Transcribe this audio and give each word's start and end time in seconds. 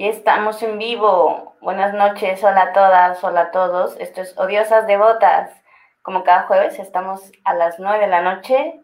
Y 0.00 0.08
estamos 0.08 0.62
en 0.62 0.78
vivo. 0.78 1.58
Buenas 1.60 1.92
noches, 1.92 2.42
hola 2.42 2.62
a 2.62 2.72
todas, 2.72 3.22
hola 3.22 3.40
a 3.42 3.50
todos. 3.50 3.98
Esto 4.00 4.22
es 4.22 4.34
Odiosas 4.38 4.86
Devotas. 4.86 5.50
Como 6.00 6.24
cada 6.24 6.44
jueves 6.44 6.78
estamos 6.78 7.30
a 7.44 7.52
las 7.52 7.78
9 7.78 7.98
de 7.98 8.06
la 8.06 8.22
noche 8.22 8.80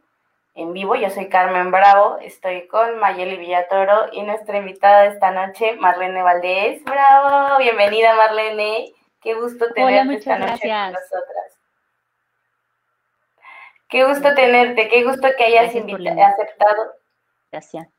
en 0.55 0.75
vivo. 0.75 0.95
Yo 0.95 1.09
soy 1.09 1.31
Carmen 1.31 1.71
Bravo, 1.71 2.19
estoy 2.21 2.69
con 2.69 2.99
Mayeli 2.99 3.39
Villatoro 3.39 4.13
y 4.13 4.25
nuestra 4.25 4.59
invitada 4.59 5.05
de 5.05 5.09
esta 5.09 5.31
noche, 5.31 5.77
Marlene 5.77 6.21
Valdés. 6.21 6.85
Bravo, 6.85 7.61
bienvenida 7.61 8.15
Marlene. 8.15 8.93
Qué 9.23 9.33
gusto 9.33 9.73
tenerte 9.73 10.17
esta 10.17 10.39
noche 10.39 10.69
con 10.69 10.93
nosotras. 10.93 11.59
Qué 13.89 14.05
gusto 14.05 14.35
tenerte, 14.35 14.91
qué 14.91 15.03
gusto 15.03 15.29
que 15.39 15.45
hayas 15.45 15.75
aceptado. 15.75 16.93
Gracias. 17.51 17.96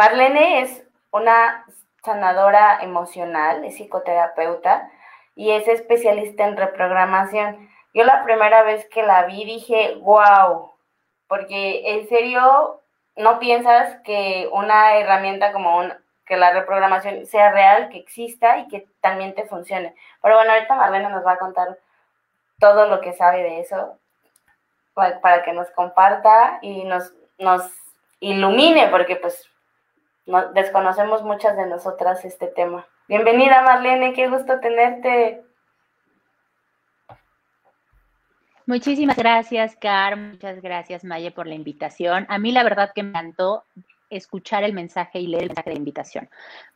Marlene 0.00 0.62
es 0.62 0.82
una 1.10 1.66
sanadora 2.02 2.78
emocional, 2.80 3.66
es 3.66 3.74
psicoterapeuta 3.74 4.90
y 5.36 5.50
es 5.50 5.68
especialista 5.68 6.46
en 6.46 6.56
reprogramación. 6.56 7.68
Yo 7.92 8.04
la 8.04 8.24
primera 8.24 8.62
vez 8.62 8.88
que 8.88 9.02
la 9.02 9.26
vi 9.26 9.44
dije, 9.44 9.96
wow, 10.00 10.72
porque 11.28 11.82
en 11.84 12.08
serio 12.08 12.80
no 13.14 13.38
piensas 13.40 13.98
que 14.02 14.48
una 14.52 14.96
herramienta 14.96 15.52
como 15.52 15.76
un, 15.76 15.92
que 16.24 16.38
la 16.38 16.50
reprogramación 16.50 17.26
sea 17.26 17.52
real, 17.52 17.90
que 17.90 17.98
exista 17.98 18.56
y 18.56 18.68
que 18.68 18.88
también 19.02 19.34
te 19.34 19.48
funcione. 19.48 19.94
Pero 20.22 20.36
bueno, 20.36 20.52
ahorita 20.52 20.76
Marlene 20.76 21.10
nos 21.10 21.26
va 21.26 21.32
a 21.32 21.38
contar 21.38 21.76
todo 22.58 22.86
lo 22.86 23.02
que 23.02 23.12
sabe 23.12 23.42
de 23.42 23.60
eso 23.60 23.98
para, 24.94 25.42
que 25.42 25.52
nos 25.52 25.70
comparta 25.72 26.58
y 26.62 26.84
nos, 26.84 27.12
nos 27.36 27.70
ilumine, 28.20 28.88
porque 28.88 29.16
pues 29.16 29.49
desconocemos 30.54 31.22
muchas 31.22 31.56
de 31.56 31.66
nosotras 31.66 32.24
este 32.24 32.46
tema. 32.46 32.86
Bienvenida 33.08 33.62
Marlene, 33.62 34.12
qué 34.12 34.28
gusto 34.28 34.60
tenerte. 34.60 35.42
Muchísimas 38.66 39.16
gracias, 39.16 39.74
Car. 39.74 40.16
Muchas 40.16 40.62
gracias, 40.62 41.02
Maye, 41.02 41.32
por 41.32 41.48
la 41.48 41.54
invitación. 41.54 42.24
A 42.28 42.38
mí 42.38 42.52
la 42.52 42.62
verdad 42.62 42.92
que 42.94 43.02
me 43.02 43.10
encantó 43.10 43.64
escuchar 44.10 44.62
el 44.62 44.72
mensaje 44.72 45.20
y 45.20 45.26
leer 45.26 45.44
el 45.44 45.48
mensaje 45.48 45.70
de 45.70 45.76
invitación, 45.76 46.28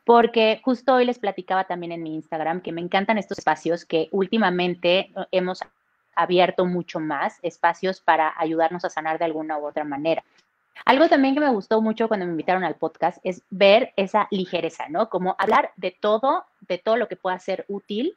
porque 0.03 0.61
justo 0.63 0.95
hoy 0.95 1.05
les 1.05 1.19
platicaba 1.19 1.65
también 1.65 1.91
en 1.91 2.03
mi 2.03 2.15
Instagram 2.15 2.61
que 2.61 2.71
me 2.71 2.81
encantan 2.81 3.17
estos 3.17 3.37
espacios 3.37 3.85
que 3.85 4.09
últimamente 4.11 5.11
hemos 5.31 5.61
abierto 6.15 6.65
mucho 6.65 6.99
más, 6.99 7.39
espacios 7.43 7.99
para 8.01 8.33
ayudarnos 8.37 8.85
a 8.85 8.89
sanar 8.89 9.19
de 9.19 9.25
alguna 9.25 9.57
u 9.57 9.65
otra 9.65 9.83
manera. 9.83 10.23
Algo 10.83 11.07
también 11.07 11.33
que 11.33 11.39
me 11.39 11.49
gustó 11.49 11.81
mucho 11.81 12.07
cuando 12.07 12.25
me 12.25 12.33
invitaron 12.33 12.63
al 12.63 12.75
podcast 12.75 13.19
es 13.23 13.43
ver 13.49 13.93
esa 13.95 14.27
ligereza, 14.31 14.89
¿no? 14.89 15.09
Como 15.09 15.35
hablar 15.39 15.71
de 15.77 15.91
todo, 15.91 16.45
de 16.61 16.77
todo 16.77 16.97
lo 16.97 17.07
que 17.07 17.15
pueda 17.15 17.39
ser 17.39 17.65
útil 17.67 18.15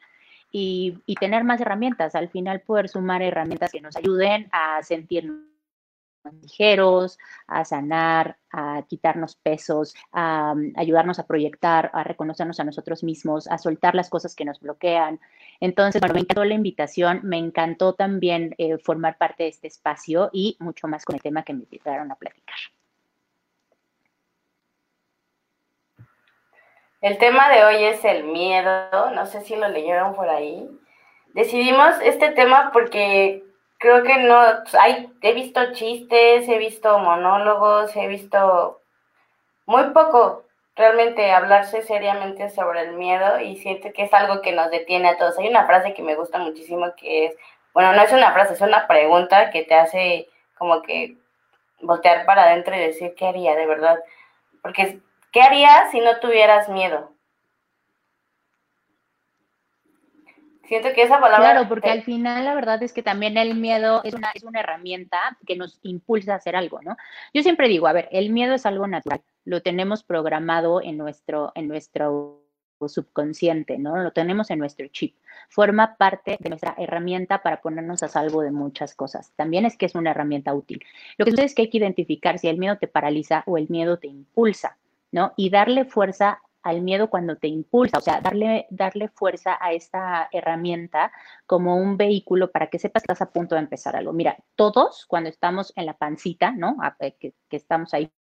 y, 0.51 0.97
tener 1.21 1.45
más 1.45 1.61
herramientas. 1.61 2.15
Al 2.15 2.29
final 2.29 2.61
poder 2.61 2.89
sumar 2.89 3.23
herramientas 3.23 3.71
que 3.71 3.81
nos 3.81 3.97
ayuden 3.97 4.49
a 4.53 4.83
sentirnos 4.83 5.39
ligeros, 6.43 7.19
a 7.47 7.65
sanar, 7.65 8.37
a 8.53 8.83
quitarnos 8.89 9.37
pesos, 9.37 9.95
a, 10.13 10.55
mm, 10.55 10.73
ayudarnos 10.77 11.19
a 11.19 11.27
proyectar, 11.27 11.91
a 11.93 12.05
reconocernos 12.05 12.61
a 12.61 12.65
nosotros 12.65 13.03
mismos, 13.03 13.47
a 13.49 13.59
soltar 13.59 13.95
las 13.95 14.11
cosas 14.11 14.35
que 14.35 14.45
nos 14.45 14.61
bloquean. 14.61 15.21
Entonces, 15.61 16.01
bueno, 16.01 16.15
me 16.15 16.21
encantó 16.21 16.45
la 16.45 16.55
invitación, 16.55 17.21
me 17.23 17.39
encantó 17.39 17.95
también 17.95 18.55
eh, 18.59 18.79
formar 18.79 19.19
parte 19.19 19.45
de 19.45 19.51
este 19.51 19.69
espacio 19.69 20.31
y 20.33 20.57
mucho 20.61 20.89
más 20.89 21.05
con 21.05 21.17
el 21.17 21.23
tema 21.23 21.43
que 21.43 21.55
me 21.55 21.65
invitaron 21.65 22.11
a 22.11 22.17
platicar. 22.17 22.57
El 27.01 27.17
tema 27.19 27.49
de 27.49 27.65
hoy 27.65 27.85
es 27.85 28.05
el 28.05 28.25
miedo, 28.25 29.13
no 29.15 29.25
sé 29.27 29.43
si 29.43 29.55
lo 29.55 29.69
leyeron 29.69 30.17
por 30.17 30.29
ahí. 30.29 30.69
Decidimos 31.33 31.95
este 32.03 32.33
tema 32.33 32.71
porque 32.73 33.45
creo 33.79 34.03
que 34.03 34.19
no, 34.19 34.41
hay, 34.79 35.13
he 35.23 35.33
visto 35.33 35.73
chistes, 35.73 36.49
he 36.49 36.59
visto 36.59 36.99
monólogos, 36.99 37.95
he 37.97 38.09
visto 38.09 38.81
muy 39.67 39.85
poco 39.91 40.45
realmente 40.77 41.33
hablarse 41.33 41.83
seriamente 41.83 42.51
sobre 42.51 42.83
el 42.83 42.93
miedo 42.93 43.41
y 43.41 43.57
siento 43.57 43.93
que 43.93 44.05
es 44.05 44.15
algo 44.15 44.43
que 44.43 44.53
nos 44.53 44.71
detiene 44.71 45.09
a 45.09 45.19
todos. 45.19 45.39
Hay 45.39 45.49
una 45.49 45.67
frase 45.67 45.95
que 45.95 46.03
me 46.03 46.15
gusta 46.15 46.39
muchísimo 46.39 46.95
que 46.97 47.27
es, 47.27 47.37
bueno, 47.75 47.93
no 47.93 48.03
es 48.03 48.13
una 48.13 48.33
frase, 48.33 48.55
es 48.55 48.61
una 48.61 48.87
pregunta 48.87 49.51
que 49.51 49.65
te 49.65 49.75
hace 49.75 50.29
como 50.57 50.83
que 50.83 51.17
voltear 51.81 52.27
para 52.27 52.45
adentro 52.45 52.75
y 52.75 52.81
decir 52.81 53.15
qué 53.17 53.27
haría 53.27 53.55
de 53.57 53.67
verdad. 53.67 53.99
Porque, 54.63 55.01
¿qué 55.33 55.43
harías 55.43 55.91
si 55.91 56.01
no 56.01 56.19
tuvieras 56.21 56.69
miedo? 56.69 57.13
Siento 60.69 60.93
que 60.95 61.03
esa 61.03 61.19
palabra... 61.19 61.53
Claro, 61.53 61.69
porque 61.69 61.89
al 61.89 62.03
final 62.03 62.45
la 62.45 62.55
verdad 62.55 62.83
es 62.83 62.93
que 62.93 63.03
también 63.03 63.39
el 63.39 63.55
miedo 63.55 64.03
es 64.05 64.13
una, 64.13 64.31
es 64.35 64.45
una 64.45 64.61
herramienta 64.61 65.19
que 65.47 65.57
nos 65.57 65.81
impulsa 65.83 66.35
a 66.35 66.37
hacer 66.37 66.55
algo, 66.55 66.83
¿no? 66.83 66.95
Yo 67.33 67.43
siempre 67.43 67.69
digo, 67.69 67.87
a 67.87 67.95
ver, 67.95 68.09
el 68.13 68.29
miedo 68.31 68.55
es 68.55 68.67
algo 68.67 68.87
natural, 68.87 69.23
lo 69.47 69.63
tenemos 69.63 70.03
programado 70.03 70.83
en 70.83 70.99
nuestro, 70.99 71.53
en 71.55 71.69
nuestro 71.69 72.43
subconsciente, 72.87 73.79
¿no? 73.79 73.97
Lo 73.97 74.13
tenemos 74.13 74.51
en 74.51 74.59
nuestro 74.59 74.87
chip. 74.89 75.17
Forma 75.49 75.97
parte 75.97 76.37
de 76.39 76.51
nuestra 76.51 76.75
herramienta 76.77 77.43
para 77.43 77.63
ponernos 77.63 78.03
a 78.03 78.09
salvo 78.09 78.43
de 78.43 78.51
muchas 78.51 78.95
cosas. 78.95 79.33
También 79.37 79.65
es 79.65 79.79
que 79.79 79.87
es 79.87 79.95
una 79.95 80.11
herramienta 80.11 80.53
útil. 80.53 80.85
Lo 81.17 81.25
que 81.25 81.31
sucede 81.31 81.47
es 81.47 81.55
que 81.55 81.63
hay 81.63 81.71
que 81.71 81.79
identificar 81.79 82.39
si 82.39 82.49
el 82.49 82.59
miedo 82.59 82.77
te 82.77 82.89
paraliza 82.89 83.43
o 83.47 83.57
el 83.57 83.69
miedo 83.71 83.99
te 83.99 84.07
impulsa, 84.07 84.77
¿no? 85.11 85.33
Y 85.37 85.49
darle 85.49 85.87
fuerza 85.87 86.43
al 86.69 86.83
miedo 86.83 87.11
cuando 87.11 87.37
te 87.37 87.49
impulsa, 87.49 87.99
o 87.99 88.01
sea, 88.01 88.21
darle, 88.21 88.67
darle 88.71 89.09
fuerza 89.09 89.57
a 89.61 89.73
esta 89.73 90.29
herramienta 90.33 91.13
como 91.47 91.77
un 91.77 91.97
vehículo 91.97 92.51
para 92.51 92.69
que 92.69 92.79
sepas 92.79 93.03
que 93.03 93.13
estás 93.13 93.27
a 93.27 93.33
punto 93.33 93.55
de 93.55 93.63
empezar 93.63 93.97
algo. 93.97 94.13
Mira, 94.13 94.37
todos 94.55 95.07
cuando 95.07 95.31
estamos 95.31 95.73
en 95.77 95.87
la 95.87 95.95
pancita, 95.95 96.53
¿no? 96.53 96.77
Eh, 97.01 97.17
que, 97.19 97.35
estamos 97.51 97.95
ahí 97.95 98.13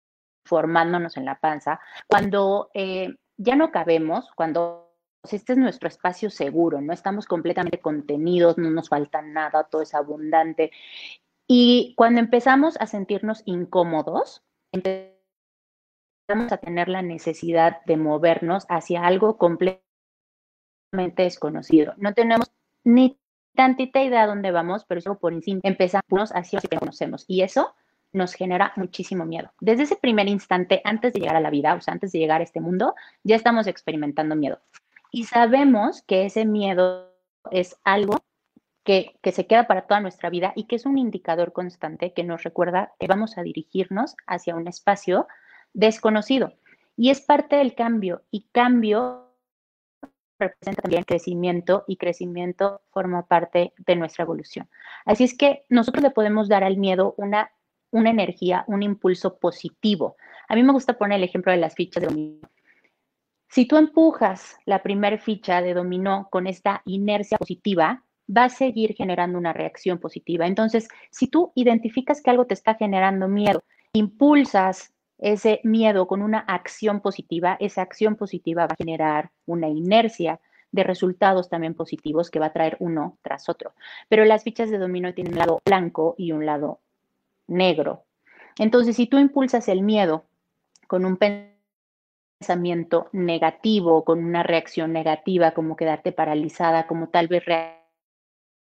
formándonos 0.46 1.18
en 1.18 1.25
la 1.25 1.40
panza, 1.40 1.80
cuando 2.08 2.69
eh, 2.74 3.13
ya 3.35 3.56
no 3.56 3.72
cabemos, 3.72 4.31
cuando 4.35 4.94
este 5.29 5.53
es 5.53 5.59
nuestro 5.59 5.90
espacio 5.90 6.29
seguro, 6.29 6.79
no 6.79 6.94
estamos 6.94 7.25
completamente 7.25 7.79
contenidos, 7.79 8.58
no 8.58 8.69
nos 8.69 8.90
falta 8.90 9.22
nada, 9.22 9.66
todo 9.66 9.81
es 9.81 9.94
abundante. 9.94 10.72
Y 11.47 11.94
cuando 11.97 12.19
empezamos 12.22 12.78
a 12.79 12.88
sentirnos 12.88 13.41
incómodos, 13.46 14.44
empezamos 14.72 15.16
vamos 16.27 16.51
a 16.51 16.57
tener 16.57 16.89
la 16.89 17.01
necesidad 17.01 17.83
de 17.85 17.97
movernos 17.97 18.65
hacia 18.69 19.05
algo 19.05 19.38
completamente 19.38 19.81
desconocido. 21.23 21.93
No 21.97 22.13
tenemos 22.13 22.51
ni 22.83 23.17
tantita 23.55 24.03
idea 24.03 24.21
de 24.21 24.27
dónde 24.27 24.51
vamos, 24.51 24.85
pero 24.85 24.99
eso 24.99 25.17
por 25.17 25.33
encima 25.33 25.61
empezamos 25.63 26.31
hacia 26.33 26.59
lo 26.61 26.69
que 26.69 26.77
conocemos 26.77 27.25
y 27.27 27.41
eso 27.41 27.73
nos 28.13 28.33
genera 28.33 28.73
muchísimo 28.75 29.25
miedo. 29.25 29.51
Desde 29.59 29.84
ese 29.84 29.96
primer 29.96 30.28
instante, 30.28 30.81
antes 30.84 31.13
de 31.13 31.19
llegar 31.19 31.35
a 31.35 31.41
la 31.41 31.49
vida, 31.49 31.75
o 31.75 31.81
sea, 31.81 31.93
antes 31.93 32.11
de 32.11 32.19
llegar 32.19 32.41
a 32.41 32.43
este 32.43 32.61
mundo, 32.61 32.96
ya 33.23 33.35
estamos 33.35 33.67
experimentando 33.67 34.35
miedo. 34.35 34.59
Y 35.11 35.25
sabemos 35.25 36.03
que 36.03 36.25
ese 36.25 36.46
miedo 36.46 37.13
es 37.52 37.78
algo 37.84 38.17
que, 38.84 39.17
que, 39.22 39.31
se 39.31 39.47
queda 39.47 39.67
para 39.67 39.87
toda 39.87 39.99
nuestra 39.99 40.29
vida 40.29 40.53
y 40.55 40.66
que 40.66 40.78
es 40.78 40.85
un 40.85 40.97
indicador 40.97 41.52
constante 41.52 42.13
que 42.13 42.23
nos 42.23 42.43
recuerda 42.43 42.93
que 42.99 43.07
vamos 43.07 43.37
a 43.37 43.43
dirigirnos 43.43 44.16
hacia 44.25 44.55
un 44.55 44.67
espacio 44.67 45.28
desconocido. 45.73 46.53
Y 46.96 47.09
es 47.09 47.22
parte 47.22 47.58
del 47.58 47.75
cambio 47.75 48.23
y 48.31 48.47
cambio 48.52 49.28
representa 50.40 50.81
también 50.81 51.03
crecimiento 51.03 51.84
y 51.87 51.97
crecimiento 51.97 52.81
forma 52.91 53.25
parte 53.28 53.73
de 53.78 53.96
nuestra 53.96 54.23
evolución. 54.23 54.69
Así 55.05 55.23
es 55.23 55.35
que 55.35 55.66
nosotros 55.69 56.03
le 56.03 56.11
podemos 56.11 56.47
dar 56.47 56.64
al 56.64 56.78
miedo 56.78 57.16
una, 57.17 57.52
una 57.91 58.09
energía, 58.09 58.64
un 58.67 58.84
impulso 58.84 59.37
positivo. 59.37 60.16
A 60.47 60.55
mí 60.55 60.64
me 60.64 60.73
gusta 60.73 60.97
poner 60.97 61.17
el 61.17 61.23
ejemplo 61.23 61.52
de 61.52 61.58
las 61.58 61.75
fichas 61.75 62.02
de 62.02 62.08
dominó. 62.08 62.49
Si 63.49 63.66
tú 63.66 63.78
empujas 63.78 64.58
la 64.66 64.84
primera 64.84 65.17
ficha 65.17 65.61
de 65.61 65.73
dominó 65.73 66.28
con 66.29 66.47
esta 66.47 66.81
inercia 66.85 67.37
positiva, 67.37 68.03
va 68.35 68.46
a 68.46 68.49
seguir 68.49 68.93
generando 68.93 69.37
una 69.37 69.53
reacción 69.53 69.99
positiva. 69.99 70.46
Entonces, 70.46 70.90
si 71.11 71.28
tú 71.28 71.53
identificas 71.55 72.22
que 72.22 72.29
algo 72.29 72.46
te 72.46 72.53
está 72.53 72.75
generando 72.75 73.28
miedo 73.28 73.64
impulsas 73.93 74.93
ese 75.17 75.59
miedo 75.64 76.08
con 76.08 76.22
una 76.22 76.40
acción 76.40 77.02
positiva, 77.02 77.58
esa 77.59 77.81
acción 77.81 78.16
positiva 78.16 78.67
va 78.67 78.73
a 78.73 78.78
generar 78.78 79.31
una 79.46 79.67
inercia 79.67 80.40
de 80.72 80.84
resultados 80.84 81.49
también 81.49 81.73
positivos 81.73 82.29
que 82.29 82.40
va 82.40 82.47
a 82.47 82.53
traer 82.53 82.78
uno 82.79 83.17
tras 83.22 83.49
otro. 83.49 83.73
Pero 84.09 84.25
las 84.25 84.43
fichas 84.43 84.69
de 84.69 84.78
dominó 84.78 85.14
tienen 85.14 85.34
un 85.34 85.40
lado 85.40 85.59
blanco 85.66 86.16
y 86.17 86.31
un 86.31 86.46
lado 86.46 86.81
negro. 87.47 88.03
Entonces, 88.59 88.96
si 88.96 89.08
tú 89.08 89.17
impulsas 89.17 89.67
el 89.69 89.81
miedo 89.81 90.25
con 90.87 91.05
un 91.05 91.17
pensamiento 92.40 93.09
negativo, 93.11 94.03
con 94.03 94.23
una 94.23 94.43
reacción 94.43 94.93
negativa, 94.93 95.52
como 95.52 95.75
quedarte 95.75 96.11
paralizada, 96.11 96.87
como 96.87 97.09
tal 97.09 97.28
vez 97.28 97.43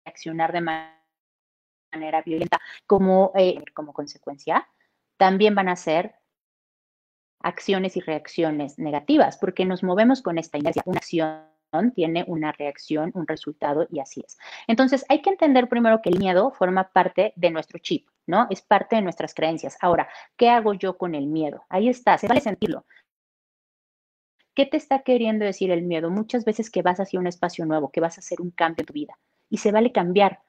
reaccionar 0.05 0.53
de 0.53 0.61
manera 0.61 2.21
violenta, 2.23 2.59
como, 2.87 3.31
eh, 3.35 3.63
como 3.73 3.93
consecuencia, 3.93 4.67
también 5.17 5.55
van 5.55 5.69
a 5.69 5.75
ser 5.75 6.15
acciones 7.43 7.97
y 7.97 8.01
reacciones 8.01 8.77
negativas, 8.79 9.37
porque 9.37 9.65
nos 9.65 9.83
movemos 9.83 10.21
con 10.21 10.37
esta 10.37 10.57
inercia. 10.57 10.83
Una 10.85 10.99
acción 10.99 11.51
tiene 11.95 12.25
una 12.27 12.51
reacción, 12.51 13.11
un 13.13 13.27
resultado 13.27 13.87
y 13.89 13.99
así 13.99 14.21
es. 14.25 14.37
Entonces, 14.67 15.05
hay 15.09 15.21
que 15.21 15.29
entender 15.29 15.69
primero 15.69 16.01
que 16.01 16.09
el 16.09 16.19
miedo 16.19 16.51
forma 16.51 16.91
parte 16.91 17.33
de 17.35 17.49
nuestro 17.49 17.79
chip, 17.79 18.07
¿no? 18.27 18.47
Es 18.49 18.61
parte 18.61 18.97
de 18.97 19.01
nuestras 19.01 19.33
creencias. 19.33 19.77
Ahora, 19.81 20.09
¿qué 20.35 20.49
hago 20.49 20.73
yo 20.73 20.97
con 20.97 21.15
el 21.15 21.27
miedo? 21.27 21.63
Ahí 21.69 21.87
está, 21.87 22.17
se 22.17 22.27
vale 22.27 22.41
sentirlo. 22.41 22.85
¿Qué 24.53 24.65
te 24.65 24.77
está 24.77 25.03
queriendo 25.03 25.45
decir 25.45 25.71
el 25.71 25.83
miedo? 25.83 26.09
Muchas 26.09 26.43
veces 26.43 26.69
que 26.69 26.81
vas 26.81 26.99
hacia 26.99 27.19
un 27.19 27.27
espacio 27.27 27.65
nuevo, 27.65 27.89
que 27.89 28.01
vas 28.01 28.17
a 28.17 28.21
hacer 28.21 28.41
un 28.41 28.51
cambio 28.51 28.81
en 28.81 28.85
tu 28.85 28.93
vida 28.93 29.17
y 29.49 29.57
se 29.57 29.71
vale 29.71 29.91
cambiar. 29.91 30.41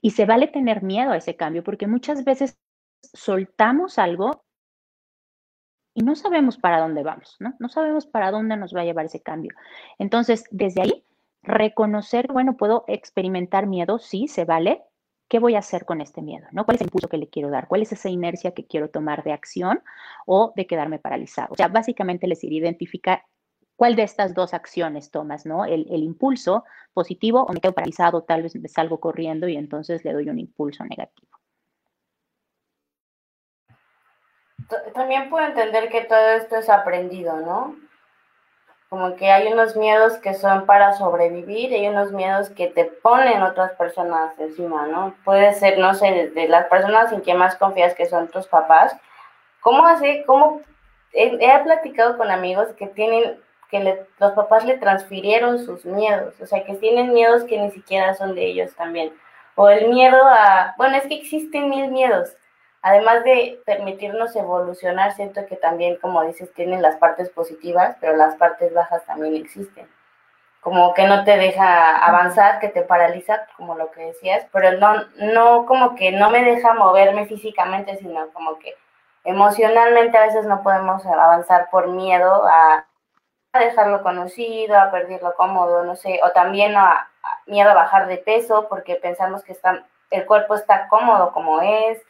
Y 0.00 0.12
se 0.12 0.24
vale 0.24 0.46
tener 0.46 0.82
miedo 0.82 1.10
a 1.10 1.16
ese 1.16 1.36
cambio 1.36 1.62
porque 1.62 1.86
muchas 1.86 2.24
veces 2.24 2.56
soltamos 3.12 3.98
algo 3.98 4.44
y 5.98 6.02
no 6.02 6.14
sabemos 6.14 6.58
para 6.58 6.78
dónde 6.78 7.02
vamos, 7.02 7.34
¿no? 7.40 7.54
No 7.58 7.68
sabemos 7.68 8.06
para 8.06 8.30
dónde 8.30 8.56
nos 8.56 8.72
va 8.72 8.82
a 8.82 8.84
llevar 8.84 9.06
ese 9.06 9.20
cambio. 9.20 9.50
Entonces, 9.98 10.44
desde 10.52 10.82
ahí, 10.82 11.04
reconocer, 11.42 12.28
bueno, 12.32 12.56
puedo 12.56 12.84
experimentar 12.86 13.66
miedo, 13.66 13.98
sí, 13.98 14.28
se 14.28 14.44
vale. 14.44 14.84
¿Qué 15.28 15.40
voy 15.40 15.56
a 15.56 15.58
hacer 15.58 15.84
con 15.84 16.00
este 16.00 16.22
miedo? 16.22 16.46
¿no? 16.52 16.64
¿Cuál 16.64 16.76
es 16.76 16.82
el 16.82 16.86
impulso 16.86 17.08
que 17.08 17.18
le 17.18 17.28
quiero 17.28 17.50
dar? 17.50 17.66
¿Cuál 17.66 17.82
es 17.82 17.90
esa 17.90 18.08
inercia 18.08 18.52
que 18.52 18.64
quiero 18.64 18.90
tomar 18.90 19.24
de 19.24 19.32
acción 19.32 19.82
o 20.24 20.52
de 20.54 20.68
quedarme 20.68 21.00
paralizado? 21.00 21.48
O 21.50 21.56
sea, 21.56 21.66
básicamente 21.66 22.28
les 22.28 22.44
identificar 22.44 23.24
cuál 23.74 23.96
de 23.96 24.04
estas 24.04 24.34
dos 24.34 24.54
acciones 24.54 25.10
tomas, 25.10 25.46
¿no? 25.46 25.64
El, 25.64 25.84
el, 25.90 26.04
impulso 26.04 26.62
positivo 26.94 27.42
o 27.42 27.52
me 27.52 27.60
quedo 27.60 27.72
paralizado, 27.72 28.22
tal 28.22 28.44
vez 28.44 28.54
me 28.54 28.68
salgo 28.68 29.00
corriendo 29.00 29.48
y 29.48 29.56
entonces 29.56 30.04
le 30.04 30.12
doy 30.12 30.28
un 30.28 30.38
impulso 30.38 30.84
negativo. 30.84 31.27
También 34.94 35.30
puedo 35.30 35.46
entender 35.46 35.88
que 35.88 36.02
todo 36.02 36.28
esto 36.30 36.56
es 36.56 36.68
aprendido, 36.68 37.36
¿no? 37.36 37.76
Como 38.88 39.16
que 39.16 39.30
hay 39.30 39.52
unos 39.52 39.76
miedos 39.76 40.16
que 40.18 40.32
son 40.34 40.64
para 40.64 40.94
sobrevivir 40.94 41.74
hay 41.74 41.88
unos 41.88 42.10
miedos 42.12 42.48
que 42.50 42.68
te 42.68 42.84
ponen 42.84 43.42
otras 43.42 43.72
personas 43.72 44.38
encima, 44.38 44.86
¿no? 44.86 45.14
Puede 45.24 45.52
ser, 45.54 45.78
no 45.78 45.94
sé, 45.94 46.30
de 46.30 46.48
las 46.48 46.66
personas 46.66 47.12
en 47.12 47.22
que 47.22 47.34
más 47.34 47.56
confías 47.56 47.94
que 47.94 48.06
son 48.06 48.28
tus 48.28 48.46
papás. 48.46 48.96
¿Cómo 49.60 49.86
hace, 49.86 50.24
cómo, 50.26 50.62
he, 51.12 51.26
he 51.26 51.58
platicado 51.64 52.16
con 52.16 52.30
amigos 52.30 52.68
que 52.78 52.86
tienen, 52.86 53.38
que 53.70 54.06
los 54.18 54.32
papás 54.32 54.64
le 54.64 54.78
transfirieron 54.78 55.58
sus 55.58 55.84
miedos, 55.84 56.34
o 56.40 56.46
sea, 56.46 56.64
que 56.64 56.74
tienen 56.74 57.12
miedos 57.12 57.44
que 57.44 57.58
ni 57.58 57.70
siquiera 57.70 58.14
son 58.14 58.34
de 58.34 58.46
ellos 58.46 58.74
también. 58.74 59.12
O 59.54 59.68
el 59.68 59.88
miedo 59.88 60.18
a, 60.24 60.74
bueno, 60.78 60.96
es 60.96 61.06
que 61.06 61.16
existen 61.16 61.68
mil 61.68 61.90
miedos 61.90 62.36
además 62.82 63.24
de 63.24 63.60
permitirnos 63.64 64.34
evolucionar, 64.36 65.12
siento 65.12 65.46
que 65.46 65.56
también, 65.56 65.96
como 65.96 66.22
dices, 66.22 66.52
tienen 66.54 66.82
las 66.82 66.96
partes 66.96 67.30
positivas, 67.30 67.96
pero 68.00 68.16
las 68.16 68.36
partes 68.36 68.72
bajas 68.72 69.04
también 69.04 69.36
existen. 69.36 69.88
Como 70.60 70.92
que 70.94 71.06
no 71.06 71.24
te 71.24 71.36
deja 71.36 71.96
avanzar, 71.96 72.58
que 72.60 72.68
te 72.68 72.82
paraliza, 72.82 73.46
como 73.56 73.76
lo 73.76 73.90
que 73.90 74.06
decías, 74.06 74.46
pero 74.52 74.72
no, 74.72 75.04
no 75.16 75.66
como 75.66 75.94
que 75.94 76.12
no 76.12 76.30
me 76.30 76.44
deja 76.44 76.74
moverme 76.74 77.26
físicamente, 77.26 77.96
sino 77.96 78.28
como 78.32 78.58
que 78.58 78.74
emocionalmente 79.24 80.16
a 80.16 80.26
veces 80.26 80.46
no 80.46 80.62
podemos 80.62 81.04
avanzar 81.06 81.68
por 81.70 81.88
miedo 81.88 82.44
a, 82.46 82.84
dejarlo 83.58 84.02
conocido, 84.02 84.78
a 84.78 84.90
perderlo 84.90 85.34
cómodo, 85.34 85.82
no 85.82 85.96
sé, 85.96 86.20
o 86.22 86.30
también 86.30 86.76
a, 86.76 87.08
miedo 87.46 87.70
a 87.70 87.74
bajar 87.74 88.06
de 88.06 88.18
peso 88.18 88.68
porque 88.68 88.94
pensamos 88.96 89.42
que 89.42 89.52
está, 89.52 89.84
el 90.10 90.26
cuerpo 90.26 90.54
está 90.54 90.86
cómodo 90.88 91.32
como 91.32 91.60
es, 91.60 92.00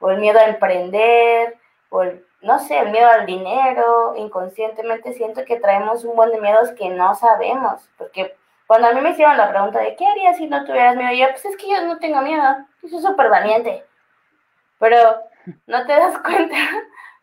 o 0.00 0.10
el 0.10 0.18
miedo 0.18 0.38
a 0.38 0.44
emprender, 0.44 1.56
o 1.90 2.02
el, 2.02 2.24
no 2.42 2.58
sé, 2.58 2.78
el 2.78 2.90
miedo 2.90 3.08
al 3.08 3.26
dinero, 3.26 4.14
inconscientemente 4.16 5.12
siento 5.12 5.44
que 5.44 5.60
traemos 5.60 6.04
un 6.04 6.16
buen 6.16 6.30
de 6.30 6.40
miedos 6.40 6.70
que 6.72 6.88
no 6.88 7.14
sabemos, 7.14 7.88
porque 7.98 8.34
cuando 8.66 8.88
a 8.88 8.92
mí 8.92 9.00
me 9.00 9.10
hicieron 9.10 9.36
la 9.36 9.50
pregunta 9.50 9.80
de 9.80 9.96
qué 9.96 10.06
harías 10.06 10.36
si 10.36 10.46
no 10.46 10.64
tuvieras 10.64 10.96
miedo, 10.96 11.12
yo, 11.12 11.28
pues 11.30 11.44
es 11.44 11.56
que 11.56 11.68
yo 11.68 11.82
no 11.82 11.98
tengo 11.98 12.22
miedo, 12.22 12.42
yo 12.82 12.88
soy 12.88 13.00
súper 13.00 13.28
valiente, 13.28 13.84
pero 14.78 15.22
no 15.66 15.86
te 15.86 15.92
das 15.92 16.18
cuenta 16.24 16.56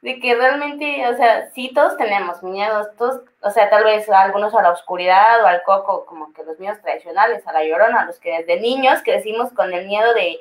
de 0.01 0.19
que 0.19 0.35
realmente, 0.35 1.07
o 1.07 1.15
sea, 1.15 1.49
sí 1.51 1.71
todos 1.73 1.97
tenemos 1.97 2.43
miedos, 2.43 2.87
todos, 2.97 3.21
o 3.41 3.49
sea, 3.49 3.69
tal 3.69 3.83
vez 3.83 4.07
algunos 4.09 4.53
a 4.53 4.61
la 4.61 4.71
oscuridad 4.71 5.43
o 5.43 5.47
al 5.47 5.63
coco, 5.63 6.05
como 6.05 6.31
que 6.33 6.43
los 6.43 6.59
miedos 6.59 6.79
tradicionales, 6.81 7.45
a 7.47 7.53
la 7.53 7.63
llorona, 7.63 8.05
los 8.05 8.19
que 8.19 8.37
desde 8.37 8.61
niños 8.61 9.01
crecimos 9.03 9.51
con 9.53 9.73
el 9.73 9.87
miedo 9.87 10.13
de 10.13 10.39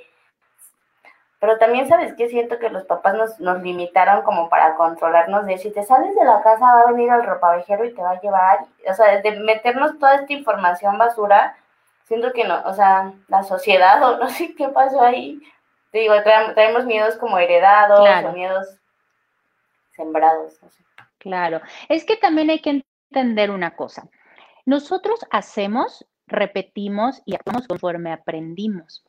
pero 1.46 1.58
también 1.58 1.88
sabes 1.88 2.12
que 2.14 2.28
siento 2.28 2.58
que 2.58 2.70
los 2.70 2.82
papás 2.87 3.14
nos, 3.14 3.38
nos 3.38 3.62
limitaron 3.62 4.25
como 4.25 4.48
para 4.48 4.75
controlarnos 4.75 5.46
de 5.46 5.58
si 5.58 5.70
te 5.70 5.84
sales 5.84 6.12
de 6.16 6.25
la 6.25 6.43
casa 6.43 6.75
va 6.75 6.81
a 6.81 6.90
venir 6.90 7.08
el 7.08 7.22
ropavejero 7.22 7.84
y 7.84 7.94
te 7.94 8.02
va 8.02 8.10
a 8.10 8.20
llevar, 8.20 8.66
o 8.84 8.94
sea, 8.94 9.20
de 9.20 9.31
meternos 9.38 9.96
toda 10.00 10.16
esta 10.16 10.32
información 10.32 10.98
basura, 10.98 11.56
siento 12.02 12.32
que 12.32 12.43
no, 12.43 12.60
o 12.64 12.75
sea, 12.75 13.12
la 13.28 13.44
sociedad 13.44 14.02
o 14.10 14.16
no 14.19 14.28
sé 14.28 14.56
qué 14.56 14.66
pasó 14.70 15.00
ahí. 15.00 15.40
Te 15.93 16.00
digo, 16.00 16.14
traemos, 16.25 16.84
miedos 16.84 17.14
como 17.14 17.38
heredados 17.38 18.08
o 18.25 18.32
miedos 18.32 18.66
sembrados. 19.93 20.58
Claro, 21.19 21.60
es 21.88 22.04
que 22.04 22.16
también 22.16 22.50
hay 22.50 22.58
que 22.58 22.82
entender 23.10 23.52
una 23.52 23.76
cosa. 23.76 24.08
Nosotros 24.64 25.25
hacemos, 25.31 26.04
repetimos 26.26 27.22
y 27.25 27.37
actuamos 27.37 27.69
conforme 27.69 28.12
aprendimos. 28.12 29.04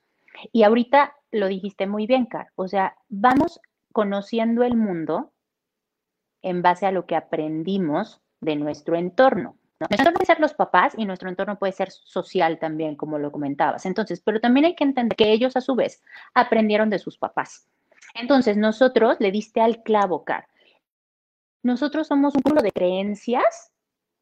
Y 0.52 0.62
ahorita 0.62 1.17
lo 1.32 1.48
dijiste 1.48 1.88
muy 1.88 2.08
bien, 2.08 2.26
Car. 2.26 2.52
O 2.56 2.68
sea, 2.68 2.96
vamos 3.10 3.60
conociendo 3.92 4.64
el 4.64 4.76
mundo 4.76 5.32
en 6.42 6.62
base 6.62 6.86
a 6.86 6.92
lo 6.92 7.06
que 7.06 7.16
aprendimos 7.16 8.22
de 8.42 8.56
nuestro 8.56 8.96
entorno. 8.96 9.58
Nuestro 9.80 9.98
entorno 9.98 10.14
puede 10.14 10.26
ser 10.26 10.40
los 10.40 10.54
papás 10.54 10.94
y 10.98 11.06
nuestro 11.06 11.30
entorno 11.30 11.60
puede 11.60 11.74
ser 11.74 11.92
social 11.92 12.58
también, 12.58 12.96
como 12.96 13.20
lo 13.20 13.32
comentabas. 13.32 13.86
Entonces, 13.86 14.22
pero 14.22 14.40
también 14.40 14.66
hay 14.66 14.76
que 14.76 14.84
entender 14.84 15.16
que 15.16 15.32
ellos 15.32 15.56
a 15.56 15.62
su 15.62 15.76
vez 15.76 16.02
aprendieron 16.34 16.90
de 16.90 17.00
sus 17.00 17.18
papás. 17.18 17.68
Entonces, 18.16 18.58
nosotros 18.58 19.18
le 19.20 19.32
diste 19.32 19.62
al 19.62 19.84
clavo, 19.84 20.24
Car. 20.24 20.48
Nosotros 21.62 22.08
somos 22.08 22.34
un 22.34 22.42
grupo 22.44 22.62
de 22.62 22.72
creencias 22.72 23.72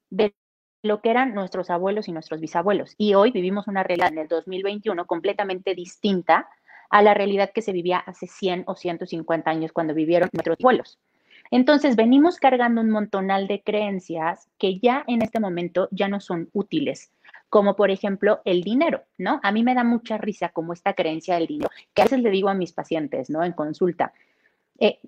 de 0.09 0.35
lo 0.81 1.01
que 1.01 1.09
eran 1.09 1.33
nuestros 1.33 1.69
abuelos 1.69 2.07
y 2.07 2.11
nuestros 2.11 2.41
bisabuelos. 2.41 2.93
Y 2.97 3.13
hoy 3.13 3.31
vivimos 3.31 3.67
una 3.67 3.83
realidad 3.83 4.11
en 4.11 4.19
el 4.19 4.27
2021 4.27 5.05
completamente 5.05 5.73
distinta 5.73 6.49
a 6.89 7.01
la 7.01 7.13
realidad 7.13 7.51
que 7.53 7.61
se 7.61 7.71
vivía 7.71 7.99
hace 7.99 8.27
100 8.27 8.63
o 8.67 8.75
150 8.75 9.49
años 9.49 9.71
cuando 9.71 9.93
vivieron 9.93 10.29
nuestros 10.31 10.57
abuelos. 10.59 10.99
Entonces, 11.51 11.95
venimos 11.95 12.37
cargando 12.37 12.81
un 12.81 12.89
montonal 12.89 13.47
de 13.47 13.61
creencias 13.61 14.49
que 14.57 14.79
ya 14.79 15.03
en 15.07 15.21
este 15.21 15.39
momento 15.39 15.87
ya 15.91 16.07
no 16.07 16.19
son 16.19 16.49
útiles, 16.53 17.11
como 17.49 17.75
por 17.75 17.91
ejemplo 17.91 18.41
el 18.45 18.63
dinero, 18.63 19.03
¿no? 19.17 19.39
A 19.43 19.51
mí 19.51 19.63
me 19.63 19.75
da 19.75 19.83
mucha 19.83 20.17
risa 20.17 20.49
como 20.49 20.73
esta 20.73 20.93
creencia 20.93 21.35
del 21.35 21.47
dinero, 21.47 21.69
que 21.93 22.01
a 22.01 22.05
veces 22.05 22.19
le 22.21 22.31
digo 22.31 22.49
a 22.49 22.55
mis 22.55 22.73
pacientes, 22.73 23.29
¿no? 23.29 23.43
En 23.43 23.53
consulta, 23.53 24.13
eh, 24.79 24.99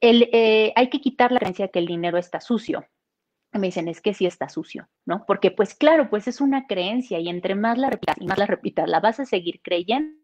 eh, 0.00 0.72
hay 0.74 0.88
que 0.88 1.00
quitar 1.00 1.32
la 1.32 1.40
creencia 1.40 1.68
que 1.68 1.80
el 1.80 1.86
dinero 1.86 2.18
está 2.18 2.40
sucio, 2.40 2.86
me 3.52 3.66
dicen, 3.66 3.88
es 3.88 4.00
que 4.00 4.14
sí 4.14 4.26
está 4.26 4.48
sucio, 4.48 4.88
¿no? 5.06 5.24
Porque 5.26 5.50
pues 5.50 5.74
claro, 5.74 6.08
pues 6.08 6.28
es 6.28 6.40
una 6.40 6.66
creencia 6.66 7.18
y 7.18 7.28
entre 7.28 7.54
más 7.56 7.78
la 7.78 7.90
repitas 7.90 8.16
y 8.20 8.26
más 8.26 8.38
la 8.38 8.46
repitas, 8.46 8.88
la 8.88 9.00
vas 9.00 9.18
a 9.18 9.26
seguir 9.26 9.60
creyendo. 9.60 10.19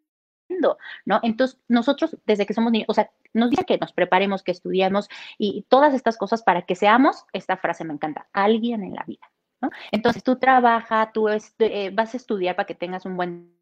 ¿No? 0.48 1.20
Entonces, 1.22 1.58
nosotros 1.68 2.16
desde 2.26 2.46
que 2.46 2.54
somos 2.54 2.72
niños, 2.72 2.86
o 2.88 2.94
sea, 2.94 3.10
nos 3.32 3.50
dice 3.50 3.64
que 3.64 3.78
nos 3.78 3.92
preparemos, 3.92 4.42
que 4.42 4.52
estudiamos 4.52 5.08
y 5.38 5.64
todas 5.68 5.94
estas 5.94 6.16
cosas 6.16 6.42
para 6.42 6.62
que 6.62 6.74
seamos, 6.74 7.24
esta 7.32 7.56
frase 7.56 7.84
me 7.84 7.94
encanta, 7.94 8.28
alguien 8.32 8.82
en 8.82 8.94
la 8.94 9.04
vida, 9.06 9.30
¿no? 9.60 9.70
Entonces, 9.92 10.22
tú 10.22 10.36
trabajas, 10.36 11.12
tú 11.12 11.28
este, 11.28 11.90
vas 11.90 12.14
a 12.14 12.16
estudiar 12.16 12.56
para 12.56 12.66
que 12.66 12.74
tengas 12.74 13.04
un 13.06 13.16
buen 13.16 13.56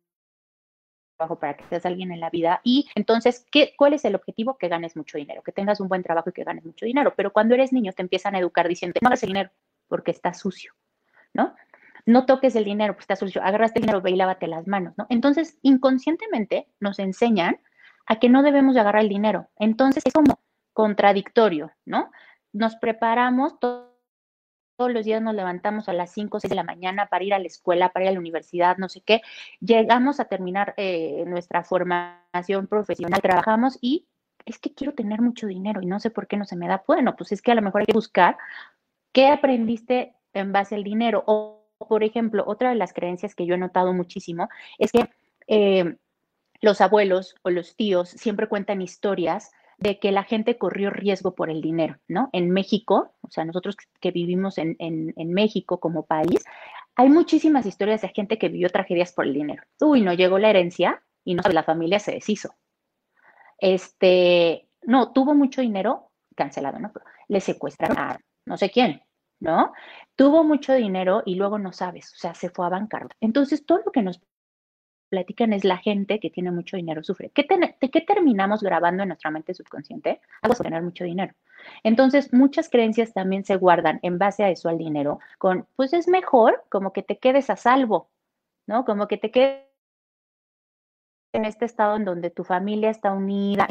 trabajo 1.17 1.39
para 1.39 1.57
que 1.57 1.65
seas 1.65 1.87
alguien 1.87 2.13
en 2.13 2.21
la 2.21 2.31
vida. 2.31 2.61
Y 2.65 2.89
entonces, 2.95 3.47
¿qué, 3.51 3.75
¿cuál 3.77 3.95
es 3.95 4.05
el 4.05 4.15
objetivo? 4.15 4.59
Que 4.59 4.69
ganes 4.69 4.97
mucho 4.97 5.19
dinero, 5.19 5.43
que 5.43 5.53
tengas 5.53 5.81
un 5.81 5.89
buen 5.89 6.03
trabajo 6.03 6.31
y 6.31 6.33
que 6.33 6.45
ganes 6.45 6.65
mucho 6.65 6.87
dinero. 6.87 7.15
Pero 7.17 7.33
cuando 7.33 7.55
eres 7.55 7.73
niño 7.73 7.93
te 7.93 8.03
empiezan 8.03 8.35
a 8.35 8.39
educar 8.39 8.69
diciendo, 8.69 8.99
no 9.01 9.09
hagas 9.09 9.23
el 9.23 9.29
dinero 9.29 9.51
porque 9.89 10.11
está 10.11 10.35
sucio, 10.35 10.73
¿no? 11.33 11.55
No 12.07 12.27
toques 12.27 12.55
el 12.57 12.65
dinero 12.65 12.93
porque 12.93 13.05
está 13.05 13.17
sucio, 13.17 13.43
agarraste 13.43 13.79
el 13.79 13.83
dinero, 13.83 14.03
ve 14.03 14.11
y 14.11 14.17
lávate 14.17 14.47
las 14.47 14.67
manos, 14.67 14.95
¿no? 14.97 15.07
Entonces, 15.09 15.59
inconscientemente 15.63 16.69
nos 16.81 16.99
enseñan 16.99 17.59
a 18.07 18.19
que 18.19 18.29
no 18.29 18.43
debemos 18.43 18.75
de 18.75 18.81
agarrar 18.81 19.03
el 19.03 19.09
dinero. 19.09 19.49
Entonces, 19.59 20.03
es 20.07 20.13
como, 20.13 20.39
contradictorio, 20.75 21.73
¿no? 21.87 22.11
Nos 22.53 22.77
preparamos 22.77 23.59
todos 23.59 23.95
los 24.77 25.05
días 25.05 25.23
nos 25.23 25.35
levantamos 25.35 25.89
a 25.89 25.93
las 25.93 26.13
5 26.13 26.37
o 26.37 26.41
6 26.41 26.51
de 26.51 26.57
la 26.57 26.65
mañana 26.65 27.07
para 27.07 27.25
ir 27.25 27.33
a 27.33 27.39
la 27.39 27.47
escuela, 27.47 27.91
para 27.91 28.05
ir 28.05 28.09
a 28.11 28.13
la 28.13 28.19
universidad, 28.19 28.77
no 28.77 28.89
sé 28.89 29.01
qué. 29.01 29.23
Llegamos 29.61 30.21
a 30.21 30.27
terminar 30.27 30.75
eh, 30.77 31.25
nuestra 31.27 31.63
formación 31.63 32.67
profesional, 32.67 33.23
trabajamos 33.23 33.79
y 33.81 34.07
es 34.45 34.59
que 34.59 34.75
quiero 34.75 34.93
tener 34.93 35.23
mucho 35.23 35.47
dinero 35.47 35.81
y 35.81 35.87
no 35.87 36.01
sé 36.01 36.11
por 36.11 36.27
qué 36.27 36.37
no 36.37 36.45
se 36.45 36.57
me 36.57 36.69
da. 36.69 36.83
Bueno, 36.87 37.17
pues 37.17 37.33
es 37.33 37.41
que 37.41 37.53
a 37.53 37.55
lo 37.55 37.63
mejor 37.63 37.83
hay 37.83 37.87
que 37.87 37.93
buscar 37.93 38.37
qué 39.13 39.29
aprendiste 39.29 40.17
en 40.33 40.53
base 40.53 40.75
al 40.75 40.85
dinero. 40.85 41.23
O, 41.27 41.64
por 41.87 42.05
ejemplo, 42.05 42.45
otra 42.47 42.71
de 42.71 42.77
las 42.77 42.93
creencias 42.93 43.35
que 43.35 43.47
yo 43.47 43.55
he 43.55 43.59
notado 43.59 43.93
muchísimo 43.93 44.49
es 44.79 44.93
que 44.93 45.09
eh, 45.47 45.97
los 46.61 46.81
abuelos 46.81 47.35
o 47.43 47.51
los 47.51 47.77
tíos 47.77 48.09
siempre 48.11 48.49
cuentan 48.49 48.83
historias 48.83 49.53
de 49.79 49.99
que 49.99 50.13
la 50.13 50.25
gente 50.25 50.57
corrió 50.57 50.91
riesgo 50.91 51.35
por 51.35 51.51
el 51.51 51.61
dinero, 51.61 51.99
¿no? 52.09 52.31
En 52.33 52.51
México, 52.51 53.13
o 53.21 53.31
sea, 53.31 53.45
nosotros 53.45 53.77
que 54.01 54.11
vivimos 54.13 54.57
en, 54.59 54.77
México 55.17 55.81
como 55.81 56.07
país, 56.07 56.45
hay 56.95 57.09
muchísimas 57.09 57.67
historias 57.67 58.03
de 58.03 58.09
gente 58.09 58.39
que 58.39 58.49
vivió 58.49 58.71
tragedias 58.71 59.13
por 59.13 59.27
el 59.27 59.35
dinero. 59.35 59.63
Uy, 59.81 60.01
no 60.01 60.15
llegó 60.15 60.39
la 60.39 60.51
herencia 60.51 61.03
y 61.25 61.35
no 61.35 61.43
la 61.51 61.65
familia 61.65 61.99
se 61.99 62.13
deshizo. 62.13 62.55
Este, 63.59 64.69
no, 64.83 65.13
tuvo 65.13 65.35
mucho 65.35 65.61
dinero, 65.61 66.11
cancelado, 66.37 66.79
¿no? 66.79 66.93
le 67.29 67.41
secuestraron 67.41 67.99
a 67.99 68.21
no 68.47 68.57
sé 68.57 68.71
quién, 68.71 69.03
¿no? 69.41 69.73
Tuvo 70.17 70.45
mucho 70.45 70.75
dinero 70.75 71.23
y 71.25 71.35
luego 71.35 71.59
no 71.59 71.73
sabes, 71.73 72.13
o 72.15 72.17
sea, 72.17 72.35
se 72.35 72.51
fue 72.51 72.67
a 72.67 72.71
bancarrota. 72.71 73.17
Entonces, 73.21 73.67
todo 73.67 73.81
lo 73.85 73.93
que 73.93 74.03
nos 74.03 74.21
platican 75.11 75.53
es 75.53 75.65
la 75.65 75.79
gente 75.79 76.19
que 76.19 76.31
tiene 76.31 76.51
mucho 76.51 76.77
dinero 76.77 77.05
sufre. 77.05 77.31
¿Qué, 77.31 77.47
¿Qué 77.47 78.01
terminamos 78.01 78.63
grabando 78.63 79.03
en 79.03 79.11
nuestra 79.11 79.31
mente 79.31 79.55
subconsciente? 79.55 80.21
Algo 80.43 80.57
tener 80.57 80.83
mucho 80.83 81.05
dinero. 81.05 81.35
Entonces, 81.83 82.33
muchas 82.33 82.69
creencias 82.69 83.13
también 83.13 83.45
se 83.45 83.57
guardan 83.57 84.01
en 84.03 84.19
base 84.19 84.45
a 84.45 84.51
eso 84.51 84.69
al 84.69 84.79
dinero, 84.79 85.21
con, 85.39 85.67
pues 85.77 85.93
es 85.93 86.09
mejor 86.09 86.65
como 86.69 86.93
que 86.93 87.03
te 87.03 87.19
quedes 87.19 87.49
a 87.51 87.57
salvo, 87.57 88.11
¿no? 88.67 88.85
Como 88.85 89.07
que 89.07 89.19
te 89.19 89.31
quedes 89.31 89.65
en 91.33 91.45
este 91.45 91.65
estado 91.65 91.97
en 91.97 92.05
donde 92.05 92.31
tu 92.31 92.45
familia 92.45 92.91
está 92.91 93.13
unida, 93.13 93.67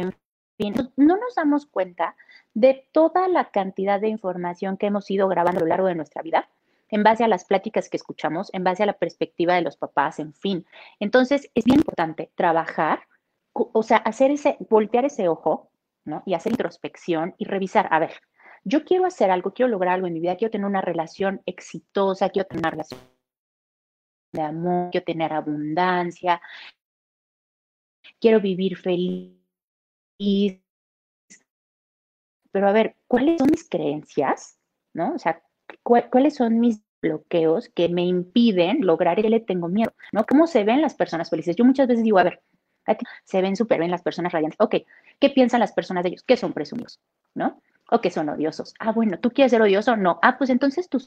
no 0.57 1.17
nos 1.17 1.35
damos 1.35 1.65
cuenta 1.65 2.15
de 2.53 2.87
toda 2.91 3.27
la 3.27 3.51
cantidad 3.51 3.99
de 3.99 4.09
información 4.09 4.77
que 4.77 4.87
hemos 4.87 5.09
ido 5.09 5.27
grabando 5.27 5.59
a 5.59 5.63
lo 5.63 5.67
largo 5.67 5.87
de 5.87 5.95
nuestra 5.95 6.21
vida 6.21 6.49
en 6.93 7.01
base 7.01 7.23
a 7.23 7.27
las 7.27 7.45
pláticas 7.45 7.89
que 7.89 7.97
escuchamos, 7.97 8.53
en 8.53 8.63
base 8.63 8.83
a 8.83 8.85
la 8.85 8.93
perspectiva 8.93 9.55
de 9.55 9.63
los 9.63 9.77
papás, 9.77 10.19
en 10.19 10.31
fin. 10.31 10.63
Entonces, 10.99 11.49
es 11.55 11.63
bien 11.65 11.79
importante 11.79 12.31
trabajar, 12.35 13.07
o 13.51 13.81
sea, 13.81 13.97
hacer 13.97 14.29
ese, 14.29 14.57
voltear 14.69 15.03
ese 15.05 15.27
ojo, 15.27 15.71
¿no? 16.05 16.21
Y 16.27 16.35
hacer 16.35 16.51
introspección 16.51 17.33
y 17.39 17.45
revisar, 17.45 17.87
a 17.89 17.97
ver, 17.97 18.11
yo 18.63 18.85
quiero 18.85 19.05
hacer 19.05 19.31
algo, 19.31 19.53
quiero 19.53 19.69
lograr 19.69 19.95
algo 19.95 20.05
en 20.05 20.13
mi 20.13 20.19
vida, 20.19 20.35
quiero 20.35 20.51
tener 20.51 20.67
una 20.67 20.81
relación 20.81 21.41
exitosa, 21.47 22.29
quiero 22.29 22.47
tener 22.47 22.61
una 22.61 22.71
relación 22.71 23.01
de 24.31 24.41
amor, 24.41 24.91
quiero 24.91 25.05
tener 25.05 25.33
abundancia, 25.33 26.41
quiero 28.19 28.39
vivir 28.39 28.77
feliz. 28.77 29.42
Pero 32.51 32.67
a 32.67 32.71
ver, 32.71 32.95
¿cuáles 33.07 33.39
son 33.39 33.49
mis 33.49 33.67
creencias? 33.67 34.57
¿No? 34.93 35.13
O 35.15 35.19
sea, 35.19 35.41
cuáles 35.83 36.35
son 36.35 36.59
mis 36.59 36.81
bloqueos 37.01 37.69
que 37.69 37.89
me 37.89 38.05
impiden 38.05 38.85
lograr 38.85 39.19
y 39.19 39.23
le 39.23 39.39
tengo 39.41 39.67
miedo, 39.67 39.91
¿no? 40.13 40.25
¿Cómo 40.25 40.47
se 40.47 40.63
ven 40.63 40.81
las 40.81 40.95
personas 40.95 41.29
felices? 41.29 41.55
Yo 41.55 41.65
muchas 41.65 41.87
veces 41.87 42.03
digo, 42.03 42.19
a 42.19 42.23
ver, 42.23 42.41
se 43.25 43.41
ven 43.41 43.55
súper 43.55 43.79
bien 43.79 43.91
las 43.91 44.03
personas 44.03 44.31
radiantes. 44.31 44.59
Ok, 44.61 44.75
¿qué 45.19 45.29
piensan 45.29 45.59
las 45.59 45.73
personas 45.73 46.03
de 46.03 46.09
ellos? 46.09 46.23
Que 46.23 46.37
son 46.37 46.53
presumidos, 46.53 46.99
¿no? 47.33 47.61
O 47.91 47.99
que 47.99 48.11
son 48.11 48.29
odiosos. 48.29 48.73
Ah, 48.79 48.91
bueno, 48.93 49.19
¿tú 49.19 49.31
quieres 49.31 49.51
ser 49.51 49.61
odioso? 49.61 49.97
No. 49.97 50.19
Ah, 50.21 50.37
pues 50.37 50.49
entonces 50.49 50.87
tu 50.89 50.99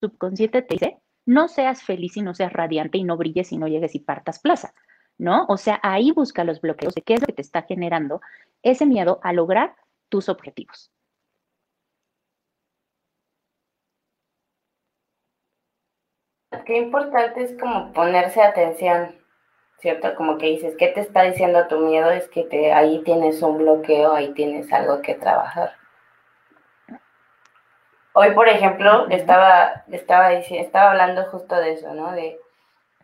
subconsciente 0.00 0.62
te 0.62 0.74
dice, 0.74 0.98
no 1.26 1.48
seas 1.48 1.82
feliz 1.82 2.16
y 2.16 2.22
no 2.22 2.34
seas 2.34 2.52
radiante 2.52 2.98
y 2.98 3.04
no 3.04 3.16
brilles 3.16 3.52
y 3.52 3.58
no 3.58 3.68
llegues 3.68 3.94
y 3.94 4.00
partas 4.00 4.40
plaza, 4.40 4.74
¿no? 5.20 5.44
O 5.48 5.58
sea, 5.58 5.78
ahí 5.82 6.12
busca 6.12 6.44
los 6.44 6.60
bloqueos 6.60 6.94
de 6.94 7.02
qué 7.02 7.14
es 7.14 7.20
lo 7.20 7.26
que 7.26 7.34
te 7.34 7.42
está 7.42 7.62
generando 7.62 8.22
ese 8.62 8.86
miedo 8.86 9.20
a 9.22 9.32
lograr 9.32 9.76
tus 10.08 10.28
objetivos. 10.28 10.90
Qué 16.64 16.78
importante 16.78 17.42
es 17.42 17.58
como 17.60 17.92
ponerse 17.92 18.42
atención, 18.42 19.14
¿cierto? 19.78 20.14
Como 20.14 20.38
que 20.38 20.46
dices, 20.46 20.74
¿qué 20.78 20.88
te 20.88 21.00
está 21.00 21.22
diciendo 21.22 21.68
tu 21.68 21.78
miedo? 21.78 22.10
Es 22.10 22.28
que 22.28 22.44
te, 22.44 22.72
ahí 22.72 23.02
tienes 23.04 23.42
un 23.42 23.58
bloqueo, 23.58 24.14
ahí 24.14 24.32
tienes 24.32 24.72
algo 24.72 25.02
que 25.02 25.14
trabajar. 25.14 25.74
Hoy, 28.14 28.32
por 28.32 28.48
ejemplo, 28.48 29.06
estaba, 29.10 29.84
estaba, 29.90 30.32
estaba 30.32 30.90
hablando 30.90 31.24
justo 31.26 31.54
de 31.56 31.72
eso, 31.72 31.94
¿no? 31.94 32.12
De 32.12 32.40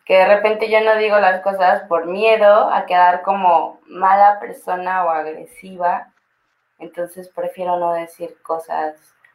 que 0.06 0.14
de 0.14 0.26
repente 0.26 0.70
yo 0.70 0.80
no 0.82 0.96
digo 0.96 1.18
las 1.18 1.42
cosas 1.42 1.82
por 1.88 2.06
miedo 2.06 2.70
a 2.72 2.86
quedar 2.86 3.22
como 3.22 3.80
mala 3.86 4.38
persona 4.38 5.04
o 5.04 5.10
agresiva. 5.10 6.12
Entonces 6.78 7.28
prefiero 7.28 7.76
no 7.78 7.92
decir 7.92 8.36
cosas 8.42 8.94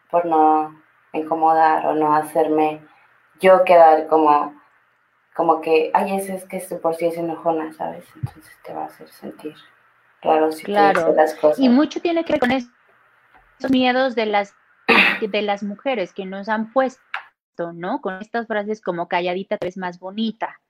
por 0.10 0.26
no 0.26 0.82
incomodar 1.12 1.86
o 1.86 1.94
no 1.94 2.16
hacerme 2.16 2.82
yo 3.42 3.66
quedar 3.66 4.08
como, 4.08 4.56
como 5.36 5.60
que, 5.60 5.92
ay, 5.94 6.16
eso 6.16 6.34
es 6.34 6.46
que 6.46 6.60
por 6.78 6.96
sí 6.96 7.08
es 7.08 7.18
enojona, 7.18 7.74
¿sabes? 7.74 8.06
Entonces 8.16 8.58
te 8.64 8.74
va 8.74 8.84
a 8.84 8.86
hacer 8.86 9.10
sentir 9.10 9.56
raro 10.22 10.54
si 10.54 10.64
claro. 10.64 11.14
las 11.14 11.36
cosas. 11.36 11.60
Y 11.60 11.68
mucho 11.68 12.02
tiene 12.02 12.24
que 12.24 12.34
ver 12.34 12.40
con 12.40 12.52
esos 12.52 12.72
miedos 13.70 14.16
de 14.16 14.28
las, 14.28 14.56
de 15.20 15.42
las 15.42 15.64
mujeres 15.64 16.14
que 16.14 16.26
nos 16.26 16.48
han 16.48 16.72
puesto, 16.72 17.02
¿no? 17.58 18.02
Con 18.02 18.16
estas 18.22 18.48
frases 18.48 18.82
como 18.82 19.08
calladita 19.08 19.58
te 19.58 19.68
ves 19.68 19.78
más 19.78 20.00
bonita, 20.00 20.62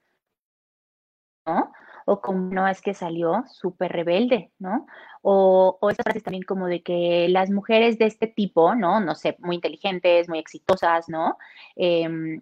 ¿no? 1.46 1.72
O 2.06 2.22
como 2.22 2.52
no 2.52 2.68
es 2.68 2.82
que 2.82 2.94
salió 2.94 3.44
súper 3.48 3.92
rebelde, 3.92 4.52
¿no? 4.60 4.88
O, 5.22 5.78
o 5.82 5.90
esas 5.90 6.04
frases 6.04 6.24
también 6.24 6.44
como 6.44 6.68
de 6.68 6.82
que 6.84 7.28
las 7.30 7.50
mujeres 7.52 7.98
de 8.00 8.06
este 8.06 8.28
tipo, 8.28 8.76
¿no? 8.76 9.00
No 9.00 9.16
sé, 9.16 9.38
muy 9.40 9.56
inteligentes, 9.56 10.30
muy 10.30 10.40
exitosas, 10.40 11.10
¿no? 11.10 11.38
Eh, 11.76 12.40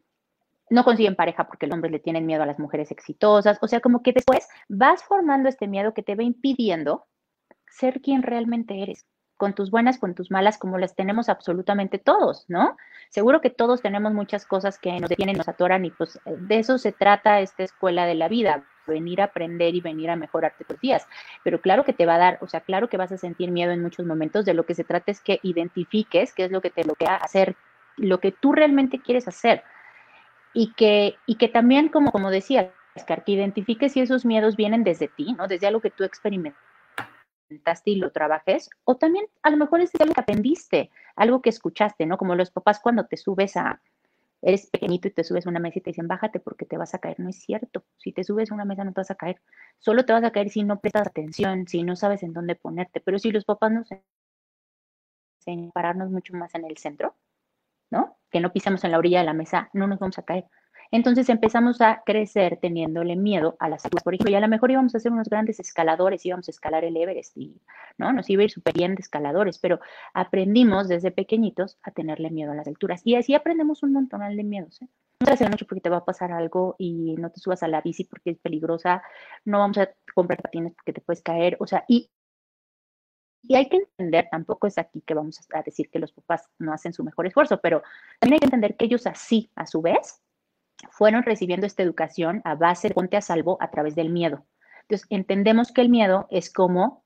no 0.70 0.84
consiguen 0.84 1.16
pareja 1.16 1.48
porque 1.48 1.68
los 1.68 1.74
hombres 1.76 1.92
le 1.92 2.00
tienen 2.00 2.26
miedo 2.26 2.44
a 2.44 2.46
las 2.46 2.60
mujeres 2.60 2.92
exitosas. 2.92 3.58
O 3.62 3.68
sea, 3.68 3.80
como 3.82 4.02
que 4.04 4.14
después 4.14 4.48
vas 4.68 5.04
formando 5.04 5.50
este 5.50 5.68
miedo 5.68 5.94
que 5.94 6.04
te 6.04 6.16
va 6.16 6.24
impidiendo 6.24 7.08
ser 7.70 8.02
quien 8.02 8.24
realmente 8.24 8.82
eres, 8.82 9.06
con 9.40 9.54
tus 9.54 9.72
buenas, 9.72 9.98
con 9.98 10.16
tus 10.16 10.32
malas, 10.32 10.58
como 10.58 10.78
las 10.78 10.96
tenemos 10.96 11.30
absolutamente 11.30 11.98
todos, 11.98 12.44
¿no? 12.50 12.76
Seguro 13.08 13.40
que 13.40 13.50
todos 13.50 13.82
tenemos 13.82 14.14
muchas 14.14 14.46
cosas 14.46 14.78
que 14.78 15.00
nos 15.00 15.10
detienen, 15.10 15.38
nos 15.38 15.48
atoran 15.48 15.86
y 15.86 15.92
pues 15.92 16.18
eh, 16.26 16.36
de 16.38 16.60
eso 16.60 16.78
se 16.78 16.92
trata 16.92 17.40
esta 17.40 17.64
escuela 17.64 18.06
de 18.06 18.16
la 18.16 18.28
vida, 18.28 18.66
venir 18.86 19.22
a 19.22 19.26
aprender 19.26 19.76
y 19.76 19.80
venir 19.80 20.10
a 20.10 20.18
mejorarte 20.18 20.66
tus 20.66 20.78
días. 20.82 21.08
Pero 21.42 21.62
claro 21.62 21.86
que 21.86 21.94
te 21.94 22.06
va 22.06 22.16
a 22.16 22.18
dar, 22.18 22.38
o 22.42 22.48
sea, 22.48 22.60
claro 22.60 22.90
que 22.90 22.98
vas 22.98 23.14
a 23.14 23.18
sentir 23.18 23.50
miedo 23.50 23.72
en 23.72 23.82
muchos 23.82 24.06
momentos, 24.06 24.44
de 24.44 24.54
lo 24.54 24.66
que 24.66 24.76
se 24.76 24.84
trata 24.84 25.10
es 25.10 25.22
que 25.22 25.40
identifiques 25.42 26.34
qué 26.34 26.44
es 26.44 26.52
lo 26.52 26.60
que 26.60 26.70
te 26.70 26.84
bloquea 26.84 27.16
hacer 27.16 27.56
lo 27.96 28.20
que 28.20 28.32
tú 28.34 28.52
realmente 28.52 29.00
quieres 29.00 29.28
hacer 29.28 29.64
y 30.54 30.74
que, 30.74 31.16
y 31.26 31.36
que 31.36 31.48
también, 31.48 31.88
como, 31.88 32.12
como 32.12 32.30
decía, 32.30 32.72
que 33.26 33.32
identifiques 33.32 33.94
si 33.94 34.02
esos 34.02 34.26
miedos 34.26 34.58
vienen 34.58 34.84
desde 34.84 35.08
ti, 35.08 35.34
¿no? 35.38 35.48
Desde 35.48 35.68
algo 35.68 35.80
que 35.80 35.92
tú 35.92 36.04
experimentaste 36.04 36.69
y 37.86 37.96
lo 37.96 38.12
trabajes, 38.12 38.70
o 38.84 38.98
también 38.98 39.26
a 39.44 39.50
lo 39.50 39.58
mejor 39.58 39.82
es 39.82 39.92
algo 40.00 40.14
que 40.14 40.22
aprendiste, 40.22 40.92
algo 41.16 41.42
que 41.42 41.50
escuchaste, 41.50 42.06
¿no? 42.06 42.18
Como 42.18 42.36
los 42.36 42.52
papás 42.52 42.80
cuando 42.80 43.06
te 43.08 43.18
subes 43.18 43.58
a, 43.58 43.82
eres 44.42 44.70
pequeñito 44.70 45.08
y 45.08 45.12
te 45.12 45.24
subes 45.24 45.46
a 45.46 45.50
una 45.50 45.60
mesa 45.60 45.80
y 45.80 45.82
te 45.82 45.90
dicen, 45.90 46.08
bájate 46.08 46.40
porque 46.40 46.66
te 46.66 46.78
vas 46.78 46.94
a 46.94 47.00
caer. 47.00 47.20
No 47.20 47.30
es 47.30 47.38
cierto. 47.38 47.84
Si 47.98 48.12
te 48.12 48.24
subes 48.24 48.52
a 48.52 48.56
una 48.56 48.66
mesa 48.66 48.84
no 48.84 48.94
te 48.94 49.02
vas 49.02 49.12
a 49.12 49.16
caer. 49.16 49.42
Solo 49.80 50.06
te 50.06 50.14
vas 50.14 50.24
a 50.24 50.32
caer 50.32 50.50
si 50.50 50.64
no 50.64 50.80
prestas 50.80 51.08
atención, 51.08 51.68
si 51.68 51.84
no 51.84 51.96
sabes 51.96 52.24
en 52.24 52.34
dónde 52.34 52.56
ponerte. 52.56 53.02
Pero 53.02 53.20
si 53.20 53.32
los 53.32 53.46
papás 53.46 53.72
nos 53.72 53.90
enseñan 55.40 55.70
a 55.70 55.72
pararnos 55.72 56.10
mucho 56.10 56.34
más 56.36 56.56
en 56.56 56.66
el 56.66 56.78
centro, 56.78 57.16
¿no? 57.90 58.18
Que 58.30 58.40
no 58.40 58.54
pisemos 58.54 58.84
en 58.84 58.92
la 58.92 58.98
orilla 58.98 59.20
de 59.20 59.26
la 59.26 59.34
mesa, 59.34 59.70
no 59.74 59.88
nos 59.88 60.00
vamos 60.00 60.18
a 60.20 60.24
caer. 60.24 60.46
Entonces 60.92 61.30
empezamos 61.30 61.82
a 61.82 62.02
crecer 62.06 62.58
teniéndole 62.62 63.16
miedo 63.16 63.56
a 63.60 63.70
las 63.70 63.86
alturas. 63.86 64.04
Por 64.04 64.16
ejemplo, 64.16 64.32
y 64.32 64.36
a 64.36 64.40
lo 64.40 64.48
mejor 64.48 64.72
íbamos 64.72 64.96
a 64.96 65.00
ser 65.00 65.12
unos 65.12 65.30
grandes 65.30 65.60
escaladores, 65.60 66.26
íbamos 66.26 66.48
a 66.48 66.52
escalar 66.52 66.84
el 66.84 66.98
Everest 66.98 67.38
y 67.38 67.62
¿no? 67.98 68.12
nos 68.12 68.30
iba 68.30 68.42
a 68.42 68.46
ir 68.46 68.52
súper 68.52 68.74
bien 68.74 68.96
de 68.96 69.02
escaladores, 69.02 69.60
pero 69.60 69.80
aprendimos 70.14 70.88
desde 70.88 71.12
pequeñitos 71.12 71.78
a 71.84 71.92
tenerle 71.92 72.32
miedo 72.32 72.52
a 72.52 72.56
las 72.56 72.68
alturas. 72.68 73.02
Y 73.04 73.16
así 73.16 73.36
aprendemos 73.36 73.84
un 73.84 73.94
montón 73.94 74.22
de 74.36 74.44
miedos. 74.44 74.82
¿eh? 74.82 74.88
No 75.20 75.26
te 75.26 75.34
hacer 75.34 75.50
mucho 75.50 75.68
porque 75.68 75.82
te 75.82 75.90
va 75.90 75.98
a 75.98 76.06
pasar 76.06 76.32
algo 76.32 76.76
y 76.80 77.16
no 77.18 77.30
te 77.30 77.40
subas 77.40 77.62
a 77.62 77.68
la 77.68 77.82
bici 77.82 78.06
porque 78.06 78.32
es 78.32 78.40
peligrosa, 78.40 79.04
no 79.46 79.60
vamos 79.60 79.78
a 79.78 79.90
comprar 80.16 80.42
patines 80.42 80.74
porque 80.74 80.94
te 80.94 81.02
puedes 81.02 81.22
caer, 81.22 81.58
o 81.60 81.68
sea, 81.68 81.84
y 81.88 82.10
y 83.42 83.56
hay 83.56 83.70
que 83.70 83.78
entender, 83.78 84.28
tampoco 84.30 84.68
es 84.68 84.78
aquí 84.78 85.02
que 85.02 85.14
vamos 85.14 85.40
a 85.54 85.62
decir 85.62 85.90
que 85.90 86.00
los 86.00 86.12
papás 86.12 86.50
no 86.60 86.74
hacen 86.74 86.92
su 86.92 87.06
mejor 87.06 87.26
esfuerzo, 87.26 87.60
pero 87.62 87.82
también 88.20 88.34
hay 88.36 88.40
que 88.40 88.46
entender 88.46 88.76
que 88.76 88.86
ellos 88.86 89.08
así, 89.08 89.50
a 89.56 89.66
su 89.66 89.82
vez, 89.82 90.22
fueron 90.92 91.24
recibiendo 91.24 91.66
esta 91.66 91.84
educación 91.84 92.42
a 92.46 92.56
base 92.56 92.90
de 92.90 92.94
ponte 92.94 93.18
a 93.18 93.22
salvo 93.22 93.58
a 93.62 93.70
través 93.70 93.96
del 93.96 94.10
miedo. 94.10 94.46
Entonces, 94.82 95.08
entendemos 95.10 95.72
que 95.72 95.82
el 95.82 95.90
miedo 95.90 96.28
es 96.30 96.52
como 96.52 97.04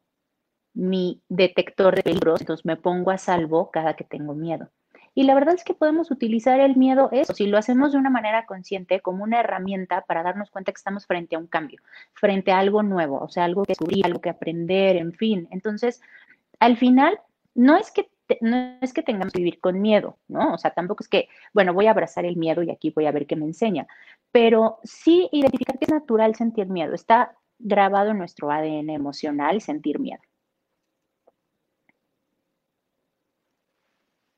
mi 0.74 1.22
detector 1.30 1.96
de 1.96 2.04
peligros, 2.04 2.42
entonces 2.42 2.66
me 2.66 2.78
pongo 2.78 3.12
a 3.12 3.18
salvo 3.18 3.70
cada 3.72 3.96
que 3.96 4.04
tengo 4.04 4.34
miedo. 4.34 4.70
Y 5.16 5.24
la 5.24 5.36
verdad 5.36 5.54
es 5.54 5.64
que 5.64 5.76
podemos 5.76 6.10
utilizar 6.10 6.60
el 6.60 6.76
miedo, 6.76 7.10
eso, 7.12 7.34
si 7.34 7.46
lo 7.46 7.60
hacemos 7.60 7.92
de 7.92 8.00
una 8.00 8.10
manera 8.10 8.48
consciente, 8.48 9.00
como 9.00 9.24
una 9.24 9.42
herramienta 9.42 10.02
para 10.02 10.24
darnos 10.24 10.50
cuenta 10.50 10.72
que 10.72 10.78
estamos 10.78 11.06
frente 11.06 11.36
a 11.36 11.40
un 11.40 11.46
cambio, 11.46 11.82
frente 12.14 12.52
a 12.52 12.58
algo 12.58 12.82
nuevo, 12.82 13.20
o 13.20 13.30
sea, 13.30 13.44
algo 13.44 13.64
que 13.64 13.72
descubrir, 13.72 14.06
algo 14.06 14.22
que 14.22 14.32
aprender, 14.32 14.96
en 14.96 15.14
fin. 15.14 15.48
Entonces, 15.52 16.02
al 16.60 16.78
final, 16.78 17.20
no 17.54 17.78
es 17.78 17.92
que 17.92 18.10
no 18.42 18.78
es 18.82 18.94
que 18.94 19.04
tengamos 19.04 19.34
que 19.34 19.40
vivir 19.40 19.60
con 19.60 19.82
miedo, 19.82 20.18
¿no? 20.28 20.54
O 20.54 20.58
sea, 20.58 20.72
tampoco 20.72 21.04
es 21.04 21.10
que, 21.10 21.30
bueno, 21.54 21.74
voy 21.74 21.88
a 21.88 21.92
abrazar 21.92 22.26
el 22.26 22.38
miedo 22.38 22.64
y 22.64 22.72
aquí 22.72 22.92
voy 22.92 23.06
a 23.06 23.12
ver 23.12 23.28
qué 23.28 23.36
me 23.36 23.46
enseña, 23.46 23.88
pero 24.32 24.80
sí 24.84 25.30
identificar 25.32 25.78
que 25.78 25.86
es 25.86 25.92
natural 25.92 26.36
sentir 26.36 26.68
miedo, 26.68 26.94
está 26.94 27.36
grabado 27.60 28.12
en 28.12 28.18
nuestro 28.18 28.52
ADN 28.52 28.90
emocional 28.90 29.62
sentir 29.62 30.00
miedo. 30.00 30.22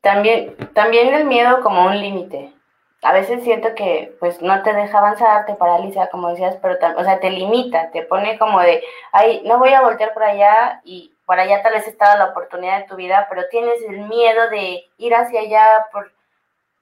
También, 0.01 0.55
también 0.73 1.13
el 1.15 1.25
miedo 1.25 1.61
como 1.61 1.87
un 1.87 1.99
límite. 1.99 2.53
A 3.01 3.11
veces 3.11 3.43
siento 3.43 3.73
que 3.75 4.15
pues 4.19 4.41
no 4.41 4.61
te 4.61 4.71
deja 4.73 4.99
avanzar, 4.99 5.45
te 5.47 5.55
paraliza, 5.55 6.09
como 6.09 6.29
decías, 6.29 6.57
pero 6.61 6.75
o 6.97 7.03
sea, 7.03 7.19
te 7.19 7.31
limita, 7.31 7.89
te 7.91 8.03
pone 8.03 8.37
como 8.37 8.59
de, 8.61 8.83
ay, 9.11 9.41
no 9.45 9.57
voy 9.57 9.73
a 9.73 9.81
voltear 9.81 10.13
por 10.13 10.23
allá 10.23 10.81
y 10.83 11.14
por 11.25 11.39
allá 11.39 11.61
tal 11.63 11.73
vez 11.73 11.87
estaba 11.87 12.15
la 12.15 12.25
oportunidad 12.25 12.79
de 12.79 12.87
tu 12.87 12.95
vida, 12.95 13.25
pero 13.29 13.47
tienes 13.49 13.81
el 13.83 14.01
miedo 14.07 14.49
de 14.49 14.85
ir 14.97 15.15
hacia 15.15 15.41
allá 15.41 15.87
por 15.91 16.11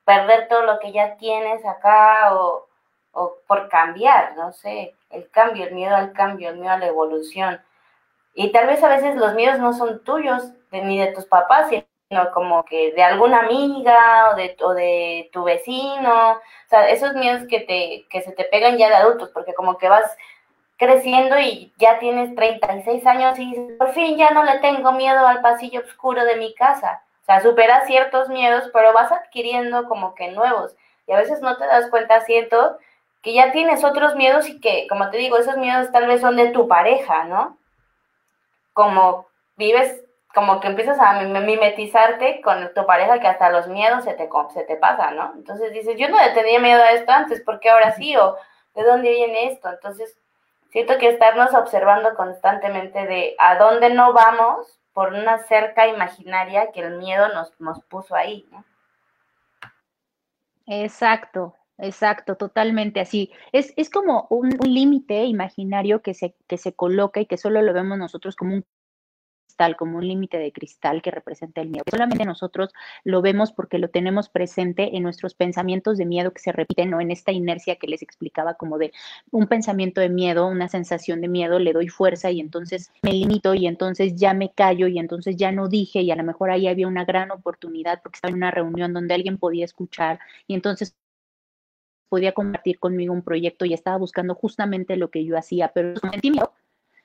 perder 0.06 0.48
todo 0.48 0.64
lo 0.64 0.80
que 0.80 0.92
ya 0.92 1.16
tienes 1.18 1.66
acá 1.66 2.36
o, 2.36 2.68
o 3.14 3.38
por 3.48 3.70
cambiar, 3.70 4.36
no 4.36 4.52
sé, 4.52 4.96
el 5.10 5.30
cambio, 5.30 5.66
el 5.66 5.74
miedo 5.74 5.96
al 5.96 6.14
cambio, 6.14 6.50
el 6.50 6.58
miedo 6.58 6.74
a 6.74 6.78
la 6.78 6.88
evolución. 6.88 7.62
Y 8.34 8.52
tal 8.52 8.68
vez 8.68 8.84
a 8.84 8.90
veces 8.90 9.16
los 9.16 9.34
miedos 9.36 9.60
no 9.60 9.74
son 9.74 10.04
tuyos 10.04 10.44
ni 10.72 11.00
de 11.00 11.14
tus 11.14 11.26
papás, 11.26 11.70
como 12.34 12.64
que 12.66 12.94
de 12.94 13.04
alguna 13.04 13.40
amiga 13.40 14.32
o 14.32 14.36
de, 14.36 14.56
o 14.62 14.74
de 14.74 15.30
tu 15.32 15.44
vecino, 15.44 16.32
o 16.34 16.40
sea, 16.68 16.90
esos 16.90 17.14
miedos 17.14 17.48
que, 17.48 17.62
te, 17.62 18.06
que 18.10 18.22
se 18.22 18.32
te 18.34 18.44
pegan 18.46 18.78
ya 18.78 18.90
de 18.90 18.96
adultos, 18.96 19.30
porque 19.34 19.54
como 19.54 19.78
que 19.78 19.90
vas 19.90 20.16
creciendo 20.78 21.40
y 21.40 21.74
ya 21.78 22.00
tienes 22.00 22.36
36 22.36 23.06
años 23.06 23.38
y 23.40 23.54
por 23.78 23.92
fin 23.92 24.18
ya 24.18 24.32
no 24.32 24.44
le 24.44 24.60
tengo 24.60 24.92
miedo 24.92 25.26
al 25.28 25.42
pasillo 25.42 25.82
oscuro 25.82 26.26
de 26.26 26.36
mi 26.36 26.54
casa. 26.56 27.04
O 27.22 27.26
sea, 27.26 27.42
superas 27.42 27.88
ciertos 27.88 28.30
miedos, 28.30 28.70
pero 28.74 28.92
vas 28.92 29.12
adquiriendo 29.12 29.88
como 29.88 30.14
que 30.14 30.32
nuevos. 30.32 30.76
Y 31.08 31.14
a 31.14 31.18
veces 31.18 31.42
no 31.42 31.58
te 31.58 31.66
das 31.66 31.90
cuenta, 31.90 32.22
siento, 32.22 32.78
que 33.22 33.34
ya 33.34 33.52
tienes 33.52 33.84
otros 33.84 34.16
miedos 34.16 34.50
y 34.50 34.60
que, 34.60 34.88
como 34.90 35.10
te 35.10 35.18
digo, 35.18 35.38
esos 35.38 35.58
miedos 35.58 35.92
tal 35.92 36.08
vez 36.08 36.20
son 36.20 36.36
de 36.36 36.50
tu 36.50 36.68
pareja, 36.68 37.24
¿no? 37.24 37.58
Como 38.74 39.28
vives 39.56 40.04
como 40.34 40.60
que 40.60 40.68
empiezas 40.68 41.00
a 41.00 41.22
mimetizarte 41.22 42.42
con 42.42 42.74
tu 42.74 42.86
pareja 42.88 43.20
que 43.20 43.28
hasta 43.28 43.52
los 43.52 43.68
miedos 43.68 44.04
se 44.04 44.14
te, 44.16 44.28
se 44.54 44.64
te 44.64 44.76
pasan, 44.78 45.16
¿no? 45.16 45.32
Entonces 45.36 45.72
dices, 45.72 45.96
yo 45.96 46.10
no 46.10 46.18
le 46.18 46.32
tenía 46.32 46.60
miedo 46.60 46.82
a 46.82 46.92
esto 46.92 47.12
antes, 47.12 47.42
¿por 47.42 47.60
qué 47.60 47.70
ahora 47.70 47.94
sí? 47.94 48.18
¿O 48.18 48.36
de 48.74 48.84
dónde 48.84 49.12
viene 49.12 49.52
esto? 49.52 49.70
Entonces, 49.70 50.18
siento 50.74 50.98
que 50.98 51.08
estarnos 51.08 51.54
observando 51.54 52.16
constantemente 52.16 53.06
de 53.06 53.36
a 53.38 53.58
dónde 53.58 53.94
no 53.94 54.12
vamos 54.12 54.82
por 54.92 55.14
una 55.14 55.38
cerca 55.44 55.88
imaginaria 55.88 56.72
que 56.72 56.82
el 56.82 56.98
miedo 56.98 57.30
nos, 57.30 57.58
nos 57.60 57.84
puso 57.84 58.16
ahí. 58.16 58.46
Exacto, 60.66 61.56
exacto, 61.78 62.36
totalmente 62.36 63.00
así. 63.00 63.32
Es, 63.52 63.72
es 63.78 63.90
como 63.92 64.26
un, 64.32 64.58
un 64.60 64.74
límite 64.74 65.24
imaginario 65.26 66.02
que 66.02 66.16
se, 66.16 66.36
que 66.48 66.58
se 66.58 66.74
coloca 66.74 67.20
y 67.20 67.28
que 67.28 67.38
solo 67.38 67.62
lo 67.62 67.72
vemos 67.72 67.98
nosotros 68.00 68.36
como 68.36 68.56
un 68.56 68.66
como 69.78 69.98
un 69.98 70.08
límite 70.08 70.38
de 70.38 70.52
cristal 70.52 71.02
que 71.02 71.12
representa 71.12 71.62
el 71.62 71.70
miedo. 71.70 71.84
Solamente 71.90 72.26
nosotros 72.26 72.72
lo 73.04 73.22
vemos 73.22 73.52
porque 73.52 73.78
lo 73.78 73.90
tenemos 73.90 74.30
presente 74.30 74.96
en 74.96 75.04
nuestros 75.04 75.34
pensamientos 75.36 75.98
de 75.98 76.06
miedo 76.06 76.32
que 76.32 76.42
se 76.42 76.52
repiten, 76.52 76.90
¿no? 76.90 77.02
En 77.02 77.12
esta 77.12 77.32
inercia 77.32 77.76
que 77.78 77.88
les 77.88 78.02
explicaba 78.02 78.56
como 78.56 78.78
de 78.78 78.92
un 79.32 79.48
pensamiento 79.48 80.02
de 80.02 80.10
miedo, 80.10 80.48
una 80.48 80.68
sensación 80.68 81.22
de 81.22 81.28
miedo, 81.28 81.60
le 81.60 81.74
doy 81.74 81.88
fuerza 81.88 82.32
y 82.32 82.40
entonces 82.40 82.92
me 83.02 83.12
limito 83.12 83.54
y 83.54 83.68
entonces 83.68 84.16
ya 84.16 84.34
me 84.34 84.52
callo 84.52 84.88
y 84.88 85.00
entonces 85.00 85.36
ya 85.36 85.52
no 85.52 85.68
dije 85.70 86.02
y 86.02 86.12
a 86.12 86.16
lo 86.16 86.24
mejor 86.24 86.52
ahí 86.52 86.68
había 86.68 86.88
una 86.88 87.06
gran 87.06 87.32
oportunidad 87.32 88.02
porque 88.02 88.18
estaba 88.18 88.32
en 88.32 88.38
una 88.38 88.52
reunión 88.52 88.94
donde 88.94 89.14
alguien 89.14 89.38
podía 89.38 89.66
escuchar 89.66 90.20
y 90.48 90.56
entonces 90.56 90.96
podía 92.10 92.34
compartir 92.34 92.80
conmigo 92.80 93.14
un 93.14 93.24
proyecto 93.24 93.66
y 93.66 93.74
estaba 93.74 93.98
buscando 93.98 94.36
justamente 94.36 94.98
lo 94.98 95.10
que 95.10 95.26
yo 95.26 95.38
hacía, 95.38 95.72
pero 95.74 95.96
sentí 96.12 96.32
miedo 96.32 96.54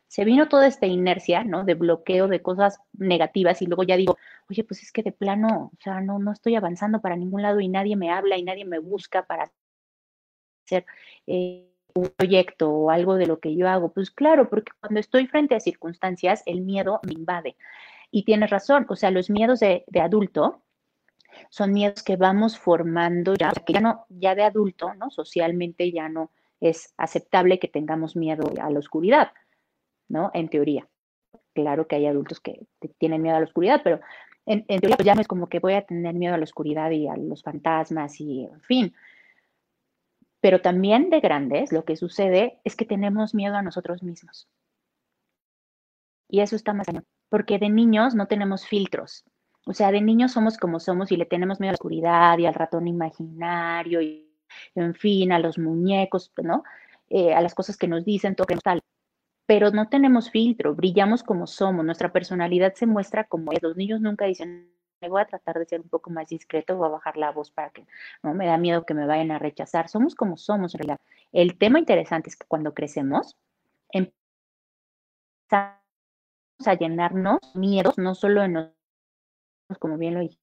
se 0.09 0.25
vino 0.25 0.49
toda 0.49 0.67
esta 0.67 0.87
inercia, 0.87 1.45
¿no? 1.45 1.65
De 1.65 1.75
bloqueo 1.75 2.29
de 2.29 2.41
cosas 2.41 2.81
negativas 2.95 3.61
y 3.61 3.67
luego 3.67 3.83
ya 3.83 3.97
digo, 3.97 4.17
oye, 4.51 4.65
pues 4.65 4.83
es 4.83 4.91
que 4.91 5.03
de 5.03 5.13
plano, 5.13 5.71
o 5.75 5.83
sea, 5.83 6.01
no, 6.01 6.19
no 6.19 6.33
estoy 6.33 6.57
avanzando 6.57 7.01
para 7.03 7.15
ningún 7.15 7.43
lado 7.43 7.61
y 7.61 7.69
nadie 7.69 7.95
me 7.95 8.11
habla 8.11 8.39
y 8.39 8.43
nadie 8.43 8.65
me 8.65 8.79
busca 8.79 9.27
para 9.27 9.53
hacer 10.65 10.87
eh, 11.27 11.69
un 11.95 12.09
proyecto 12.17 12.71
o 12.71 12.91
algo 12.91 13.17
de 13.17 13.27
lo 13.27 13.39
que 13.39 13.55
yo 13.55 13.69
hago. 13.69 13.93
Pues 13.93 14.11
claro, 14.11 14.49
porque 14.49 14.73
cuando 14.81 14.99
estoy 14.99 15.27
frente 15.27 15.55
a 15.55 15.61
circunstancias, 15.61 16.43
el 16.47 16.63
miedo 16.63 17.01
me 17.07 17.13
invade. 17.13 17.57
Y 18.11 18.25
tienes 18.25 18.49
razón, 18.49 18.87
o 18.89 18.97
sea, 18.97 19.11
los 19.11 19.29
miedos 19.29 19.61
de, 19.61 19.85
de 19.89 20.01
adulto 20.01 20.63
son 21.51 21.73
miedos 21.73 22.03
que 22.03 22.17
vamos 22.17 22.59
formando 22.59 23.35
ya, 23.35 23.53
que 23.67 23.75
ya 23.75 23.81
no, 23.81 24.07
ya 24.09 24.35
de 24.35 24.43
adulto, 24.43 24.95
¿no? 24.95 25.11
Socialmente 25.11 25.93
ya 25.93 26.09
no 26.09 26.31
es 26.61 26.95
aceptable 26.97 27.59
que 27.59 27.69
tengamos 27.69 28.17
miedo 28.17 28.51
a 28.59 28.71
la 28.71 28.79
oscuridad 28.79 29.33
¿no? 30.09 30.31
En 30.35 30.49
teoría. 30.49 30.89
Claro 31.55 31.87
que 31.87 31.97
hay 31.97 32.07
adultos 32.07 32.41
que 32.41 32.67
tienen 32.99 33.23
miedo 33.23 33.37
a 33.37 33.41
la 33.41 33.47
oscuridad, 33.47 33.81
pero 33.83 34.01
en, 34.47 34.65
teoría 34.65 34.97
pues 34.97 35.07
ya 35.07 35.25
como 35.25 35.49
que 35.49 35.59
voy 35.59 35.75
a 35.75 35.83
tener 35.83 36.15
miedo 36.15 36.35
a 36.35 36.39
la 36.39 36.45
oscuridad 36.45 36.91
y 36.91 37.07
a 37.07 37.17
los 37.17 37.43
fantasmas 37.43 38.21
y 38.21 38.45
en 38.45 38.61
fin. 38.63 38.95
Pero 40.41 40.61
también 40.61 41.11
de 41.11 41.21
grandes 41.21 41.73
lo 41.73 41.85
que 41.85 41.97
sucede 41.97 42.61
es 42.65 42.77
que 42.77 42.85
tenemos 42.85 43.35
miedo 43.35 43.57
a 43.57 43.63
nosotros 43.63 44.03
mismos. 44.03 44.49
Y 46.29 46.41
eso 46.41 46.57
está 46.57 46.73
más 46.73 46.89
allá, 46.89 47.03
porque 47.29 47.59
de 47.59 47.69
niños 47.69 48.15
no 48.15 48.27
tenemos 48.27 48.67
filtros. 48.67 49.25
O 49.67 49.75
sea, 49.75 49.91
de 49.91 50.01
niños 50.01 50.33
somos 50.33 50.57
como 50.57 50.81
somos 50.81 51.13
y 51.13 51.17
le 51.17 51.27
tenemos 51.27 51.61
miedo 51.61 51.71
a 51.71 51.73
la 51.73 51.77
oscuridad 51.77 52.39
y 52.39 52.47
al 52.47 52.55
ratón 52.55 52.89
imaginario 52.89 54.01
y, 54.01 54.31
en 54.75 54.95
fin, 54.95 55.33
a 55.33 55.39
los 55.39 55.59
muñecos, 55.59 56.33
¿no? 56.43 56.63
Eh, 57.11 57.35
a 57.35 57.41
las 57.43 57.55
cosas 57.55 57.77
que 57.77 57.89
nos 57.89 58.05
dicen, 58.05 58.35
todo 58.35 58.47
que 58.47 58.55
nos 58.55 58.63
tal 58.63 58.83
pero 59.49 59.71
no 59.71 59.89
tenemos 59.89 60.31
filtro, 60.31 60.75
brillamos 60.75 61.23
como 61.23 61.47
somos, 61.47 61.83
nuestra 61.83 62.13
personalidad 62.13 62.75
se 62.75 62.85
muestra 62.85 63.25
como 63.25 63.51
es. 63.53 63.63
Los 63.63 63.79
niños 63.79 63.99
nunca 63.99 64.27
dicen, 64.27 64.71
me 65.01 65.09
voy 65.09 65.23
a 65.23 65.25
tratar 65.25 65.59
de 65.59 65.65
ser 65.65 65.81
un 65.81 65.89
poco 65.89 66.11
más 66.11 66.29
discreto, 66.29 66.77
voy 66.77 66.89
a 66.89 66.91
bajar 66.91 67.17
la 67.17 67.33
voz 67.33 67.51
para 67.51 67.71
que 67.71 67.87
no 68.23 68.35
me 68.35 68.45
da 68.45 68.59
miedo 68.59 68.85
que 68.85 68.93
me 68.93 69.07
vayan 69.07 69.31
a 69.31 69.39
rechazar. 69.39 69.89
Somos 69.89 70.15
como 70.15 70.37
somos 70.37 70.75
en 70.75 70.81
realidad. 70.81 71.01
El 71.33 71.57
tema 71.57 71.79
interesante 71.79 72.29
es 72.29 72.37
que 72.37 72.47
cuando 72.47 72.75
crecemos, 72.75 73.39
empezamos 73.91 74.13
a 76.67 76.75
llenarnos 76.75 77.39
miedos, 77.55 77.97
no 77.97 78.15
solo 78.15 78.43
en 78.43 78.53
nosotros, 78.53 78.77
como 79.79 79.97
bien 79.97 80.13
lo 80.13 80.21
dije, 80.21 80.39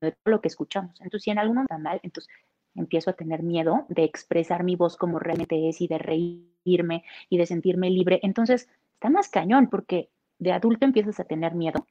de 0.00 0.12
todo 0.12 0.36
lo 0.36 0.40
que 0.40 0.48
escuchamos. 0.48 0.98
Entonces, 1.02 1.22
si 1.22 1.32
en 1.32 1.38
alguno 1.38 1.60
está 1.60 1.76
mal, 1.76 2.00
entonces 2.02 2.32
empiezo 2.76 3.10
a 3.10 3.14
tener 3.14 3.42
miedo 3.42 3.86
de 3.88 4.04
expresar 4.04 4.64
mi 4.64 4.76
voz 4.76 4.96
como 4.96 5.18
realmente 5.18 5.68
es 5.68 5.80
y 5.80 5.88
de 5.88 5.98
reírme 5.98 7.04
y 7.28 7.38
de 7.38 7.46
sentirme 7.46 7.90
libre. 7.90 8.20
Entonces, 8.22 8.68
está 8.94 9.10
más 9.10 9.28
cañón 9.28 9.68
porque 9.68 10.10
de 10.38 10.52
adulto 10.52 10.84
empiezas 10.84 11.18
a 11.20 11.24
tener 11.24 11.54
miedo 11.54 11.86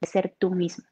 de 0.00 0.06
ser 0.06 0.34
tú 0.38 0.50
mismo, 0.50 0.84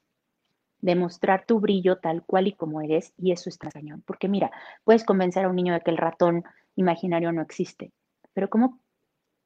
de 0.81 0.97
mostrar 0.97 1.47
tu 1.47 1.61
brillo 1.61 1.99
tal 1.99 2.25
cual 2.25 2.49
y 2.49 2.53
como 2.53 2.81
eres 2.81 3.13
y 3.17 3.33
eso 3.33 3.49
está 3.49 3.71
cañón. 3.71 4.03
Porque 4.07 4.29
mira, 4.29 4.51
puedes 4.85 5.05
convencer 5.05 5.45
a 5.45 5.49
un 5.49 5.57
niño 5.57 5.75
de 5.75 5.81
que 5.81 5.91
el 5.91 5.99
ratón 5.99 6.45
imaginario 6.77 7.33
no 7.33 7.43
existe, 7.43 7.93
pero 8.33 8.49
¿cómo, 8.51 8.81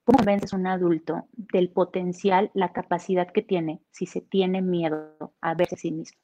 cómo 0.05 0.19
convences 0.19 0.53
a 0.53 0.57
un 0.57 0.67
adulto 0.67 1.29
del 1.33 1.71
potencial, 1.71 2.51
la 2.55 2.73
capacidad 2.73 3.31
que 3.31 3.43
tiene 3.43 3.81
si 3.91 4.07
se 4.07 4.21
tiene 4.21 4.63
miedo 4.63 5.35
a 5.41 5.55
verse 5.55 5.75
a 5.75 5.79
sí 5.79 5.93
mismo? 5.93 6.19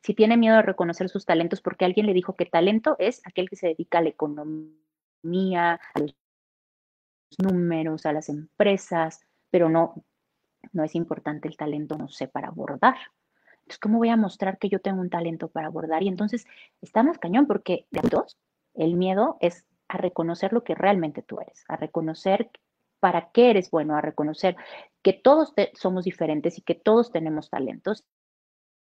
Si 0.00 0.14
tiene 0.14 0.36
miedo 0.36 0.56
de 0.56 0.62
reconocer 0.62 1.08
sus 1.08 1.24
talentos 1.24 1.60
porque 1.60 1.84
alguien 1.84 2.06
le 2.06 2.14
dijo 2.14 2.34
que 2.34 2.46
talento 2.46 2.96
es 2.98 3.20
aquel 3.24 3.48
que 3.48 3.56
se 3.56 3.68
dedica 3.68 3.98
a 3.98 4.02
la 4.02 4.08
economía, 4.08 5.80
a 5.94 5.98
los 5.98 6.16
números, 7.38 8.06
a 8.06 8.12
las 8.12 8.28
empresas, 8.28 9.20
pero 9.50 9.68
no, 9.68 10.04
no 10.72 10.84
es 10.84 10.94
importante 10.94 11.48
el 11.48 11.56
talento, 11.56 11.96
no 11.96 12.08
sé, 12.08 12.28
para 12.28 12.48
abordar. 12.48 12.96
Entonces, 13.62 13.78
¿cómo 13.78 13.98
voy 13.98 14.08
a 14.08 14.16
mostrar 14.16 14.58
que 14.58 14.68
yo 14.68 14.80
tengo 14.80 15.00
un 15.00 15.10
talento 15.10 15.48
para 15.48 15.68
abordar? 15.68 16.02
Y 16.02 16.08
entonces 16.08 16.46
está 16.80 17.02
más 17.02 17.18
cañón 17.18 17.46
porque 17.46 17.86
de 17.90 18.00
adultos 18.00 18.38
el 18.74 18.94
miedo 18.94 19.36
es 19.40 19.64
a 19.88 19.98
reconocer 19.98 20.52
lo 20.52 20.64
que 20.64 20.74
realmente 20.74 21.22
tú 21.22 21.40
eres, 21.40 21.64
a 21.68 21.76
reconocer 21.76 22.50
para 22.98 23.30
qué 23.30 23.50
eres 23.50 23.70
bueno, 23.70 23.96
a 23.96 24.00
reconocer 24.00 24.56
que 25.02 25.12
todos 25.12 25.52
somos 25.74 26.04
diferentes 26.04 26.58
y 26.58 26.62
que 26.62 26.74
todos 26.74 27.10
tenemos 27.10 27.50
talentos 27.50 28.04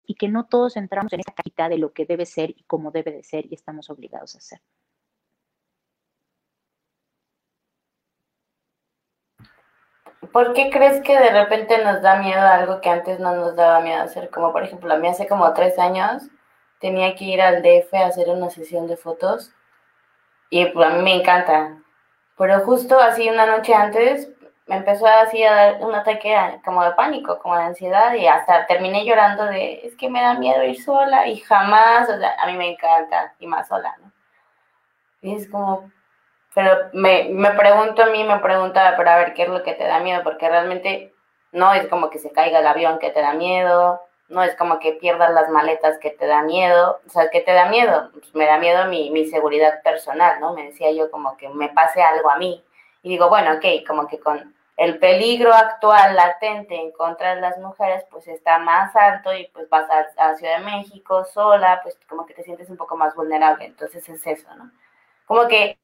y 0.07 0.15
que 0.15 0.27
no 0.27 0.45
todos 0.45 0.77
entramos 0.77 1.11
en 1.13 1.21
esa 1.21 1.33
cajita 1.33 1.69
de 1.69 1.77
lo 1.77 1.93
que 1.93 2.05
debe 2.05 2.25
ser 2.25 2.51
y 2.51 2.63
cómo 2.67 2.91
debe 2.91 3.11
de 3.11 3.23
ser 3.23 3.45
y 3.45 3.55
estamos 3.55 3.89
obligados 3.89 4.35
a 4.35 4.39
hacer. 4.39 4.61
¿por 10.35 10.53
qué 10.53 10.69
crees 10.69 11.01
que 11.01 11.17
de 11.17 11.29
repente 11.29 11.83
nos 11.83 12.01
da 12.01 12.17
miedo 12.17 12.41
algo 12.41 12.81
que 12.81 12.89
antes 12.89 13.19
no 13.19 13.35
nos 13.35 13.55
daba 13.55 13.79
miedo 13.79 14.01
hacer? 14.01 14.29
Como 14.29 14.51
por 14.51 14.63
ejemplo, 14.63 14.93
a 14.93 14.97
mí 14.97 15.07
hace 15.07 15.27
como 15.27 15.53
tres 15.53 15.79
años 15.79 16.23
tenía 16.79 17.15
que 17.15 17.23
ir 17.23 17.41
al 17.41 17.61
DF 17.61 17.93
a 17.93 18.07
hacer 18.07 18.29
una 18.29 18.49
sesión 18.49 18.87
de 18.87 18.97
fotos 18.97 19.53
y 20.49 20.65
pues, 20.65 20.87
a 20.87 20.89
mí 20.91 21.03
me 21.03 21.15
encanta. 21.15 21.81
Pero 22.37 22.59
justo 22.65 22.99
así 22.99 23.29
una 23.29 23.45
noche 23.45 23.73
antes 23.73 24.29
me 24.67 24.77
empezó 24.77 25.05
así 25.05 25.43
a 25.43 25.53
dar 25.53 25.77
un 25.81 25.93
ataque 25.93 26.35
como 26.63 26.83
de 26.83 26.91
pánico, 26.91 27.39
como 27.39 27.55
de 27.55 27.63
ansiedad 27.63 28.13
y 28.15 28.27
hasta 28.27 28.65
terminé 28.65 29.05
llorando 29.05 29.45
de, 29.45 29.81
es 29.83 29.95
que 29.95 30.09
me 30.09 30.21
da 30.21 30.33
miedo 30.33 30.63
ir 30.63 30.81
sola 30.81 31.27
y 31.27 31.37
jamás, 31.37 32.09
o 32.09 32.17
sea, 32.17 32.35
a 32.39 32.47
mí 32.47 32.53
me 32.53 32.71
encanta 32.71 33.33
ir 33.39 33.47
más 33.47 33.67
sola, 33.67 33.95
¿no? 34.01 34.11
Y 35.21 35.35
es 35.35 35.49
como, 35.49 35.91
pero 36.53 36.89
me, 36.93 37.29
me 37.31 37.51
pregunto 37.51 38.03
a 38.03 38.07
mí, 38.07 38.23
me 38.23 38.39
preguntaba, 38.39 38.97
pero 38.97 39.09
a 39.11 39.17
ver, 39.17 39.33
¿qué 39.33 39.43
es 39.43 39.49
lo 39.49 39.63
que 39.63 39.73
te 39.73 39.85
da 39.85 39.99
miedo? 39.99 40.23
Porque 40.23 40.49
realmente 40.49 41.13
no 41.51 41.73
es 41.73 41.87
como 41.87 42.09
que 42.09 42.19
se 42.19 42.31
caiga 42.31 42.59
el 42.59 42.67
avión 42.67 42.99
que 42.99 43.11
te 43.11 43.21
da 43.21 43.33
miedo, 43.33 44.01
no 44.29 44.41
es 44.41 44.55
como 44.55 44.79
que 44.79 44.93
pierdas 44.93 45.31
las 45.31 45.49
maletas 45.49 45.99
que 45.99 46.09
te 46.09 46.25
da 46.25 46.41
miedo, 46.41 46.99
o 47.05 47.09
sea, 47.09 47.29
¿qué 47.29 47.41
te 47.41 47.53
da 47.53 47.67
miedo? 47.67 48.09
Pues 48.13 48.33
me 48.33 48.47
da 48.47 48.57
miedo 48.57 48.85
mi, 48.85 49.11
mi 49.11 49.25
seguridad 49.27 49.83
personal, 49.83 50.39
¿no? 50.39 50.53
Me 50.53 50.63
decía 50.63 50.91
yo 50.91 51.11
como 51.11 51.37
que 51.37 51.49
me 51.49 51.69
pase 51.69 52.01
algo 52.01 52.31
a 52.31 52.37
mí. 52.37 52.63
Y 53.03 53.09
digo, 53.09 53.29
bueno, 53.29 53.53
ok, 53.53 53.87
como 53.87 54.07
que 54.07 54.19
con 54.19 54.54
el 54.77 54.99
peligro 54.99 55.53
actual 55.53 56.15
latente 56.15 56.75
en 56.75 56.91
contra 56.91 57.35
de 57.35 57.41
las 57.41 57.57
mujeres 57.59 58.03
pues 58.11 58.27
está 58.27 58.59
más 58.59 58.95
alto 58.95 59.33
y 59.33 59.47
pues 59.53 59.69
vas 59.69 59.89
a, 59.89 60.35
Ciudad 60.35 60.59
de 60.59 60.65
México 60.65 61.23
sola, 61.25 61.79
pues 61.81 61.97
como 62.09 62.25
que 62.25 62.33
te 62.33 62.43
sientes 62.43 62.69
un 62.69 62.77
poco 62.77 62.97
más 62.97 63.15
vulnerable. 63.15 63.65
Entonces 63.65 64.07
es 64.09 64.27
eso, 64.27 64.53
¿no? 64.55 64.71
Como 65.25 65.47
que 65.47 65.77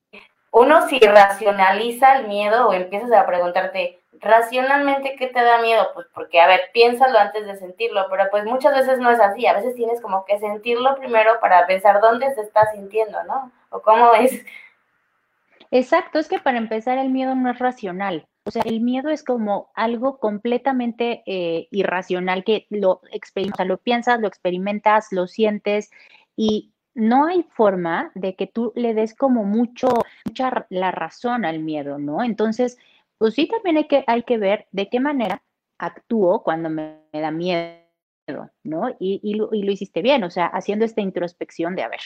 uno 0.52 0.88
si 0.90 1.00
racionaliza 1.00 2.18
el 2.18 2.28
miedo 2.28 2.68
o 2.68 2.74
empiezas 2.74 3.12
a 3.14 3.26
preguntarte 3.26 4.00
racionalmente 4.20 5.16
qué 5.16 5.28
te 5.28 5.42
da 5.42 5.62
miedo, 5.62 5.92
pues 5.94 6.08
porque, 6.14 6.42
a 6.42 6.48
ver, 6.48 6.70
piénsalo 6.74 7.18
antes 7.18 7.46
de 7.46 7.56
sentirlo, 7.56 8.08
pero 8.10 8.26
pues 8.30 8.44
muchas 8.44 8.76
veces 8.76 9.00
no 9.00 9.10
es 9.10 9.20
así, 9.20 9.48
a 9.48 9.54
veces 9.54 9.74
tienes 9.76 10.02
como 10.02 10.26
que 10.26 10.38
sentirlo 10.40 10.96
primero 10.98 11.40
para 11.40 11.66
pensar 11.66 12.02
dónde 12.02 12.34
se 12.36 12.42
está 12.42 12.70
sintiendo, 12.74 13.24
¿no? 13.24 13.52
O 13.70 13.82
cómo 13.82 14.14
es. 14.14 14.46
Exacto, 15.72 16.20
es 16.20 16.28
que 16.28 16.40
para 16.40 16.58
empezar 16.58 16.98
el 16.98 17.10
miedo 17.10 17.34
no 17.34 17.50
es 17.50 17.58
racional. 17.58 18.28
O 18.44 18.52
sea, 18.52 18.64
el 18.64 18.82
miedo 18.82 19.10
es 19.10 19.24
como 19.24 19.72
algo 19.76 20.18
completamente 20.18 21.24
eh, 21.26 21.68
irracional 21.72 22.44
que 22.44 22.66
lo, 22.70 23.02
o 23.02 23.64
lo 23.66 23.78
piensas, 23.78 24.20
lo 24.20 24.28
experimentas, 24.28 25.08
lo 25.12 25.28
sientes 25.28 25.92
y 26.36 26.74
no 26.94 27.28
hay 27.28 27.44
forma 27.44 28.12
de 28.16 28.36
que 28.36 28.48
tú 28.48 28.74
le 28.76 28.94
des 28.94 29.16
como 29.16 29.44
mucho, 29.44 29.90
mucha 30.26 30.66
la 30.70 30.92
razón 30.92 31.46
al 31.46 31.60
miedo, 31.60 32.00
¿no? 32.00 32.24
Entonces, 32.24 32.78
pues 33.18 33.36
sí, 33.36 33.48
también 33.48 33.78
hay 33.78 33.88
que, 33.88 34.04
hay 34.08 34.24
que 34.24 34.38
ver 34.38 34.68
de 34.72 34.90
qué 34.90 35.00
manera 35.00 35.44
actúo 35.78 36.44
cuando 36.44 36.70
me, 36.70 37.02
da 37.14 37.32
miedo, 37.32 37.80
¿no? 38.64 38.90
Y, 39.00 39.20
y, 39.24 39.36
lo, 39.36 39.54
y 39.54 39.64
lo 39.64 39.72
hiciste 39.72 40.02
bien, 40.02 40.24
o 40.24 40.32
sea, 40.32 40.48
haciendo 40.48 40.86
esta 40.86 41.02
introspección 41.02 41.76
de, 41.76 41.84
a 41.84 41.90
ver, 41.90 42.02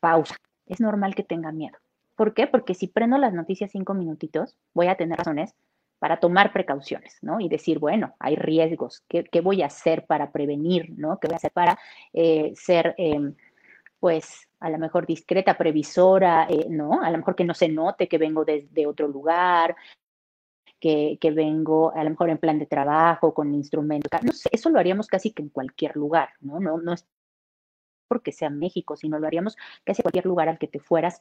pausa, 0.00 0.36
es 0.66 0.80
normal 0.80 1.14
que 1.14 1.22
tenga 1.22 1.52
miedo. 1.52 1.78
¿Por 2.16 2.34
qué? 2.34 2.46
Porque 2.46 2.74
si 2.74 2.88
prendo 2.88 3.18
las 3.18 3.32
noticias 3.32 3.70
cinco 3.70 3.94
minutitos, 3.94 4.56
voy 4.74 4.88
a 4.88 4.96
tener 4.96 5.18
razones 5.18 5.54
para 5.98 6.18
tomar 6.18 6.52
precauciones, 6.52 7.18
¿no? 7.22 7.40
Y 7.40 7.48
decir, 7.48 7.78
bueno, 7.78 8.14
hay 8.18 8.36
riesgos, 8.36 9.04
¿qué, 9.08 9.24
qué 9.24 9.40
voy 9.40 9.62
a 9.62 9.66
hacer 9.66 10.04
para 10.06 10.32
prevenir, 10.32 10.90
¿no? 10.98 11.18
¿Qué 11.20 11.28
voy 11.28 11.34
a 11.34 11.36
hacer 11.36 11.52
para 11.52 11.78
eh, 12.12 12.52
ser... 12.56 12.94
Eh, 12.98 13.32
pues 14.02 14.48
a 14.58 14.68
lo 14.68 14.78
mejor 14.78 15.06
discreta, 15.06 15.56
previsora, 15.56 16.48
eh, 16.50 16.66
¿no? 16.68 17.02
A 17.02 17.10
lo 17.12 17.18
mejor 17.18 17.36
que 17.36 17.44
no 17.44 17.54
se 17.54 17.68
note 17.68 18.08
que 18.08 18.18
vengo 18.18 18.44
desde 18.44 18.84
otro 18.84 19.06
lugar, 19.06 19.76
que, 20.80 21.18
que, 21.20 21.30
vengo 21.30 21.92
a 21.94 22.02
lo 22.02 22.10
mejor 22.10 22.30
en 22.30 22.38
plan 22.38 22.58
de 22.58 22.66
trabajo, 22.66 23.32
con 23.32 23.54
instrumentos. 23.54 24.10
No 24.24 24.32
sé, 24.32 24.48
eso 24.50 24.70
lo 24.70 24.80
haríamos 24.80 25.06
casi 25.06 25.30
que 25.30 25.42
en 25.42 25.50
cualquier 25.50 25.94
lugar, 25.94 26.30
¿no? 26.40 26.58
No, 26.58 26.78
no 26.78 26.94
es 26.94 27.06
porque 28.08 28.32
sea 28.32 28.50
México, 28.50 28.96
sino 28.96 29.20
lo 29.20 29.28
haríamos 29.28 29.56
casi 29.84 30.00
en 30.00 30.02
cualquier 30.02 30.26
lugar 30.26 30.48
al 30.48 30.58
que 30.58 30.66
te 30.66 30.80
fueras 30.80 31.20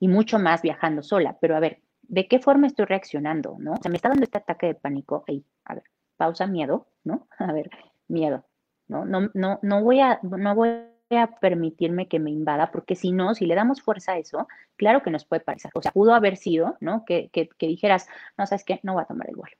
y 0.00 0.08
mucho 0.08 0.38
más 0.40 0.62
viajando 0.62 1.02
sola. 1.02 1.36
Pero 1.40 1.56
a 1.56 1.60
ver, 1.60 1.80
¿de 2.02 2.26
qué 2.26 2.40
forma 2.40 2.66
estoy 2.66 2.86
reaccionando, 2.86 3.56
no? 3.60 3.74
O 3.74 3.76
sea, 3.76 3.90
me 3.90 3.96
está 3.96 4.08
dando 4.08 4.24
este 4.24 4.38
ataque 4.38 4.66
de 4.66 4.74
pánico. 4.74 5.24
A 5.64 5.74
ver, 5.74 5.84
pausa, 6.16 6.46
miedo, 6.46 6.88
¿no? 7.04 7.28
A 7.38 7.52
ver, 7.52 7.70
miedo, 8.08 8.44
¿no? 8.88 9.04
No, 9.04 9.30
no, 9.34 9.60
no 9.62 9.84
voy 9.84 10.00
a, 10.00 10.18
no 10.22 10.54
voy 10.54 10.70
a 11.10 11.26
permitirme 11.40 12.08
que 12.08 12.18
me 12.18 12.30
invada, 12.30 12.70
porque 12.70 12.96
si 12.96 13.12
no, 13.12 13.34
si 13.34 13.46
le 13.46 13.54
damos 13.54 13.82
fuerza 13.82 14.12
a 14.12 14.18
eso, 14.18 14.48
claro 14.76 15.02
que 15.02 15.10
nos 15.10 15.24
puede 15.24 15.42
parecer. 15.42 15.70
O 15.74 15.82
sea, 15.82 15.92
pudo 15.92 16.14
haber 16.14 16.36
sido, 16.36 16.76
¿no? 16.80 17.04
Que, 17.04 17.30
que, 17.30 17.48
que 17.48 17.66
dijeras, 17.66 18.08
no, 18.38 18.46
¿sabes 18.46 18.64
qué? 18.64 18.80
No 18.82 18.94
voy 18.94 19.02
a 19.02 19.06
tomar 19.06 19.28
el 19.28 19.36
vuelo. 19.36 19.56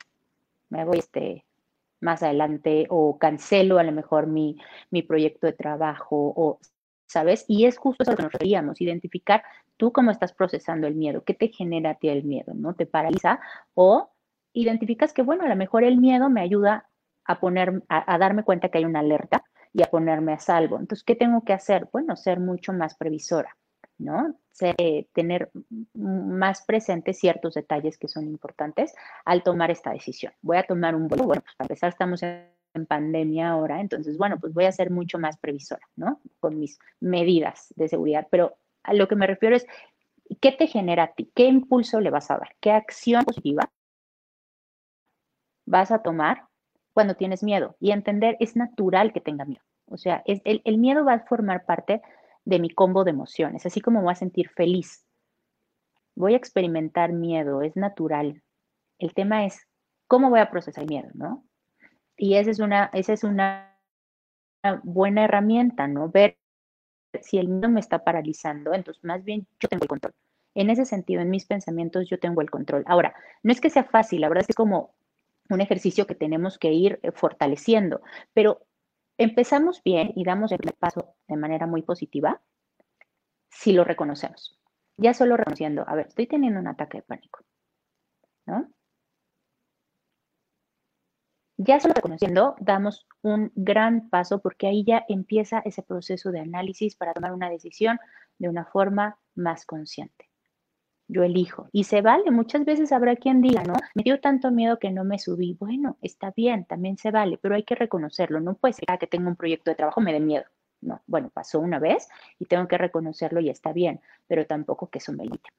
Me 0.68 0.84
voy 0.84 0.98
este, 0.98 1.44
más 2.00 2.22
adelante 2.22 2.86
o 2.88 3.18
cancelo 3.18 3.78
a 3.78 3.82
lo 3.82 3.92
mejor 3.92 4.26
mi, 4.26 4.56
mi 4.90 5.02
proyecto 5.02 5.46
de 5.46 5.52
trabajo 5.52 6.32
o, 6.36 6.58
¿sabes? 7.06 7.44
Y 7.48 7.66
es 7.66 7.76
justo 7.76 8.02
eso 8.02 8.16
que 8.16 8.22
nos 8.22 8.32
referíamos, 8.32 8.80
identificar 8.80 9.42
tú 9.80 9.92
cómo 9.92 10.10
estás 10.10 10.34
procesando 10.34 10.86
el 10.86 10.94
miedo, 10.94 11.24
qué 11.24 11.32
te 11.32 11.48
genera 11.48 11.92
a 11.92 11.94
ti 11.94 12.10
el 12.10 12.22
miedo, 12.22 12.52
¿no? 12.54 12.74
¿Te 12.74 12.84
paraliza? 12.84 13.40
O 13.72 14.10
identificas 14.52 15.14
que, 15.14 15.22
bueno, 15.22 15.44
a 15.44 15.48
lo 15.48 15.56
mejor 15.56 15.84
el 15.84 15.96
miedo 15.96 16.28
me 16.28 16.42
ayuda 16.42 16.86
a 17.24 17.40
poner, 17.40 17.82
a, 17.88 18.18
darme 18.18 18.44
cuenta 18.44 18.68
que 18.68 18.76
hay 18.76 18.84
una 18.84 19.00
alerta 19.00 19.42
y 19.72 19.82
a 19.82 19.86
ponerme 19.86 20.34
a 20.34 20.38
salvo. 20.38 20.78
Entonces, 20.78 21.02
¿qué 21.02 21.14
tengo 21.14 21.44
que 21.44 21.54
hacer? 21.54 21.88
Bueno, 21.92 22.14
ser 22.14 22.40
mucho 22.40 22.74
más 22.74 22.94
previsora, 22.94 23.56
¿no? 23.96 24.36
Tener 25.14 25.50
más 25.94 26.62
presentes 26.66 27.18
ciertos 27.18 27.54
detalles 27.54 27.96
que 27.96 28.08
son 28.08 28.26
importantes 28.26 28.94
al 29.24 29.42
tomar 29.42 29.70
esta 29.70 29.92
decisión. 29.92 30.34
Voy 30.42 30.58
a 30.58 30.64
tomar 30.64 30.94
un 30.94 31.08
vuelo, 31.08 31.24
bueno, 31.24 31.40
pues 31.40 31.56
para 31.56 31.66
empezar 31.68 31.88
estamos 31.88 32.22
en 32.22 32.50
en 32.74 32.86
pandemia 32.86 33.50
ahora, 33.50 33.80
entonces, 33.80 34.16
bueno, 34.16 34.38
pues 34.38 34.54
voy 34.54 34.64
a 34.64 34.70
ser 34.70 34.90
mucho 34.90 35.18
más 35.18 35.36
previsora, 35.38 35.82
¿no? 35.96 36.20
Con 36.38 36.58
mis 36.58 36.78
medidas 37.00 37.72
de 37.74 37.88
seguridad, 37.88 38.28
pero 38.30 38.58
a 38.82 38.94
lo 38.94 39.08
que 39.08 39.16
me 39.16 39.26
refiero 39.26 39.56
es, 39.56 39.66
¿qué 40.40 40.52
te 40.52 40.66
genera 40.66 41.04
a 41.04 41.12
ti? 41.12 41.30
¿Qué 41.34 41.46
impulso 41.46 42.00
le 42.00 42.10
vas 42.10 42.30
a 42.30 42.38
dar? 42.38 42.56
¿Qué 42.60 42.70
acción 42.70 43.24
positiva 43.24 43.70
vas 45.66 45.90
a 45.90 46.02
tomar 46.02 46.48
cuando 46.92 47.14
tienes 47.14 47.42
miedo 47.42 47.76
y 47.80 47.92
entender 47.92 48.36
es 48.40 48.56
natural 48.56 49.12
que 49.12 49.20
tenga 49.20 49.44
miedo. 49.44 49.62
O 49.86 49.96
sea, 49.96 50.22
es, 50.26 50.40
el, 50.44 50.78
miedo 50.78 51.04
va 51.04 51.14
a 51.14 51.26
formar 51.26 51.64
parte 51.64 52.02
de 52.44 52.58
mi 52.58 52.70
combo 52.70 53.04
de 53.04 53.10
emociones, 53.10 53.66
así 53.66 53.80
como 53.80 54.02
voy 54.02 54.12
a 54.12 54.16
sentir 54.16 54.48
feliz. 54.50 55.04
Voy 56.14 56.34
a 56.34 56.36
experimentar 56.36 57.12
miedo, 57.12 57.62
es 57.62 57.76
natural. 57.76 58.42
El 58.98 59.14
tema 59.14 59.46
es 59.46 59.66
cómo 60.06 60.30
voy 60.30 60.40
a 60.40 60.50
procesar 60.50 60.86
miedo, 60.86 61.08
¿no? 61.14 61.44
Y 62.16 62.34
esa 62.34 62.50
es 62.50 62.58
una, 62.58 62.90
esa 62.92 63.12
es 63.12 63.24
una 63.24 63.78
buena 64.82 65.24
herramienta, 65.24 65.86
¿no? 65.86 66.10
Ver 66.10 66.36
si 67.22 67.38
el 67.38 67.48
miedo 67.48 67.68
me 67.68 67.80
está 67.80 68.04
paralizando, 68.04 68.74
entonces 68.74 69.02
más 69.04 69.24
bien 69.24 69.46
yo 69.58 69.68
tengo 69.68 69.84
el 69.84 69.88
control. 69.88 70.14
En 70.54 70.70
ese 70.70 70.84
sentido, 70.84 71.22
en 71.22 71.30
mis 71.30 71.46
pensamientos 71.46 72.08
yo 72.08 72.18
tengo 72.18 72.40
el 72.40 72.50
control. 72.50 72.84
Ahora, 72.86 73.14
no 73.42 73.52
es 73.52 73.60
que 73.60 73.70
sea 73.70 73.84
fácil, 73.84 74.20
la 74.20 74.28
verdad 74.28 74.42
es 74.42 74.46
que 74.48 74.52
es 74.52 74.56
como 74.56 74.94
un 75.48 75.60
ejercicio 75.60 76.06
que 76.06 76.14
tenemos 76.14 76.58
que 76.58 76.72
ir 76.72 77.00
eh, 77.02 77.12
fortaleciendo, 77.12 78.00
pero 78.32 78.66
empezamos 79.18 79.82
bien 79.82 80.12
y 80.14 80.24
damos 80.24 80.52
el 80.52 80.58
paso 80.78 81.14
de 81.28 81.36
manera 81.36 81.66
muy 81.66 81.82
positiva 81.82 82.40
si 83.50 83.72
lo 83.72 83.84
reconocemos. 83.84 84.58
Ya 84.96 85.14
solo 85.14 85.36
reconociendo, 85.36 85.84
a 85.86 85.94
ver, 85.94 86.08
estoy 86.08 86.26
teniendo 86.26 86.60
un 86.60 86.68
ataque 86.68 86.98
de 86.98 87.02
pánico, 87.02 87.40
¿no? 88.46 88.68
Ya 91.62 91.78
solo 91.78 91.92
reconociendo, 91.92 92.54
damos 92.58 93.06
un 93.20 93.52
gran 93.54 94.08
paso 94.08 94.40
porque 94.40 94.66
ahí 94.66 94.82
ya 94.82 95.04
empieza 95.08 95.60
ese 95.66 95.82
proceso 95.82 96.30
de 96.30 96.40
análisis 96.40 96.96
para 96.96 97.12
tomar 97.12 97.34
una 97.34 97.50
decisión 97.50 97.98
de 98.38 98.48
una 98.48 98.64
forma 98.64 99.18
más 99.34 99.66
consciente 99.66 100.30
yo 101.10 101.24
elijo. 101.24 101.68
Y 101.72 101.84
se 101.84 102.02
vale, 102.02 102.30
muchas 102.30 102.64
veces 102.64 102.92
habrá 102.92 103.16
quien 103.16 103.42
diga, 103.42 103.64
¿no? 103.64 103.74
Me 103.94 104.04
dio 104.04 104.20
tanto 104.20 104.50
miedo 104.50 104.78
que 104.78 104.90
no 104.90 105.04
me 105.04 105.18
subí. 105.18 105.56
Bueno, 105.58 105.98
está 106.02 106.32
bien, 106.36 106.64
también 106.64 106.96
se 106.98 107.10
vale, 107.10 107.36
pero 107.36 107.56
hay 107.56 107.64
que 107.64 107.74
reconocerlo. 107.74 108.40
No 108.40 108.54
puede 108.54 108.74
ser 108.74 108.86
que 108.98 109.06
tengo 109.06 109.28
un 109.28 109.36
proyecto 109.36 109.70
de 109.70 109.74
trabajo 109.74 110.00
me 110.00 110.12
dé 110.12 110.20
miedo. 110.20 110.44
No, 110.80 111.02
bueno, 111.06 111.30
pasó 111.34 111.60
una 111.60 111.78
vez 111.78 112.08
y 112.38 112.46
tengo 112.46 112.68
que 112.68 112.78
reconocerlo 112.78 113.40
y 113.40 113.50
está 113.50 113.72
bien, 113.72 114.00
pero 114.28 114.46
tampoco 114.46 114.88
que 114.88 114.98
eso 114.98 115.12
me 115.12 115.24
limite. 115.24 115.50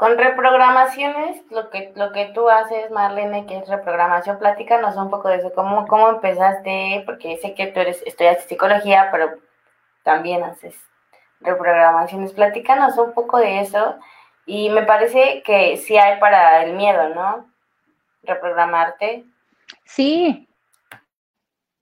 Con 0.00 0.16
reprogramaciones, 0.16 1.42
lo 1.50 1.68
que, 1.68 1.92
lo 1.94 2.10
que 2.12 2.32
tú 2.32 2.48
haces, 2.48 2.90
Marlene, 2.90 3.44
que 3.44 3.58
es 3.58 3.68
reprogramación, 3.68 4.38
platícanos 4.38 4.96
un 4.96 5.10
poco 5.10 5.28
de 5.28 5.36
eso, 5.36 5.52
cómo, 5.54 5.86
cómo 5.86 6.08
empezaste, 6.08 7.02
porque 7.04 7.36
sé 7.36 7.52
que 7.52 7.66
tú 7.66 7.80
eres, 7.80 8.02
estudiaste 8.06 8.48
psicología, 8.48 9.10
pero 9.12 9.34
también 10.02 10.42
haces 10.42 10.74
reprogramaciones, 11.40 12.32
platícanos 12.32 12.96
un 12.96 13.12
poco 13.12 13.36
de 13.40 13.60
eso, 13.60 13.98
y 14.46 14.70
me 14.70 14.84
parece 14.84 15.42
que 15.44 15.76
sí 15.76 15.98
hay 15.98 16.18
para 16.18 16.64
el 16.64 16.76
miedo, 16.76 17.10
¿no? 17.10 17.50
Reprogramarte. 18.22 19.26
Sí, 19.84 20.48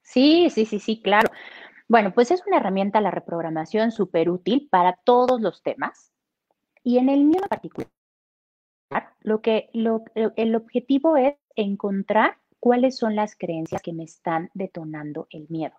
sí, 0.02 0.50
sí, 0.50 0.66
sí, 0.66 0.80
sí, 0.80 1.00
claro. 1.00 1.30
Bueno, 1.86 2.10
pues 2.12 2.32
es 2.32 2.44
una 2.48 2.56
herramienta 2.56 3.00
la 3.00 3.12
reprogramación 3.12 3.92
súper 3.92 4.28
útil 4.28 4.66
para 4.68 4.94
todos 5.04 5.40
los 5.40 5.62
temas. 5.62 6.12
Y 6.82 6.98
en 6.98 7.10
el 7.10 7.20
mío 7.20 7.40
en 7.42 7.48
particular, 7.48 7.88
lo 9.20 9.40
que, 9.42 9.70
lo, 9.72 10.04
el 10.14 10.54
objetivo 10.54 11.16
es 11.16 11.34
encontrar 11.56 12.38
cuáles 12.60 12.96
son 12.96 13.14
las 13.16 13.36
creencias 13.36 13.82
que 13.82 13.92
me 13.92 14.04
están 14.04 14.50
detonando 14.54 15.26
el 15.30 15.46
miedo. 15.48 15.74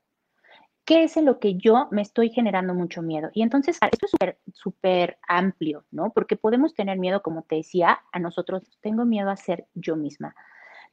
¿Qué 0.86 1.04
es 1.04 1.18
en 1.18 1.26
lo 1.26 1.40
que 1.40 1.56
yo 1.56 1.88
me 1.92 2.02
estoy 2.02 2.30
generando 2.30 2.74
mucho 2.74 3.04
miedo? 3.04 3.30
Y 3.34 3.44
entonces, 3.44 3.78
esto 3.92 4.06
es 4.08 4.12
súper, 4.12 4.40
súper 4.54 5.20
amplio, 5.28 5.86
¿no? 5.92 6.12
Porque 6.12 6.36
podemos 6.36 6.74
tener 6.74 6.98
miedo, 6.98 7.22
como 7.22 7.44
te 7.44 7.58
decía, 7.58 8.00
a 8.12 8.20
nosotros, 8.20 8.64
tengo 8.82 9.06
miedo 9.06 9.30
a 9.30 9.36
ser 9.36 9.68
yo 9.76 9.96
misma, 9.96 10.36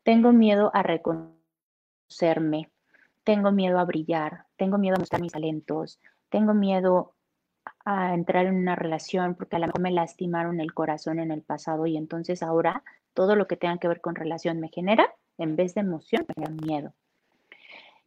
tengo 0.02 0.32
miedo 0.32 0.70
a 0.74 0.82
reconocerme, 0.82 2.70
tengo 3.24 3.52
miedo 3.52 3.78
a 3.78 3.84
brillar, 3.84 4.44
tengo 4.56 4.76
miedo 4.76 4.96
a 4.96 4.98
mostrar 4.98 5.22
mis 5.22 5.32
talentos, 5.32 5.98
tengo 6.28 6.52
miedo 6.52 7.15
a 7.84 8.14
entrar 8.14 8.46
en 8.46 8.56
una 8.56 8.76
relación 8.76 9.34
porque 9.34 9.56
a 9.56 9.58
lo 9.58 9.66
mejor 9.66 9.80
me 9.80 9.90
lastimaron 9.90 10.60
el 10.60 10.74
corazón 10.74 11.18
en 11.18 11.30
el 11.30 11.42
pasado 11.42 11.86
y 11.86 11.96
entonces 11.96 12.42
ahora 12.42 12.82
todo 13.14 13.36
lo 13.36 13.46
que 13.46 13.56
tenga 13.56 13.78
que 13.78 13.88
ver 13.88 14.00
con 14.00 14.14
relación 14.14 14.60
me 14.60 14.68
genera, 14.68 15.14
en 15.38 15.56
vez 15.56 15.74
de 15.74 15.80
emoción, 15.80 16.26
me 16.28 16.34
genera 16.34 16.66
miedo. 16.66 16.92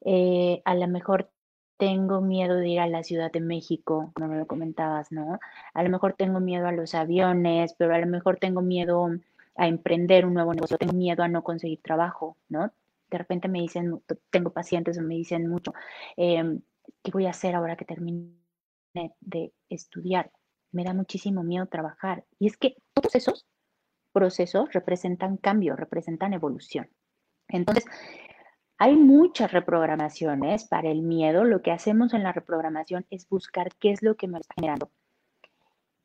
Eh, 0.02 0.62
a 0.66 0.76
lo 0.76 0.88
mejor 0.88 1.30
tengo 1.78 2.22
miedo 2.22 2.56
de 2.56 2.70
ir 2.70 2.80
a 2.80 2.88
la 2.88 3.04
Ciudad 3.04 3.32
de 3.32 3.40
México, 3.40 4.12
como 4.14 4.28
me 4.28 4.38
lo 4.38 4.48
comentabas, 4.48 5.12
¿no? 5.12 5.40
A 5.74 5.84
lo 5.84 5.90
mejor 5.90 6.14
tengo 6.14 6.40
miedo 6.40 6.68
a 6.68 6.72
los 6.72 6.94
aviones, 6.94 7.74
pero 7.78 7.96
a 7.96 8.00
lo 8.00 8.08
mejor 8.08 8.38
tengo 8.38 8.62
miedo 8.62 9.10
a 9.56 9.68
emprender 9.68 10.26
un 10.26 10.34
nuevo 10.34 10.54
negocio, 10.54 10.78
tengo 10.78 10.94
miedo 10.94 11.24
a 11.24 11.28
no 11.28 11.44
conseguir 11.44 11.82
trabajo, 11.82 12.38
¿no? 12.50 12.72
De 13.10 13.18
repente 13.18 13.48
me 13.48 13.60
dicen, 13.62 14.02
tengo 14.30 14.52
pacientes 14.52 14.98
o 14.98 15.02
me 15.02 15.16
dicen 15.16 15.48
mucho, 15.48 15.74
em, 16.18 16.62
¿qué 17.04 17.12
voy 17.12 17.26
a 17.26 17.32
hacer 17.32 17.56
ahora 17.56 17.76
que 17.76 17.86
termine 17.86 18.39
de 19.20 19.54
estudiar? 19.70 20.32
Me 20.72 20.84
da 20.84 20.94
muchísimo 20.94 21.44
miedo 21.44 21.68
trabajar. 21.68 22.26
Y 22.38 22.48
es 22.48 22.58
que 22.58 22.76
todos 22.94 23.16
esos 23.16 23.48
procesos 24.12 24.72
representan 24.74 25.38
cambio, 25.38 25.76
representan 25.76 26.34
evolución. 26.34 26.90
Entonces, 27.48 27.86
hay 28.78 28.96
muchas 28.96 29.52
reprogramaciones 29.52 30.66
para 30.66 30.90
el 30.90 31.02
miedo. 31.02 31.44
Lo 31.44 31.62
que 31.62 31.72
hacemos 31.72 32.14
en 32.14 32.24
la 32.24 32.32
reprogramación 32.32 33.06
es 33.10 33.28
buscar 33.28 33.70
qué 33.80 33.92
es 33.92 34.02
lo 34.02 34.16
que 34.16 34.28
me 34.28 34.40
está 34.40 34.54
generando. 34.56 34.92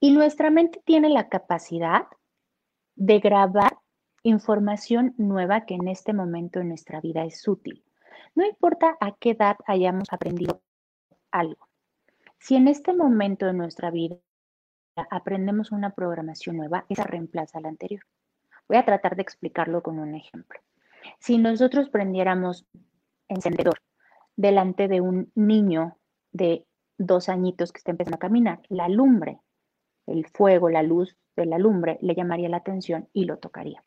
Y 0.01 0.13
nuestra 0.13 0.51
mente 0.51 0.83
tiene 0.85 1.09
la 1.09 1.29
capacidad 1.29 2.07
de 2.97 3.21
grabar 3.21 3.79
información 4.23 5.15
nueva 5.19 5.67
que 5.67 5.75
en 5.75 5.89
este 5.89 6.13
momento 6.13 6.61
en 6.61 6.69
nuestra 6.69 7.01
vida 7.01 7.25
es 7.25 7.47
útil. 7.47 7.85
No 8.35 8.45
importa 8.45 8.97
a 9.01 9.15
qué 9.21 9.31
edad 9.31 9.57
hayamos 9.67 10.09
aprendido 10.11 10.63
algo. 11.31 11.69
Si 12.45 12.57
en 12.57 12.69
este 12.69 12.93
momento 12.93 13.47
de 13.47 13.55
nuestra 13.55 13.91
vida 13.91 14.19
aprendemos 15.09 15.73
una 15.73 15.95
programación 15.95 16.59
nueva, 16.59 16.85
esa 16.91 17.05
reemplaza 17.05 17.59
la 17.59 17.71
anterior. 17.71 18.03
Voy 18.69 18.77
a 18.77 18.85
tratar 18.85 19.17
de 19.17 19.23
explicarlo 19.23 19.83
con 19.83 19.99
un 19.99 20.15
ejemplo. 20.15 20.61
Si 21.19 21.39
nosotros 21.39 21.89
prendiéramos 21.89 22.67
encendedor 23.29 23.79
delante 24.37 24.89
de 24.89 25.01
un 25.01 25.33
niño 25.35 25.97
de 26.33 26.67
dos 26.99 27.31
añitos 27.31 27.73
que 27.73 27.79
está 27.79 27.93
empezando 27.93 28.17
a 28.17 28.27
caminar, 28.27 28.61
la 28.69 28.91
lumbre, 28.91 29.41
el 30.07 30.27
fuego, 30.27 30.69
la 30.69 30.83
luz 30.83 31.17
de 31.37 31.47
la 31.47 31.57
lumbre 31.57 31.97
le 32.03 32.15
llamaría 32.15 32.51
la 32.51 32.59
atención 32.59 33.09
y 33.15 33.25
lo 33.25 33.39
tocaría. 33.39 33.83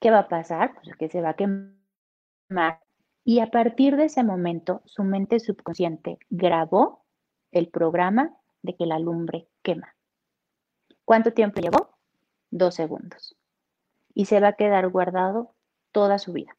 ¿Qué 0.00 0.10
va 0.10 0.20
a 0.20 0.28
pasar? 0.28 0.76
Pues 0.82 0.96
que 0.96 1.10
se 1.10 1.20
va 1.20 1.30
a 1.30 1.36
quemar 1.36 2.80
y 3.22 3.40
a 3.40 3.50
partir 3.50 3.96
de 3.96 4.06
ese 4.06 4.24
momento 4.24 4.80
su 4.86 5.04
mente 5.04 5.40
subconsciente 5.40 6.16
grabó 6.30 7.04
el 7.52 7.68
programa 7.68 8.36
de 8.62 8.76
que 8.76 8.86
la 8.86 8.98
lumbre 8.98 9.48
quema. 9.62 9.94
¿Cuánto 11.04 11.32
tiempo 11.32 11.60
llevó? 11.60 11.90
Dos 12.50 12.74
segundos. 12.74 13.36
Y 14.14 14.26
se 14.26 14.40
va 14.40 14.48
a 14.48 14.52
quedar 14.54 14.88
guardado 14.88 15.54
toda 15.92 16.18
su 16.18 16.32
vida. 16.32 16.56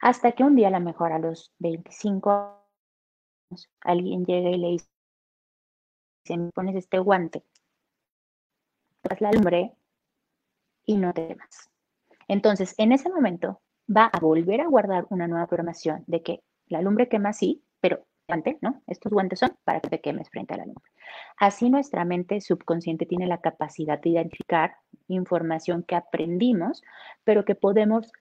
Hasta 0.00 0.32
que 0.32 0.44
un 0.44 0.56
día, 0.56 0.68
a 0.68 0.70
lo 0.70 0.80
mejor 0.80 1.12
a 1.12 1.18
los 1.18 1.52
25 1.58 2.30
años, 2.30 3.68
alguien 3.82 4.24
llega 4.24 4.50
y 4.50 4.56
le 4.56 4.68
dice, 4.68 4.86
me 6.36 6.50
pones 6.52 6.76
este 6.76 6.98
guante, 6.98 7.44
tras 9.02 9.20
la 9.20 9.32
lumbre 9.32 9.74
y 10.86 10.96
no 10.96 11.12
te 11.12 11.26
temas. 11.26 11.70
Entonces, 12.28 12.74
en 12.78 12.92
ese 12.92 13.10
momento 13.10 13.60
va 13.94 14.06
a 14.06 14.20
volver 14.20 14.60
a 14.60 14.68
guardar 14.68 15.06
una 15.10 15.26
nueva 15.26 15.46
programación 15.46 16.04
de 16.06 16.22
que 16.22 16.42
la 16.66 16.80
lumbre 16.80 17.08
quema 17.08 17.32
sí, 17.32 17.62
pero 17.80 18.06
¿no? 18.60 18.82
Estos 18.86 19.12
guantes 19.12 19.40
son 19.40 19.56
para 19.64 19.80
que 19.80 19.88
te 19.88 20.00
quemes 20.00 20.28
frente 20.30 20.54
a 20.54 20.58
la 20.58 20.66
lumbre. 20.66 20.90
Así 21.38 21.70
nuestra 21.70 22.04
mente 22.04 22.40
subconsciente 22.40 23.06
tiene 23.06 23.26
la 23.26 23.40
capacidad 23.40 24.00
de 24.00 24.10
identificar 24.10 24.76
información 25.08 25.82
que 25.82 25.96
aprendimos, 25.96 26.82
pero 27.24 27.44
que 27.44 27.54
podemos 27.54 28.12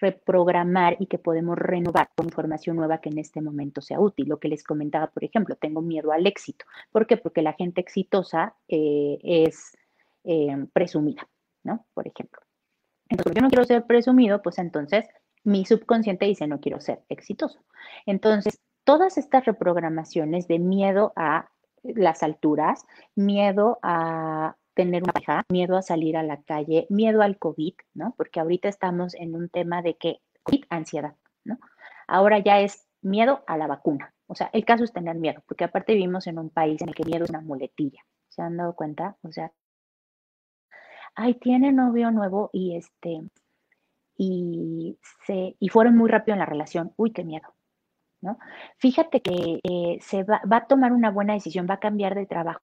reprogramar 0.00 0.96
y 1.00 1.06
que 1.06 1.18
podemos 1.18 1.58
renovar 1.58 2.10
con 2.16 2.26
información 2.26 2.76
nueva 2.76 2.98
que 2.98 3.08
en 3.08 3.18
este 3.18 3.40
momento 3.40 3.80
sea 3.80 4.00
útil. 4.00 4.28
Lo 4.28 4.38
que 4.38 4.48
les 4.48 4.62
comentaba, 4.62 5.08
por 5.08 5.24
ejemplo, 5.24 5.56
tengo 5.56 5.82
miedo 5.82 6.12
al 6.12 6.26
éxito. 6.26 6.64
¿Por 6.92 7.06
qué? 7.06 7.16
Porque 7.16 7.42
la 7.42 7.54
gente 7.54 7.80
exitosa 7.80 8.54
eh, 8.68 9.18
es 9.22 9.76
eh, 10.24 10.66
presumida, 10.72 11.28
¿no? 11.62 11.86
Por 11.94 12.06
ejemplo. 12.06 12.40
Entonces, 13.08 13.34
yo 13.34 13.42
no 13.42 13.48
quiero 13.48 13.64
ser 13.64 13.84
presumido, 13.86 14.42
pues 14.42 14.58
entonces 14.58 15.06
mi 15.44 15.66
subconsciente 15.66 16.24
dice 16.24 16.46
no 16.46 16.60
quiero 16.60 16.80
ser 16.80 17.02
exitoso. 17.08 17.60
Entonces, 18.06 18.60
todas 18.84 19.18
estas 19.18 19.44
reprogramaciones 19.44 20.46
de 20.46 20.58
miedo 20.58 21.12
a 21.16 21.50
las 21.82 22.22
alturas, 22.22 22.86
miedo 23.14 23.78
a 23.82 24.56
tener 24.74 25.02
una 25.02 25.12
pareja, 25.12 25.42
miedo 25.48 25.76
a 25.76 25.82
salir 25.82 26.16
a 26.16 26.22
la 26.22 26.42
calle, 26.42 26.86
miedo 26.90 27.22
al 27.22 27.38
COVID, 27.38 27.74
¿no? 27.94 28.14
Porque 28.16 28.40
ahorita 28.40 28.68
estamos 28.68 29.14
en 29.14 29.34
un 29.34 29.48
tema 29.48 29.82
de 29.82 29.96
que 29.96 30.20
COVID, 30.42 30.64
ansiedad, 30.68 31.14
¿no? 31.44 31.58
Ahora 32.06 32.38
ya 32.38 32.60
es 32.60 32.86
miedo 33.00 33.44
a 33.46 33.56
la 33.56 33.66
vacuna. 33.66 34.12
O 34.26 34.34
sea, 34.34 34.50
el 34.52 34.64
caso 34.64 34.84
es 34.84 34.92
tener 34.92 35.16
miedo, 35.16 35.42
porque 35.46 35.64
aparte 35.64 35.94
vivimos 35.94 36.26
en 36.26 36.38
un 36.38 36.50
país 36.50 36.80
en 36.82 36.88
el 36.88 36.94
que 36.94 37.04
miedo 37.04 37.24
es 37.24 37.30
una 37.30 37.40
muletilla. 37.40 38.00
¿Se 38.28 38.42
han 38.42 38.56
dado 38.56 38.74
cuenta? 38.74 39.16
O 39.22 39.30
sea, 39.30 39.52
ay, 41.14 41.34
tiene 41.34 41.72
novio 41.72 42.10
nuevo 42.10 42.50
y 42.52 42.76
este, 42.76 43.20
y 44.16 44.98
se, 45.26 45.56
y 45.58 45.68
fueron 45.68 45.96
muy 45.96 46.10
rápido 46.10 46.34
en 46.34 46.40
la 46.40 46.46
relación. 46.46 46.92
Uy, 46.96 47.12
qué 47.12 47.22
miedo, 47.24 47.53
¿no? 48.24 48.38
Fíjate 48.78 49.20
que 49.22 49.60
eh, 49.62 49.98
se 50.00 50.24
va, 50.24 50.42
va, 50.50 50.58
a 50.58 50.66
tomar 50.66 50.92
una 50.92 51.10
buena 51.10 51.34
decisión, 51.34 51.66
va 51.70 51.74
a 51.74 51.80
cambiar 51.80 52.14
de 52.14 52.26
trabajo 52.26 52.60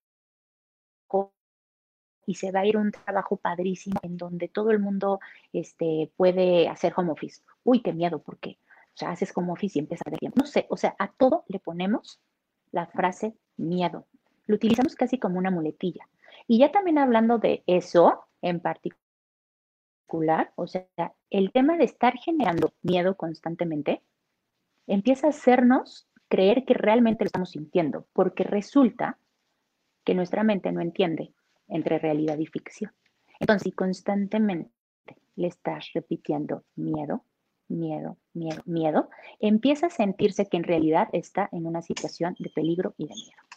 y 2.26 2.36
se 2.36 2.52
va 2.52 2.62
a 2.62 2.66
ir 2.66 2.78
un 2.78 2.92
trabajo 2.92 3.38
padrísimo 3.38 4.00
en 4.04 4.18
donde 4.18 4.48
todo 4.48 4.72
el 4.72 4.80
mundo 4.80 5.20
este, 5.54 6.12
puede 6.16 6.68
hacer 6.68 6.94
home 6.96 7.12
office. 7.12 7.42
Uy, 7.64 7.82
qué 7.82 7.94
miedo, 7.94 8.20
porque 8.20 8.58
o 8.94 8.98
sea, 8.98 9.12
haces 9.12 9.32
home 9.36 9.52
office 9.52 9.78
y 9.78 9.82
empiezas 9.82 10.08
a 10.08 10.12
tiempo. 10.18 10.38
No 10.40 10.46
sé, 10.46 10.66
o 10.70 10.78
sea, 10.78 10.96
a 11.00 11.12
todo 11.12 11.44
le 11.48 11.60
ponemos 11.60 12.20
la 12.72 12.88
frase 12.88 13.36
miedo. 13.58 14.08
Lo 14.46 14.56
utilizamos 14.56 14.96
casi 14.96 15.20
como 15.20 15.38
una 15.38 15.52
muletilla. 15.52 16.08
Y 16.48 16.60
ya 16.60 16.72
también 16.72 16.98
hablando 16.98 17.38
de 17.38 17.64
eso 17.68 18.26
en 18.42 18.60
particular, 18.60 20.52
o 20.56 20.68
sea, 20.68 20.88
el 21.30 21.52
tema 21.52 21.78
de 21.78 21.86
estar 21.86 22.14
generando 22.18 22.74
miedo 22.82 23.16
constantemente 23.16 24.02
empieza 24.88 25.28
a 25.28 25.32
hacernos 25.32 26.08
creer 26.28 26.66
que 26.66 26.74
realmente 26.74 27.24
lo 27.24 27.28
estamos 27.28 27.52
sintiendo, 27.52 28.08
porque 28.14 28.44
resulta 28.44 29.18
que 30.04 30.16
nuestra 30.16 30.44
mente 30.44 30.72
no 30.72 30.82
entiende 30.82 31.34
entre 31.68 32.00
realidad 32.00 32.38
y 32.38 32.48
ficción. 32.48 32.92
Entonces, 33.40 33.64
si 33.64 33.72
constantemente 33.72 34.72
le 35.36 35.48
estás 35.48 35.90
repitiendo 35.94 36.64
miedo, 36.76 37.26
miedo, 37.68 38.18
miedo, 38.34 38.62
miedo, 38.66 39.10
empieza 39.40 39.88
a 39.88 39.90
sentirse 39.90 40.48
que 40.48 40.58
en 40.58 40.64
realidad 40.64 41.08
está 41.14 41.50
en 41.52 41.66
una 41.66 41.82
situación 41.82 42.36
de 42.40 42.50
peligro 42.50 42.94
y 42.98 43.08
de 43.08 43.14
miedo. 43.14 43.51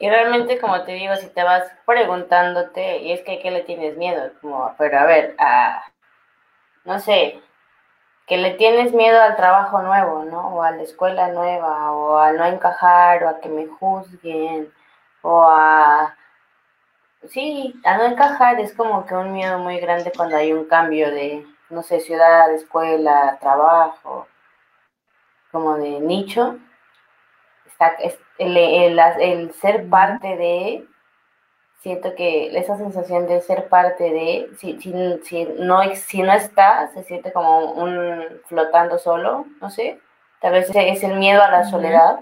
Y 0.00 0.08
realmente, 0.08 0.58
como 0.58 0.82
te 0.84 0.92
digo, 0.92 1.14
si 1.16 1.28
te 1.28 1.44
vas 1.44 1.70
preguntándote, 1.86 2.98
y 3.00 3.12
es 3.12 3.20
que 3.22 3.38
¿qué 3.40 3.50
le 3.50 3.60
tienes 3.62 3.98
miedo? 3.98 4.30
Como, 4.40 4.74
pero 4.78 4.98
a 4.98 5.04
ver, 5.04 5.36
a, 5.38 5.84
no 6.84 6.98
sé, 7.00 7.42
que 8.26 8.38
le 8.38 8.52
tienes 8.54 8.94
miedo 8.94 9.20
al 9.20 9.36
trabajo 9.36 9.82
nuevo, 9.82 10.24
¿no? 10.24 10.54
O 10.54 10.62
a 10.62 10.70
la 10.70 10.82
escuela 10.82 11.28
nueva, 11.28 11.92
o 11.92 12.18
a 12.18 12.32
no 12.32 12.46
encajar, 12.46 13.24
o 13.24 13.28
a 13.28 13.40
que 13.40 13.50
me 13.50 13.66
juzguen, 13.66 14.72
o 15.22 15.42
a... 15.42 16.16
Sí, 17.28 17.74
a 17.84 17.98
no 17.98 18.04
encajar 18.04 18.58
es 18.60 18.74
como 18.74 19.04
que 19.06 19.14
un 19.14 19.32
miedo 19.32 19.58
muy 19.58 19.78
grande 19.80 20.12
cuando 20.16 20.36
hay 20.36 20.52
un 20.54 20.64
cambio 20.66 21.10
de, 21.10 21.46
no 21.68 21.82
sé, 21.82 22.00
ciudad, 22.00 22.50
escuela, 22.52 23.36
trabajo, 23.40 24.26
como 25.52 25.76
de 25.76 26.00
nicho. 26.00 26.58
El, 28.38 28.56
el, 28.56 28.98
el 29.20 29.52
ser 29.52 29.88
parte 29.88 30.36
de 30.36 30.86
siento 31.80 32.14
que 32.14 32.56
esa 32.58 32.76
sensación 32.76 33.26
de 33.26 33.40
ser 33.40 33.68
parte 33.68 34.04
de, 34.04 34.50
si, 34.58 34.78
si, 34.80 34.92
si, 35.24 35.44
no, 35.58 35.80
si 35.94 36.22
no 36.22 36.32
está, 36.32 36.88
se 36.92 37.02
siente 37.04 37.32
como 37.32 37.72
un 37.72 38.40
flotando 38.46 38.98
solo, 38.98 39.46
no 39.60 39.70
sé, 39.70 39.98
tal 40.40 40.52
vez 40.52 40.70
es 40.74 41.02
el 41.02 41.16
miedo 41.16 41.42
a 41.42 41.50
la 41.50 41.64
soledad, 41.64 42.20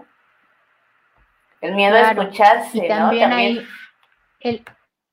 el 1.60 1.74
miedo 1.74 1.96
a 1.96 2.12
escucharse, 2.12 2.78
y 2.78 2.88
también 2.88 3.32
Hay 3.32 3.66
el, 4.40 4.64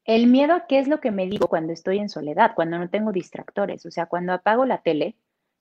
el 0.06 0.28
miedo 0.28 0.54
a 0.54 0.68
qué 0.68 0.78
es 0.78 0.88
lo 0.88 1.00
que 1.00 1.10
me 1.10 1.26
digo 1.26 1.48
cuando 1.48 1.74
estoy 1.74 1.98
en 1.98 2.10
soledad, 2.10 2.52
cuando 2.54 2.78
no 2.78 2.90
tengo 2.90 3.12
distractores, 3.12 3.84
o 3.88 3.92
sea, 3.92 4.06
cuando 4.06 4.34
apago 4.34 4.66
la 4.66 4.84
tele, 4.84 5.16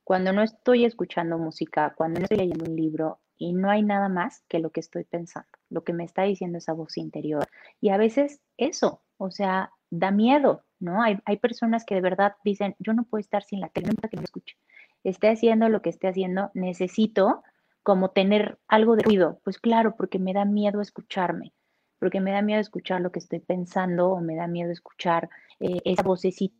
cuando 0.04 0.34
no 0.34 0.42
estoy 0.42 0.84
escuchando 0.84 1.38
música, 1.38 1.94
cuando 1.96 2.20
no 2.20 2.24
estoy 2.24 2.36
leyendo 2.36 2.70
un 2.70 2.76
libro 2.76 3.20
y 3.44 3.52
no 3.52 3.70
hay 3.70 3.82
nada 3.82 4.08
más 4.08 4.42
que 4.48 4.58
lo 4.58 4.70
que 4.70 4.80
estoy 4.80 5.04
pensando, 5.04 5.48
lo 5.68 5.84
que 5.84 5.92
me 5.92 6.04
está 6.04 6.22
diciendo 6.22 6.56
esa 6.56 6.72
voz 6.72 6.96
interior. 6.96 7.46
Y 7.78 7.90
a 7.90 7.98
veces 7.98 8.40
eso, 8.56 9.02
o 9.18 9.30
sea, 9.30 9.70
da 9.90 10.10
miedo, 10.10 10.64
¿no? 10.80 11.02
Hay, 11.02 11.18
hay 11.26 11.36
personas 11.36 11.84
que 11.84 11.94
de 11.94 12.00
verdad 12.00 12.36
dicen, 12.42 12.74
yo 12.78 12.94
no 12.94 13.04
puedo 13.04 13.20
estar 13.20 13.42
sin 13.42 13.60
la 13.60 13.68
tele, 13.68 13.88
no 13.88 14.08
que 14.08 14.16
me 14.16 14.24
escuche. 14.24 14.56
Esté 15.02 15.28
haciendo 15.28 15.68
lo 15.68 15.82
que 15.82 15.90
esté 15.90 16.08
haciendo, 16.08 16.50
necesito 16.54 17.42
como 17.82 18.12
tener 18.12 18.58
algo 18.66 18.96
de 18.96 19.02
ruido. 19.02 19.40
Pues 19.44 19.58
claro, 19.58 19.94
porque 19.94 20.18
me 20.18 20.32
da 20.32 20.46
miedo 20.46 20.80
escucharme, 20.80 21.52
porque 21.98 22.20
me 22.20 22.32
da 22.32 22.40
miedo 22.40 22.62
escuchar 22.62 23.02
lo 23.02 23.12
que 23.12 23.18
estoy 23.18 23.40
pensando 23.40 24.08
o 24.08 24.22
me 24.22 24.36
da 24.36 24.46
miedo 24.46 24.72
escuchar 24.72 25.28
eh, 25.60 25.82
esa 25.84 26.02
vocecita 26.02 26.56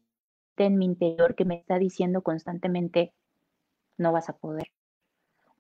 en 0.58 0.76
mi 0.76 0.84
interior 0.84 1.34
que 1.34 1.46
me 1.46 1.56
está 1.56 1.78
diciendo 1.78 2.20
constantemente, 2.22 3.14
no 3.96 4.12
vas 4.12 4.28
a 4.28 4.36
poder. 4.36 4.73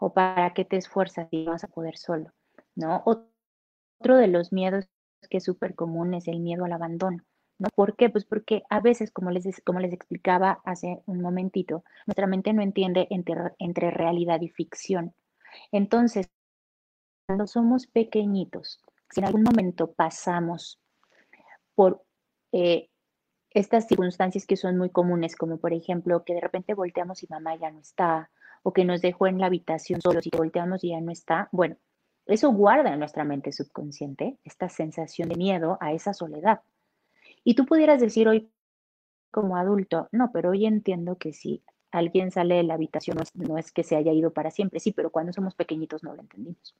O 0.04 0.12
para 0.12 0.52
qué 0.52 0.66
te 0.66 0.76
esfuerzas 0.76 1.30
si 1.30 1.46
vas 1.46 1.64
a 1.64 1.68
poder 1.68 1.96
solo, 1.96 2.30
¿no? 2.74 3.02
Otro 3.06 4.18
de 4.18 4.26
los 4.26 4.52
miedos 4.52 4.84
que 5.30 5.38
es 5.38 5.44
súper 5.44 5.74
común 5.74 6.12
es 6.12 6.28
el 6.28 6.40
miedo 6.40 6.66
al 6.66 6.74
abandono. 6.74 7.24
¿No? 7.58 7.68
¿Por 7.74 7.96
qué? 7.96 8.10
Pues 8.10 8.26
porque 8.26 8.64
a 8.68 8.80
veces, 8.80 9.10
como 9.10 9.30
les, 9.30 9.62
como 9.62 9.80
les 9.80 9.94
explicaba 9.94 10.60
hace 10.66 11.02
un 11.06 11.22
momentito, 11.22 11.84
nuestra 12.06 12.26
mente 12.26 12.52
no 12.52 12.60
entiende 12.60 13.08
entre, 13.08 13.90
realidad 13.92 14.42
y 14.42 14.50
ficción. 14.50 15.14
Entonces, 15.72 16.28
cuando 17.26 17.46
somos 17.46 17.86
pequeñitos, 17.86 18.80
si 19.08 19.20
en 19.20 19.26
algún 19.26 19.44
momento 19.44 19.94
pasamos 19.94 20.78
por 21.74 22.04
eh, 22.52 22.90
estas 23.52 23.86
circunstancias 23.86 24.44
que 24.44 24.58
son 24.58 24.76
muy 24.76 24.90
comunes, 24.90 25.34
como 25.34 25.56
por 25.56 25.72
ejemplo 25.72 26.24
que 26.24 26.34
de 26.34 26.42
repente 26.42 26.74
volteamos 26.74 27.22
y 27.22 27.26
mamá 27.28 27.56
ya 27.56 27.70
no 27.70 27.78
está, 27.78 28.30
o 28.64 28.72
que 28.72 28.84
nos 28.84 29.02
dejó 29.02 29.26
en 29.26 29.38
la 29.38 29.46
habitación 29.46 30.00
solos 30.00 30.26
y 30.26 30.36
volteamos 30.36 30.82
y 30.82 30.88
ya 30.88 31.00
no 31.00 31.12
está, 31.12 31.48
bueno, 31.52 31.76
eso 32.26 32.50
guarda 32.50 32.94
en 32.94 32.98
nuestra 32.98 33.22
mente 33.22 33.52
subconsciente 33.52 34.38
esta 34.42 34.70
sensación 34.70 35.28
de 35.28 35.36
miedo 35.36 35.76
a 35.80 35.92
esa 35.92 36.14
soledad. 36.14 36.62
Y 37.44 37.54
tú 37.54 37.66
pudieras 37.66 38.00
decir 38.00 38.26
hoy 38.26 38.50
como 39.30 39.58
adulto, 39.58 40.08
no, 40.12 40.32
pero 40.32 40.50
hoy 40.50 40.64
entiendo 40.64 41.18
que 41.18 41.34
si 41.34 41.62
alguien 41.90 42.30
sale 42.30 42.56
de 42.56 42.62
la 42.62 42.74
habitación 42.74 43.18
no 43.34 43.58
es, 43.58 43.70
que 43.70 43.84
se 43.84 43.96
haya 43.96 44.12
ido 44.12 44.32
para 44.32 44.50
siempre, 44.50 44.80
sí, 44.80 44.92
pero 44.92 45.10
cuando 45.10 45.34
somos 45.34 45.54
pequeñitos 45.54 46.02
no 46.02 46.14
lo 46.14 46.22
entendimos. 46.22 46.74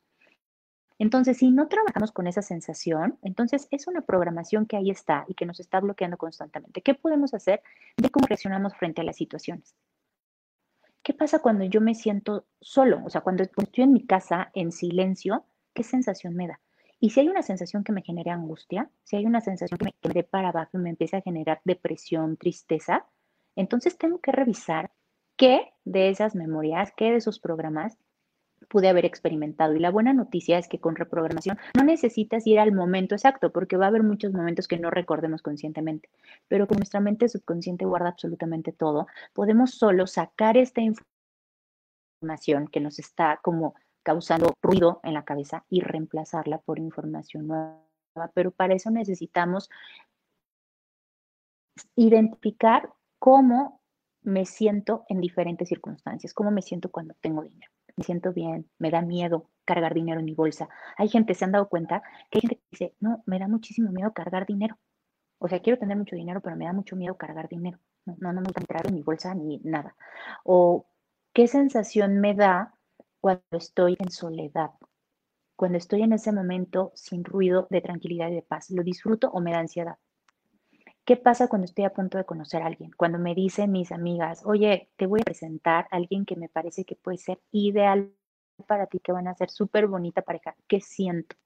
Entonces, 0.99 1.37
si 1.37 1.51
no 1.51 1.69
trabajamos 1.69 2.13
con 2.13 2.27
esa 2.27 2.41
sensación, 2.41 3.19
entonces 3.21 3.69
es 3.71 3.87
una 3.89 4.01
programación 4.01 4.65
que 4.65 4.77
ahí 4.77 4.91
está 4.91 5.27
y 5.29 5.35
que 5.35 5.45
nos 5.45 5.61
está 5.61 5.81
bloqueando 5.81 6.17
constantemente. 6.17 6.81
¿Qué 6.81 6.95
podemos 6.95 7.35
hacer 7.35 7.63
de 7.99 8.09
cómo 8.11 8.27
reaccionamos 8.27 8.75
frente 8.75 9.03
a 9.03 9.05
las 9.05 9.17
situaciones? 9.17 9.75
¿Qué 11.05 11.13
pasa 11.13 11.41
cuando 11.41 11.65
yo 11.65 11.83
me 11.83 11.95
siento 11.95 12.47
solo? 12.63 13.03
O 13.05 13.11
sea, 13.11 13.21
cuando 13.21 13.43
estoy 13.43 13.85
en 13.85 13.93
mi 13.93 14.07
casa 14.07 14.51
en 14.55 14.73
silencio, 14.73 15.45
¿qué 15.75 15.83
sensación 15.83 16.35
me 16.35 16.49
da? 16.49 16.61
Y 16.99 17.11
si 17.11 17.21
hay 17.21 17.29
una 17.29 17.43
sensación 17.43 17.85
que 17.85 17.93
me 17.93 18.01
genere 18.01 18.31
angustia, 18.31 18.91
si 19.03 19.17
hay 19.17 19.27
una 19.27 19.43
sensación 19.43 19.77
que 19.77 19.85
me, 19.85 19.93
que 19.93 20.23
para 20.23 20.49
abajo 20.49 20.79
y 20.79 20.79
me 20.79 20.89
empieza 20.89 21.19
a 21.19 21.21
generar 21.21 21.61
depresión, 21.65 22.39
tristeza, 22.39 23.05
entonces 23.55 23.99
tengo 23.99 24.19
que 24.23 24.33
revisar 24.33 24.93
qué 25.37 25.75
de 25.85 26.09
esas 26.09 26.35
memorias, 26.35 26.91
qué 26.97 27.11
de 27.11 27.17
esos 27.17 27.39
programas 27.39 27.99
pude 28.69 28.89
haber 28.89 29.05
experimentado. 29.05 29.75
Y 29.75 29.79
la 29.79 29.91
buena 29.91 30.13
noticia 30.13 30.59
es 30.59 30.69
que 30.69 30.81
con 30.81 30.97
reprogramación 30.97 31.59
no 31.77 31.85
necesitas 31.85 32.47
ir 32.47 32.59
al 32.59 32.73
momento 32.73 33.15
exacto, 33.15 33.53
porque 33.53 33.77
va 33.77 33.87
a 33.87 33.89
haber 33.89 34.03
muchos 34.03 34.33
momentos 34.33 34.69
que 34.69 34.79
no 34.79 34.91
recordemos 34.91 35.43
conscientemente. 35.43 36.09
Pero 36.49 36.67
con 36.67 36.79
nuestra 36.79 37.01
mente 37.01 37.29
subconsciente 37.29 37.85
guarda 37.85 38.09
absolutamente 38.09 38.73
todo, 38.73 39.07
podemos 39.33 39.73
solo 39.73 40.07
sacar 40.07 40.57
esta 40.57 40.81
información 40.81 42.69
que 42.69 42.81
nos 42.81 42.99
está 42.99 43.41
como 43.43 43.75
causando 44.03 44.55
ruido 44.63 45.01
en 45.03 45.15
la 45.15 45.25
cabeza 45.25 45.65
y 45.69 45.81
reemplazarla 45.81 46.59
por 46.59 46.79
información 46.79 47.49
nueva. 47.49 47.81
Pero 48.35 48.51
para 48.51 48.75
eso 48.75 48.91
necesitamos 48.91 49.71
identificar 51.97 52.93
cómo 53.19 53.81
me 54.23 54.47
siento 54.47 55.05
en 55.09 55.21
diferentes 55.21 55.69
circunstancias, 55.69 56.33
cómo 56.33 56.51
me 56.51 56.63
siento 56.63 56.91
cuando 56.91 57.15
tengo 57.21 57.43
dinero 57.43 57.74
me 57.97 58.05
siento 58.05 58.33
bien, 58.33 58.69
me 58.79 58.91
da 58.91 59.03
miedo 59.03 59.51
cargar 59.65 59.95
dinero 59.95 60.21
en 60.21 60.27
mi 60.27 60.35
bolsa. 60.35 60.69
Hay 60.97 61.09
gente, 61.09 61.35
se 61.35 61.45
han 61.45 61.53
dado 61.53 61.69
cuenta, 61.69 62.03
que 62.31 62.39
hay 62.39 62.41
gente 62.43 62.57
que 62.57 62.63
dice, 62.71 62.95
no, 63.01 63.23
me 63.27 63.39
da 63.39 63.49
muchísimo 63.49 63.91
miedo 63.93 64.13
cargar 64.13 64.47
dinero. 64.47 64.77
O 65.39 65.49
sea, 65.49 65.61
quiero 65.61 65.79
tener 65.79 65.97
mucho 65.97 66.17
dinero, 66.17 66.41
pero 66.41 66.57
me 66.57 66.67
da 66.67 66.73
mucho 66.73 66.97
miedo 66.97 67.17
cargar 67.17 67.49
dinero. 67.49 67.79
No, 68.07 68.17
no, 68.21 68.33
no 68.33 68.41
me 68.41 68.47
gusta 68.47 68.61
entrar 68.63 68.87
en 68.87 68.95
mi 68.95 69.03
bolsa 69.03 69.35
ni 69.35 69.59
nada. 69.65 69.97
O 70.45 70.87
qué 71.35 71.47
sensación 71.49 72.21
me 72.21 72.35
da 72.35 72.75
cuando 73.21 73.43
estoy 73.53 73.97
en 73.99 74.11
soledad, 74.11 74.71
cuando 75.57 75.79
estoy 75.79 76.03
en 76.03 76.13
ese 76.13 76.33
momento 76.33 76.93
sin 76.95 77.25
ruido 77.25 77.67
de 77.71 77.81
tranquilidad 77.81 78.31
y 78.31 78.37
de 78.37 78.43
paz. 78.43 78.71
¿Lo 78.71 78.85
disfruto 78.85 79.31
o 79.31 79.41
me 79.41 79.53
da 79.53 79.61
ansiedad? 79.61 79.99
¿Qué 81.05 81.17
pasa 81.19 81.49
cuando 81.49 81.67
estoy 81.67 81.85
a 81.85 81.93
punto 81.93 82.17
de 82.17 82.25
conocer 82.25 82.63
a 82.63 82.67
alguien? 82.67 82.91
Cuando 82.97 83.19
me 83.19 83.35
dicen 83.35 83.73
mis 83.73 83.93
amigas, 83.93 84.43
oye, 84.47 84.89
te 84.97 85.05
voy 85.05 85.21
a 85.21 85.25
presentar 85.25 85.87
a 85.91 85.97
alguien 85.97 86.25
que 86.25 86.35
me 86.35 86.49
parece 86.49 86.87
que 86.87 86.97
puede 86.97 87.19
ser 87.19 87.41
ideal 87.53 88.11
para 88.67 88.87
ti, 88.87 89.01
que 89.01 89.13
van 89.13 89.29
a 89.29 89.35
ser 89.35 89.51
súper 89.51 89.87
bonita 89.87 90.23
pareja. 90.23 90.57
¿Qué 90.67 90.81
siento? 90.81 91.37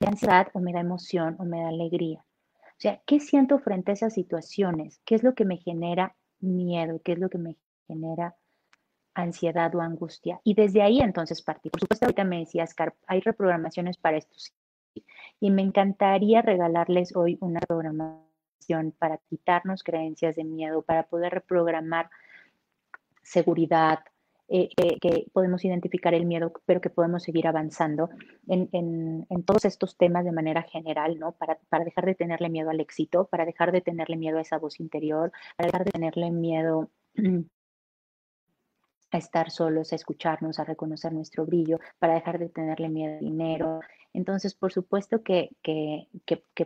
¿Me 0.00 0.06
da 0.06 0.10
ansiedad 0.10 0.48
o 0.52 0.60
me 0.60 0.74
da 0.74 0.80
emoción 0.80 1.36
o 1.38 1.44
me 1.44 1.62
da 1.62 1.68
alegría? 1.68 2.22
O 2.58 2.80
sea, 2.80 3.00
¿qué 3.06 3.18
siento 3.20 3.58
frente 3.60 3.92
a 3.92 3.94
esas 3.94 4.12
situaciones? 4.12 5.00
¿Qué 5.06 5.14
es 5.14 5.22
lo 5.22 5.34
que 5.34 5.46
me 5.46 5.56
genera 5.56 6.14
miedo? 6.40 7.00
¿Qué 7.02 7.12
es 7.12 7.18
lo 7.18 7.30
que 7.30 7.38
me 7.38 7.56
genera 7.86 8.36
ansiedad 9.14 9.74
o 9.74 9.80
angustia? 9.80 10.40
Y 10.44 10.52
desde 10.52 10.82
ahí 10.82 11.00
entonces 11.00 11.40
partir. 11.40 11.72
Por 11.72 11.80
supuesto, 11.80 12.04
ahorita 12.04 12.24
me 12.24 12.40
decías, 12.40 12.74
Carp, 12.74 12.94
hay 13.06 13.20
reprogramaciones 13.20 13.96
para 13.96 14.18
esto. 14.18 14.36
Y 15.40 15.50
me 15.50 15.62
encantaría 15.62 16.42
regalarles 16.42 17.16
hoy 17.16 17.38
una 17.40 17.60
programación 17.60 18.29
para 18.98 19.18
quitarnos 19.28 19.82
creencias 19.82 20.36
de 20.36 20.44
miedo, 20.44 20.82
para 20.82 21.04
poder 21.04 21.32
reprogramar 21.32 22.10
seguridad, 23.22 24.00
eh, 24.52 24.68
que, 25.00 25.26
podemos 25.32 25.64
identificar 25.64 26.12
el 26.12 26.26
miedo, 26.26 26.52
pero 26.66 26.80
que 26.80 26.90
podemos 26.90 27.22
seguir 27.22 27.46
avanzando 27.46 28.10
en, 28.48 28.68
en, 28.72 29.44
todos 29.44 29.64
estos 29.64 29.96
temas 29.96 30.24
de 30.24 30.32
manera 30.32 30.62
general, 30.62 31.20
¿no? 31.20 31.32
Para, 31.32 31.56
para, 31.68 31.84
dejar 31.84 32.04
de 32.04 32.16
tenerle 32.16 32.48
miedo 32.48 32.70
al 32.70 32.80
éxito, 32.80 33.26
para 33.26 33.44
dejar 33.44 33.70
de 33.70 33.80
tenerle 33.80 34.16
miedo 34.16 34.38
a 34.38 34.40
esa 34.40 34.58
voz 34.58 34.80
interior, 34.80 35.30
para 35.56 35.68
dejar 35.68 35.84
de 35.84 35.92
tenerle 35.92 36.32
miedo 36.32 36.90
a 39.10 39.18
estar 39.18 39.50
solos, 39.50 39.92
a 39.92 39.96
escucharnos, 39.96 40.58
a 40.58 40.64
reconocer 40.64 41.12
nuestro 41.12 41.46
brillo, 41.46 41.80
para 41.98 42.14
dejar 42.14 42.38
de 42.38 42.48
tenerle 42.48 42.88
miedo 42.88 43.14
al 43.14 43.20
dinero, 43.20 43.80
entonces, 44.12 44.54
por 44.54 44.72
supuesto 44.72 45.22
que, 45.22 45.50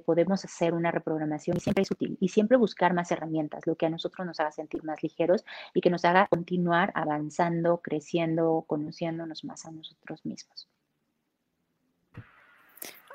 podemos 0.04 0.44
hacer 0.44 0.74
una 0.74 0.90
reprogramación 0.90 1.57
y 1.57 1.61
siempre 1.61 1.83
es 1.83 1.90
útil 1.90 2.16
y 2.20 2.28
siempre 2.28 2.57
buscar 2.57 2.94
más 2.94 3.11
herramientas, 3.11 3.66
lo 3.66 3.76
que 3.76 3.87
a 3.87 3.90
nosotros 3.90 4.26
nos 4.26 4.40
haga 4.40 4.52
sentir 4.52 4.83
más 4.85 5.02
ligeros 5.02 5.44
y 5.72 5.80
que 5.80 5.90
nos 5.90 6.04
haga 6.04 6.26
continuar 6.28 6.90
avanzando, 6.94 7.78
creciendo, 7.78 8.64
conociéndonos 8.66 9.44
más 9.44 9.66
a 9.66 9.70
nosotros 9.70 10.24
mismos. 10.24 10.68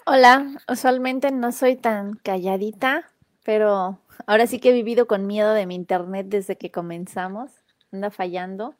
Hola, 0.05 0.47
usualmente 0.67 1.31
no 1.31 1.51
soy 1.51 1.75
tan 1.75 2.15
calladita, 2.15 3.11
pero 3.43 3.99
ahora 4.25 4.47
sí 4.47 4.59
que 4.59 4.69
he 4.69 4.73
vivido 4.73 5.07
con 5.07 5.27
miedo 5.27 5.53
de 5.53 5.65
mi 5.65 5.75
internet 5.75 6.27
desde 6.29 6.57
que 6.57 6.71
comenzamos. 6.71 7.51
Anda 7.91 8.11
fallando. 8.11 8.75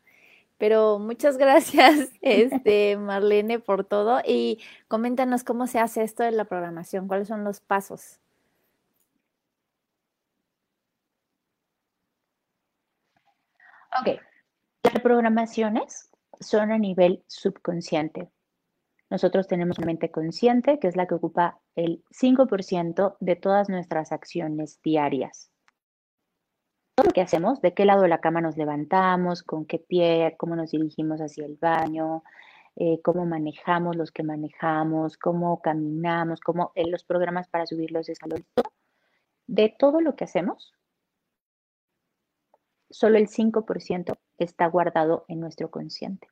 Pero 0.60 0.99
muchas 0.99 1.38
gracias, 1.39 2.12
este, 2.22 2.97
Marlene, 2.97 3.60
por 3.60 3.86
todo. 3.86 4.22
Y 4.26 4.60
coméntanos 4.88 5.43
cómo 5.43 5.66
se 5.66 5.80
hace 5.80 6.03
esto 6.03 6.24
de 6.24 6.32
la 6.32 6.45
programación, 6.45 7.07
cuáles 7.07 7.28
son 7.30 7.43
los 7.43 7.62
pasos. 7.62 8.20
Ok, 14.01 14.20
las 14.84 14.93
reprogramaciones 14.93 16.10
son 16.39 16.72
a 16.72 16.78
nivel 16.78 17.24
subconsciente. 17.28 18.30
Nosotros 19.10 19.47
tenemos 19.47 19.80
una 19.80 19.88
mente 19.88 20.12
consciente, 20.12 20.78
que 20.80 20.88
es 20.88 20.95
la 20.95 21.07
que 21.07 21.16
ocupa 21.16 21.60
el 21.76 22.03
5% 22.12 23.18
de 23.20 23.36
todas 23.36 23.70
nuestras 23.70 24.12
acciones 24.12 24.80
diarias 24.84 25.49
todo 27.00 27.08
lo 27.08 27.14
que 27.14 27.22
hacemos, 27.22 27.62
de 27.62 27.74
qué 27.74 27.86
lado 27.86 28.02
de 28.02 28.10
la 28.10 28.20
cama 28.20 28.41
nos 28.41 28.58
levantamos, 28.58 29.41
con 29.41 29.66
qué 29.66 29.80
pie, 29.80 30.36
cómo 30.38 30.58
nos 30.58 30.72
dirigimos 30.72 31.22
hacia 31.22 31.45
el 31.45 31.56
baño, 31.56 32.24
eh, 32.76 33.00
cómo 33.02 33.26
manejamos 33.26 33.95
los 33.95 34.12
que 34.12 34.22
manejamos, 34.22 35.16
cómo 35.16 35.62
caminamos, 35.62 36.41
cómo 36.41 36.74
eh, 36.76 36.89
los 36.89 37.06
programas 37.06 37.47
para 37.47 37.66
subir 37.66 37.91
los 37.91 38.10
escalones. 38.10 38.45
De 39.47 39.74
todo 39.80 40.02
lo 40.02 40.18
que 40.18 40.26
hacemos, 40.26 40.74
solo 42.89 43.18
el 43.18 43.30
5% 43.30 44.18
está 44.38 44.68
guardado 44.68 45.24
en 45.30 45.39
nuestro 45.39 45.72
consciente. 45.72 46.28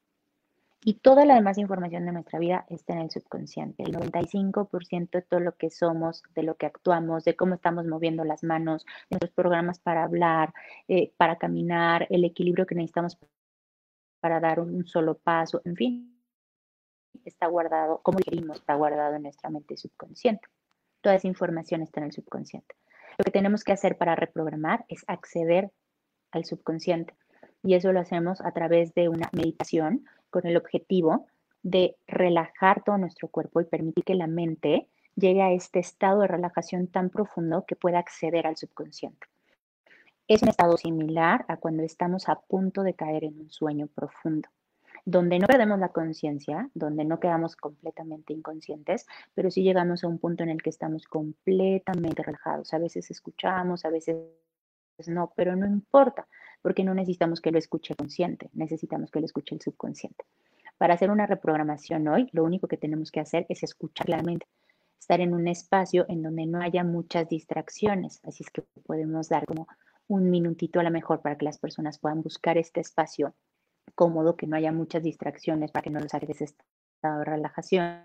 Y 0.82 0.96
toda 1.00 1.26
la 1.26 1.36
demás 1.36 1.58
información 1.58 2.06
de 2.06 2.12
nuestra 2.12 2.40
vida 2.40 2.66
está 2.70 2.94
en 2.94 3.00
el 3.00 3.12
subconsciente. 3.12 3.84
El 3.84 3.94
95% 3.94 5.10
de 5.12 5.22
todo 5.24 5.40
lo 5.40 5.56
que 5.56 5.70
somos, 5.70 6.24
de 6.36 6.44
lo 6.44 6.56
que 6.56 6.68
actuamos, 6.68 7.26
de 7.26 7.36
cómo 7.36 7.56
estamos 7.56 7.86
moviendo 7.86 8.24
las 8.24 8.44
manos, 8.44 8.86
de 9.10 9.16
nuestros 9.16 9.32
programas 9.32 9.80
para 9.80 10.04
hablar, 10.04 10.54
eh, 10.88 11.12
para 11.18 11.38
caminar, 11.38 12.08
el 12.10 12.24
equilibrio 12.24 12.66
que 12.66 12.76
necesitamos 12.76 13.18
para 14.20 14.40
dar 14.40 14.60
un 14.60 14.86
solo 14.86 15.18
paso, 15.18 15.62
en 15.66 15.76
fin, 15.76 16.22
está 17.26 17.48
guardado, 17.48 18.02
como 18.04 18.20
dijimos, 18.20 18.60
está 18.60 18.76
guardado 18.76 19.16
en 19.16 19.24
nuestra 19.24 19.50
mente 19.50 19.78
subconsciente. 19.78 20.48
Toda 21.02 21.16
esa 21.16 21.28
información 21.28 21.82
está 21.82 22.00
en 22.00 22.08
el 22.08 22.12
subconsciente. 22.12 22.76
Lo 23.18 23.24
que 23.24 23.32
tenemos 23.32 23.64
que 23.64 23.74
hacer 23.74 23.98
para 23.98 24.16
reprogramar 24.16 24.86
es 24.90 25.04
acceder 25.08 25.72
al 26.32 26.46
subconsciente. 26.46 27.16
Y 27.64 27.74
eso 27.74 27.92
lo 27.92 28.00
hacemos 28.00 28.42
a 28.42 28.52
través 28.52 28.94
de 28.94 29.10
una 29.10 29.30
meditación 29.34 30.06
con 30.30 30.46
el 30.46 30.58
objetivo 30.58 31.28
de 31.64 31.96
relajar 32.08 32.84
todo 32.84 32.98
nuestro 32.98 33.28
cuerpo 33.28 33.62
y 33.62 33.66
permitir 33.66 34.04
que 34.04 34.16
la 34.16 34.28
mente 34.28 34.88
llegue 35.16 35.42
a 35.42 35.52
este 35.52 35.80
estado 35.80 36.22
de 36.22 36.28
relajación 36.28 36.88
tan 36.88 37.10
profundo 37.10 37.66
que 37.68 37.76
pueda 37.76 38.00
acceder 38.00 38.48
al 38.48 38.56
subconsciente. 38.56 39.28
Es 40.28 40.44
un 40.44 40.50
estado 40.50 40.78
similar 40.78 41.46
a 41.48 41.58
cuando 41.58 41.84
estamos 41.84 42.30
a 42.30 42.40
punto 42.40 42.84
de 42.84 42.94
caer 42.94 43.24
en 43.24 43.40
un 43.40 43.50
sueño 43.50 43.88
profundo, 43.88 44.50
donde 45.06 45.40
no 45.40 45.48
perdemos 45.48 45.80
la 45.80 45.90
conciencia, 45.90 46.70
donde 46.74 47.06
no 47.06 47.20
quedamos 47.20 47.56
completamente 47.56 48.34
inconscientes, 48.34 49.08
pero 49.34 49.50
sí 49.50 49.64
llegamos 49.64 50.04
a 50.04 50.08
un 50.08 50.20
punto 50.20 50.44
en 50.44 50.50
el 50.50 50.62
que 50.62 50.70
estamos 50.70 51.06
completamente 51.08 52.24
relajados. 52.24 52.74
A 52.74 52.78
veces 52.78 53.10
escuchamos, 53.10 53.86
a 53.86 53.90
veces 53.90 54.18
no, 55.06 55.34
pero 55.36 55.56
no 55.56 55.68
importa, 55.68 56.28
porque 56.62 56.84
no 56.84 56.94
necesitamos 56.94 57.42
que 57.42 57.52
lo 57.52 57.60
escuche 57.60 57.94
el 57.94 57.98
consciente, 57.98 58.50
necesitamos 58.54 59.12
que 59.12 59.20
lo 59.20 59.26
escuche 59.26 59.56
el 59.56 59.62
subconsciente. 59.62 60.26
Para 60.78 60.96
hacer 60.96 61.12
una 61.12 61.26
reprogramación 61.26 62.08
hoy, 62.08 62.30
lo 62.34 62.44
único 62.44 62.68
que 62.68 62.78
tenemos 62.78 63.12
que 63.12 63.20
hacer 63.20 63.46
es 63.50 63.64
escuchar 63.64 64.10
la 64.10 64.22
mente, 64.22 64.48
estar 65.00 65.22
en 65.22 65.34
un 65.34 65.48
espacio 65.48 66.06
en 66.10 66.22
donde 66.24 66.46
no 66.46 66.62
haya 66.62 66.84
muchas 66.84 67.30
distracciones. 67.30 68.20
Así 68.24 68.44
es 68.44 68.50
que 68.50 68.64
podemos 68.86 69.30
dar 69.30 69.46
como 69.46 69.68
un 70.08 70.30
minutito 70.30 70.80
a 70.80 70.84
lo 70.84 70.92
mejor 70.92 71.22
para 71.22 71.38
que 71.38 71.46
las 71.46 71.58
personas 71.58 72.00
puedan 72.00 72.22
buscar 72.22 72.58
este 72.58 72.80
espacio 72.80 73.36
cómodo, 73.96 74.36
que 74.36 74.48
no 74.48 74.56
haya 74.56 74.72
muchas 74.72 75.04
distracciones 75.04 75.72
para 75.72 75.84
que 75.84 75.90
no 75.90 76.00
los 76.00 76.12
saque 76.12 76.32
ese 76.32 76.46
estado 76.46 77.20
de 77.20 77.26
relajación, 77.26 78.04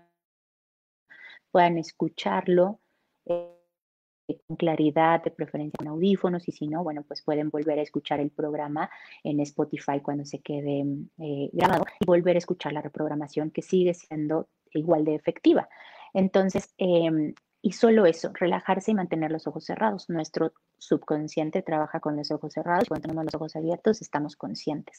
puedan 1.51 1.77
escucharlo. 1.77 2.79
Eh, 3.25 3.62
con 4.47 4.57
claridad, 4.57 5.23
de 5.23 5.31
preferencia 5.31 5.77
en 5.81 5.87
audífonos, 5.87 6.47
y 6.47 6.51
si 6.51 6.67
no, 6.67 6.83
bueno, 6.83 7.03
pues 7.07 7.21
pueden 7.21 7.49
volver 7.49 7.79
a 7.79 7.81
escuchar 7.81 8.19
el 8.19 8.29
programa 8.29 8.89
en 9.23 9.39
Spotify 9.41 9.99
cuando 10.01 10.25
se 10.25 10.39
quede 10.39 10.85
eh, 11.19 11.49
grabado 11.51 11.85
y 11.99 12.05
volver 12.05 12.35
a 12.35 12.39
escuchar 12.39 12.73
la 12.73 12.81
reprogramación 12.81 13.51
que 13.51 13.61
sigue 13.61 13.93
siendo 13.93 14.47
igual 14.73 15.05
de 15.05 15.15
efectiva. 15.15 15.67
Entonces, 16.13 16.73
em, 16.77 17.33
y 17.61 17.71
solo 17.71 18.05
eso, 18.05 18.31
relajarse 18.33 18.91
y 18.91 18.93
mantener 18.93 19.31
los 19.31 19.47
ojos 19.47 19.65
cerrados. 19.65 20.09
Nuestro 20.09 20.51
subconsciente 20.77 21.61
trabaja 21.61 22.01
con 22.01 22.17
los 22.17 22.29
ojos 22.29 22.53
cerrados. 22.53 22.89
Cuando 22.89 23.03
tenemos 23.03 23.23
los 23.25 23.35
ojos 23.35 23.55
abiertos, 23.55 24.01
estamos 24.01 24.35
conscientes. 24.35 24.97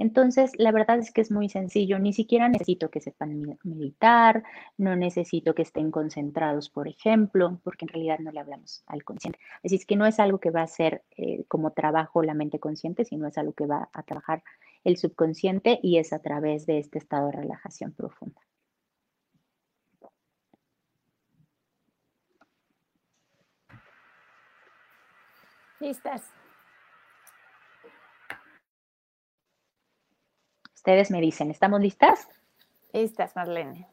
Entonces, 0.00 0.52
la 0.56 0.72
verdad 0.72 0.98
es 0.98 1.12
que 1.12 1.20
es 1.20 1.30
muy 1.30 1.50
sencillo, 1.50 1.98
ni 1.98 2.14
siquiera 2.14 2.48
necesito 2.48 2.90
que 2.90 3.02
sepan 3.02 3.58
meditar, 3.64 4.42
no 4.78 4.96
necesito 4.96 5.54
que 5.54 5.60
estén 5.60 5.90
concentrados, 5.90 6.70
por 6.70 6.88
ejemplo, 6.88 7.60
porque 7.62 7.84
en 7.84 7.90
realidad 7.90 8.18
no 8.18 8.32
le 8.32 8.40
hablamos 8.40 8.82
al 8.86 9.04
consciente. 9.04 9.38
Así 9.62 9.74
es 9.74 9.84
que 9.84 9.96
no 9.96 10.06
es 10.06 10.18
algo 10.18 10.40
que 10.40 10.50
va 10.50 10.62
a 10.62 10.66
ser 10.66 11.04
eh, 11.18 11.44
como 11.48 11.72
trabajo 11.72 12.22
la 12.22 12.32
mente 12.32 12.58
consciente, 12.58 13.04
sino 13.04 13.26
es 13.26 13.36
algo 13.36 13.52
que 13.52 13.66
va 13.66 13.90
a 13.92 14.02
trabajar 14.02 14.42
el 14.84 14.96
subconsciente 14.96 15.78
y 15.82 15.98
es 15.98 16.14
a 16.14 16.20
través 16.20 16.64
de 16.64 16.78
este 16.78 16.96
estado 16.96 17.26
de 17.26 17.32
relajación 17.32 17.92
profunda. 17.92 18.40
Listas. 25.78 26.39
Ustedes 30.80 31.10
me 31.10 31.20
dicen, 31.20 31.50
¿estamos 31.50 31.78
listas? 31.82 32.26
Listas, 32.94 33.36
Marlene. 33.36 33.86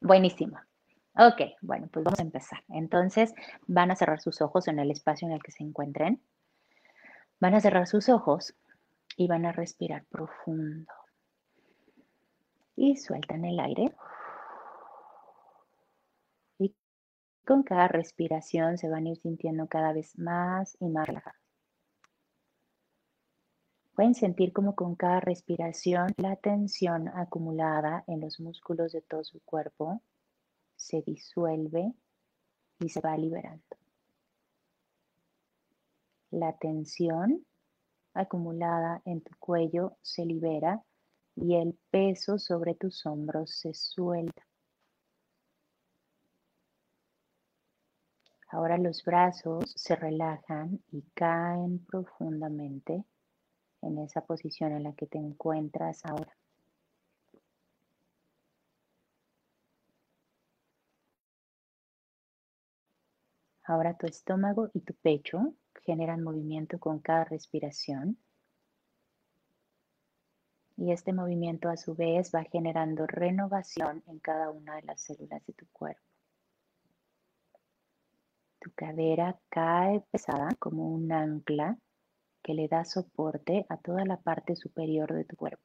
Buenísimo. 0.00 0.60
Ok, 1.18 1.40
bueno, 1.60 1.88
pues 1.92 2.04
vamos 2.04 2.20
a 2.20 2.22
empezar. 2.22 2.62
Entonces, 2.68 3.34
van 3.66 3.90
a 3.90 3.96
cerrar 3.96 4.20
sus 4.20 4.40
ojos 4.40 4.68
en 4.68 4.78
el 4.78 4.92
espacio 4.92 5.26
en 5.26 5.34
el 5.34 5.42
que 5.42 5.50
se 5.50 5.64
encuentren. 5.64 6.22
Van 7.40 7.54
a 7.54 7.60
cerrar 7.60 7.88
sus 7.88 8.08
ojos 8.08 8.54
y 9.16 9.26
van 9.26 9.44
a 9.44 9.50
respirar 9.50 10.04
profundo. 10.04 10.92
Y 12.76 12.96
sueltan 12.96 13.44
el 13.44 13.58
aire. 13.58 13.92
Y 16.60 16.76
con 17.44 17.64
cada 17.64 17.88
respiración 17.88 18.78
se 18.78 18.88
van 18.88 19.06
a 19.06 19.08
ir 19.08 19.16
sintiendo 19.16 19.66
cada 19.66 19.92
vez 19.92 20.16
más 20.16 20.76
y 20.78 20.86
más 20.86 21.08
relajados. 21.08 21.45
Pueden 23.96 24.14
sentir 24.14 24.52
como 24.52 24.74
con 24.74 24.94
cada 24.94 25.20
respiración 25.20 26.12
la 26.18 26.36
tensión 26.36 27.08
acumulada 27.08 28.04
en 28.06 28.20
los 28.20 28.38
músculos 28.38 28.92
de 28.92 29.00
todo 29.00 29.24
su 29.24 29.40
cuerpo 29.40 30.02
se 30.76 31.00
disuelve 31.00 31.94
y 32.78 32.90
se 32.90 33.00
va 33.00 33.16
liberando. 33.16 33.64
La 36.30 36.52
tensión 36.58 37.46
acumulada 38.12 39.00
en 39.06 39.22
tu 39.22 39.34
cuello 39.38 39.96
se 40.02 40.26
libera 40.26 40.84
y 41.34 41.54
el 41.54 41.72
peso 41.90 42.38
sobre 42.38 42.74
tus 42.74 43.06
hombros 43.06 43.50
se 43.50 43.72
suelta. 43.72 44.46
Ahora 48.50 48.76
los 48.76 49.02
brazos 49.02 49.72
se 49.74 49.96
relajan 49.96 50.82
y 50.92 51.00
caen 51.14 51.78
profundamente 51.86 53.02
en 53.86 53.98
esa 53.98 54.20
posición 54.22 54.72
en 54.72 54.82
la 54.82 54.92
que 54.94 55.06
te 55.06 55.18
encuentras 55.18 56.04
ahora. 56.04 56.36
Ahora 63.68 63.94
tu 63.94 64.06
estómago 64.06 64.70
y 64.74 64.80
tu 64.80 64.94
pecho 64.94 65.54
generan 65.84 66.22
movimiento 66.22 66.78
con 66.78 67.00
cada 67.00 67.24
respiración. 67.24 68.16
Y 70.76 70.92
este 70.92 71.12
movimiento 71.12 71.68
a 71.68 71.76
su 71.76 71.94
vez 71.94 72.30
va 72.34 72.44
generando 72.44 73.06
renovación 73.06 74.04
en 74.06 74.20
cada 74.20 74.50
una 74.50 74.76
de 74.76 74.82
las 74.82 75.00
células 75.00 75.44
de 75.46 75.52
tu 75.54 75.66
cuerpo. 75.72 76.02
Tu 78.60 78.70
cadera 78.72 79.38
cae 79.48 80.00
pesada 80.12 80.48
como 80.58 80.88
un 80.92 81.10
ancla 81.10 81.78
que 82.46 82.54
le 82.54 82.68
da 82.68 82.84
soporte 82.84 83.66
a 83.68 83.76
toda 83.76 84.04
la 84.04 84.18
parte 84.18 84.54
superior 84.54 85.12
de 85.12 85.24
tu 85.24 85.34
cuerpo. 85.34 85.64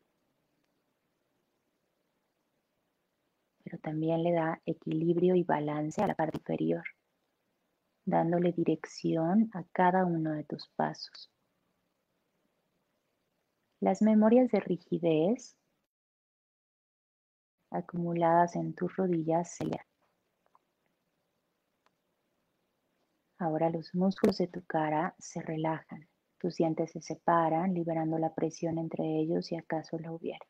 Pero 3.63 3.77
también 3.77 4.23
le 4.23 4.31
da 4.31 4.59
equilibrio 4.65 5.35
y 5.35 5.43
balance 5.43 6.01
a 6.01 6.07
la 6.07 6.15
parte 6.15 6.39
inferior, 6.39 6.83
dándole 8.03 8.51
dirección 8.51 9.51
a 9.53 9.63
cada 9.71 10.05
uno 10.05 10.31
de 10.31 10.43
tus 10.43 10.69
pasos. 10.69 11.29
Las 13.79 14.01
memorias 14.01 14.49
de 14.49 14.59
rigidez 14.61 15.55
acumuladas 17.69 18.55
en 18.55 18.73
tus 18.73 18.95
rodillas 18.95 19.51
se 19.55 19.65
Ahora 23.37 23.69
los 23.69 23.93
músculos 23.93 24.39
de 24.39 24.47
tu 24.47 24.65
cara 24.65 25.13
se 25.19 25.41
relajan. 25.43 26.10
Tus 26.41 26.55
dientes 26.55 26.89
se 26.89 27.01
separan, 27.01 27.75
liberando 27.75 28.17
la 28.17 28.33
presión 28.33 28.79
entre 28.79 29.03
ellos 29.19 29.45
si 29.45 29.55
acaso 29.55 29.99
la 29.99 30.11
hubiera. 30.11 30.43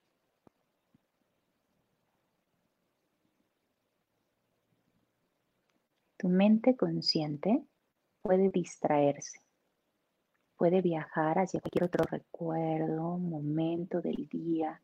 Tu 6.15 6.29
mente 6.29 6.77
consciente 6.77 7.65
puede 8.21 8.49
distraerse, 8.51 9.39
puede 10.55 10.81
viajar 10.81 11.39
hacia 11.39 11.59
cualquier 11.59 11.83
otro 11.83 12.05
recuerdo, 12.05 13.17
momento 13.17 13.99
del 13.99 14.29
día 14.29 14.81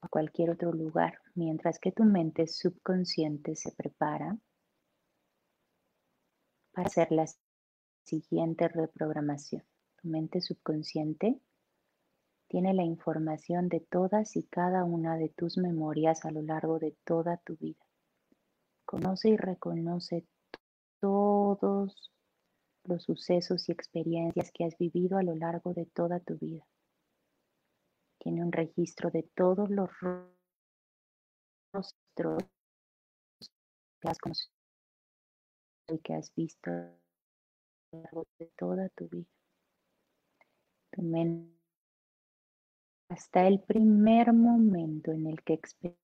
o 0.00 0.08
cualquier 0.08 0.50
otro 0.50 0.72
lugar, 0.72 1.20
mientras 1.34 1.78
que 1.78 1.92
tu 1.92 2.04
mente 2.04 2.46
subconsciente 2.46 3.56
se 3.56 3.72
prepara 3.72 4.38
para 6.72 6.86
hacer 6.86 7.12
las 7.12 7.38
siguiente 8.06 8.68
reprogramación. 8.68 9.64
Tu 10.00 10.08
mente 10.08 10.40
subconsciente 10.40 11.40
tiene 12.48 12.72
la 12.72 12.84
información 12.84 13.68
de 13.68 13.80
todas 13.80 14.36
y 14.36 14.44
cada 14.44 14.84
una 14.84 15.16
de 15.16 15.28
tus 15.30 15.58
memorias 15.58 16.24
a 16.24 16.30
lo 16.30 16.42
largo 16.42 16.78
de 16.78 16.96
toda 17.04 17.38
tu 17.38 17.56
vida. 17.56 17.84
Conoce 18.84 19.30
y 19.30 19.36
reconoce 19.36 20.24
todos 21.00 22.12
los 22.84 23.02
sucesos 23.02 23.68
y 23.68 23.72
experiencias 23.72 24.52
que 24.52 24.64
has 24.64 24.78
vivido 24.78 25.18
a 25.18 25.24
lo 25.24 25.34
largo 25.34 25.74
de 25.74 25.86
toda 25.86 26.20
tu 26.20 26.38
vida. 26.38 26.64
Tiene 28.18 28.44
un 28.44 28.52
registro 28.52 29.10
de 29.10 29.24
todos 29.34 29.68
los 29.68 29.90
rostros 31.72 32.44
que 34.00 34.08
has 34.08 34.18
conocido 34.18 34.54
y 35.88 35.98
que 35.98 36.14
has 36.14 36.32
visto 36.34 36.70
largo 38.02 38.26
de 38.38 38.46
toda 38.56 38.88
tu 38.90 39.08
vida. 39.08 39.26
Tu 40.92 41.02
mente 41.02 41.56
hasta 43.08 43.48
el 43.48 43.58
primer 43.58 44.32
momento 44.32 45.10
en 45.10 45.26
el 45.26 45.42
que 45.42 45.54
experimentas 45.54 46.00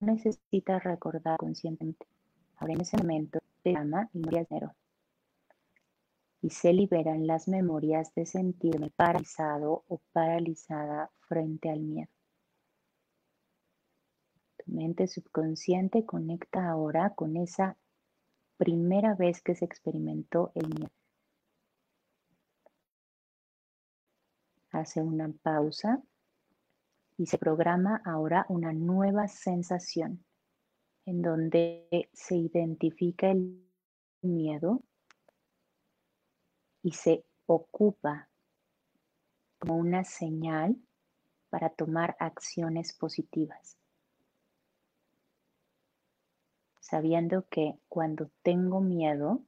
necesitas 0.00 0.82
recordar 0.84 1.36
conscientemente. 1.38 2.06
Ahora 2.56 2.72
en 2.74 2.80
ese 2.80 2.96
momento 2.96 3.40
te 3.62 3.72
llama 3.72 4.08
y 4.14 4.20
Nero. 4.20 4.74
Y 6.46 6.50
se 6.50 6.72
liberan 6.72 7.26
las 7.26 7.48
memorias 7.48 8.14
de 8.14 8.24
sentirme 8.24 8.90
paralizado 8.90 9.82
o 9.88 10.00
paralizada 10.12 11.10
frente 11.26 11.70
al 11.70 11.80
miedo. 11.80 12.08
Tu 14.56 14.70
mente 14.70 15.08
subconsciente 15.08 16.06
conecta 16.06 16.70
ahora 16.70 17.14
con 17.16 17.36
esa 17.36 17.76
primera 18.58 19.16
vez 19.16 19.42
que 19.42 19.56
se 19.56 19.64
experimentó 19.64 20.52
el 20.54 20.68
miedo. 20.68 20.92
Hace 24.70 25.02
una 25.02 25.28
pausa 25.42 26.00
y 27.16 27.26
se 27.26 27.38
programa 27.38 28.00
ahora 28.04 28.46
una 28.48 28.72
nueva 28.72 29.26
sensación 29.26 30.24
en 31.06 31.22
donde 31.22 32.08
se 32.12 32.36
identifica 32.36 33.32
el 33.32 33.68
miedo 34.22 34.84
y 36.86 36.92
se 36.92 37.24
ocupa 37.46 38.28
como 39.58 39.74
una 39.74 40.04
señal 40.04 40.76
para 41.50 41.68
tomar 41.68 42.16
acciones 42.20 42.92
positivas. 42.92 43.76
Sabiendo 46.78 47.44
que 47.48 47.80
cuando 47.88 48.30
tengo 48.42 48.80
miedo, 48.80 49.42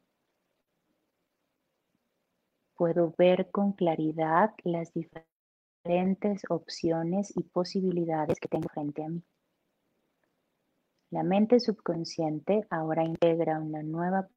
puedo 2.74 3.14
ver 3.16 3.52
con 3.52 3.70
claridad 3.70 4.52
las 4.64 4.92
diferentes 4.92 6.42
opciones 6.48 7.32
y 7.36 7.44
posibilidades 7.44 8.40
que 8.40 8.48
tengo 8.48 8.68
frente 8.68 9.04
a 9.04 9.10
mí. 9.10 9.22
La 11.10 11.22
mente 11.22 11.60
subconsciente 11.60 12.66
ahora 12.68 13.04
integra 13.04 13.60
una 13.60 13.84
nueva 13.84 14.28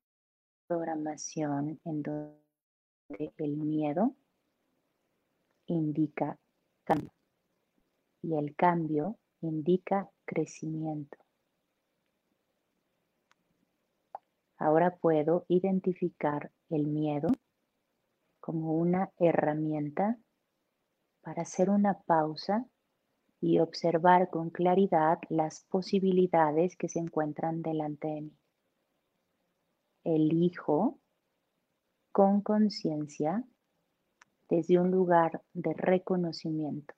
programación 0.67 1.79
en 1.83 2.03
donde 2.03 2.40
el 3.37 3.57
miedo 3.57 4.15
indica 5.65 6.37
cambio 6.83 7.11
y 8.21 8.35
el 8.35 8.55
cambio 8.55 9.17
indica 9.41 10.09
crecimiento. 10.25 11.17
Ahora 14.57 14.95
puedo 14.95 15.45
identificar 15.47 16.51
el 16.69 16.85
miedo 16.85 17.29
como 18.39 18.73
una 18.73 19.11
herramienta 19.17 20.19
para 21.21 21.41
hacer 21.41 21.69
una 21.69 21.99
pausa 22.01 22.65
y 23.39 23.59
observar 23.59 24.29
con 24.29 24.51
claridad 24.51 25.17
las 25.29 25.65
posibilidades 25.65 26.75
que 26.75 26.89
se 26.89 26.99
encuentran 26.99 27.63
delante 27.63 28.07
de 28.07 28.21
mí. 28.21 28.37
Elijo 30.03 31.00
con 32.11 32.41
conciencia 32.41 33.43
desde 34.49 34.79
un 34.79 34.91
lugar 34.91 35.41
de 35.53 35.73
reconocimiento. 35.73 36.93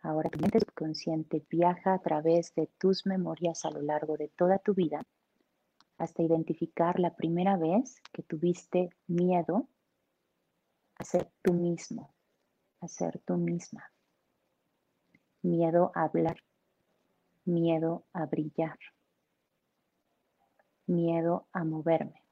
Ahora 0.00 0.30
tu 0.30 0.38
mente 0.38 0.60
subconsciente 0.60 1.44
viaja 1.50 1.92
a 1.92 1.98
través 1.98 2.54
de 2.54 2.68
tus 2.78 3.06
memorias 3.06 3.64
a 3.64 3.70
lo 3.70 3.82
largo 3.82 4.16
de 4.16 4.28
toda 4.28 4.58
tu 4.58 4.72
vida 4.72 5.04
hasta 5.98 6.22
identificar 6.22 7.00
la 7.00 7.14
primera 7.14 7.56
vez 7.56 8.00
que 8.12 8.22
tuviste 8.22 8.90
miedo 9.06 9.68
a 10.98 11.04
ser 11.04 11.30
tú 11.42 11.52
mismo, 11.54 12.14
a 12.80 12.88
ser 12.88 13.20
tú 13.24 13.36
misma. 13.36 13.90
Miedo 15.42 15.90
a 15.94 16.04
hablar, 16.04 16.36
miedo 17.44 18.06
a 18.12 18.26
brillar, 18.26 18.78
miedo 20.86 21.46
a 21.52 21.64
moverme. 21.64 22.22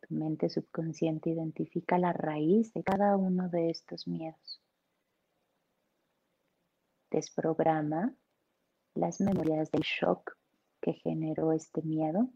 Tu 0.00 0.14
mente 0.14 0.48
subconsciente 0.48 1.30
identifica 1.30 1.98
la 1.98 2.12
raíz 2.12 2.72
de 2.74 2.82
cada 2.82 3.16
uno 3.16 3.48
de 3.48 3.70
estos 3.70 4.06
miedos. 4.06 4.60
Desprograma 7.10 8.14
las 8.94 9.20
memorias 9.20 9.70
del 9.70 9.82
shock 9.82 10.36
que 10.80 10.92
generó 10.92 11.52
este 11.52 11.82
miedo 11.82 12.28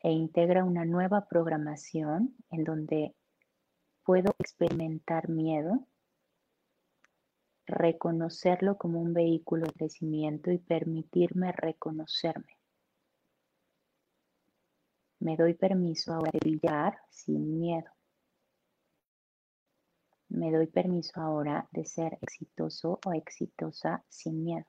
e 0.00 0.10
integra 0.10 0.64
una 0.64 0.84
nueva 0.84 1.26
programación 1.28 2.34
en 2.50 2.64
donde 2.64 3.14
puedo 4.04 4.34
experimentar 4.38 5.28
miedo, 5.28 5.86
reconocerlo 7.68 8.76
como 8.76 9.00
un 9.00 9.12
vehículo 9.12 9.66
de 9.66 9.72
crecimiento 9.72 10.50
y 10.50 10.58
permitirme 10.58 11.52
reconocerme. 11.52 12.58
Me 15.20 15.36
doy 15.36 15.54
permiso 15.54 16.12
ahora 16.12 16.30
de 16.32 16.38
brillar 16.38 16.98
sin 17.10 17.58
miedo. 17.58 17.90
Me 20.28 20.52
doy 20.52 20.66
permiso 20.66 21.20
ahora 21.20 21.68
de 21.72 21.84
ser 21.84 22.18
exitoso 22.20 23.00
o 23.04 23.12
exitosa 23.12 24.04
sin 24.08 24.44
miedo. 24.44 24.66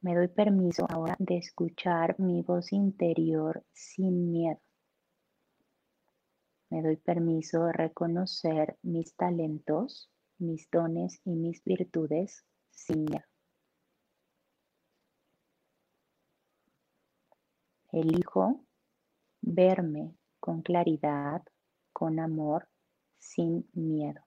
Me 0.00 0.14
doy 0.14 0.28
permiso 0.28 0.86
ahora 0.90 1.16
de 1.18 1.38
escuchar 1.38 2.20
mi 2.20 2.42
voz 2.42 2.72
interior 2.72 3.64
sin 3.72 4.30
miedo. 4.30 4.60
Me 6.74 6.82
doy 6.82 6.96
permiso 6.96 7.66
de 7.66 7.72
reconocer 7.72 8.76
mis 8.82 9.14
talentos, 9.14 10.10
mis 10.38 10.68
dones 10.72 11.20
y 11.24 11.36
mis 11.36 11.62
virtudes 11.62 12.44
sin 12.72 13.04
miedo. 13.04 13.24
Elijo 17.92 18.64
verme 19.40 20.16
con 20.40 20.62
claridad 20.62 21.44
con 21.92 22.18
amor, 22.18 22.68
sin 23.20 23.70
miedo. 23.74 24.20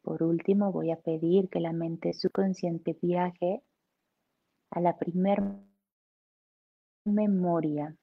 Por 0.00 0.22
último, 0.22 0.72
voy 0.72 0.92
a 0.92 0.96
pedir 1.02 1.50
que 1.50 1.60
la 1.60 1.74
mente 1.74 2.14
subconsciente 2.14 2.96
viaje 3.02 3.62
a 4.70 4.80
la 4.80 4.96
primer 4.96 5.42
memoria 7.04 7.94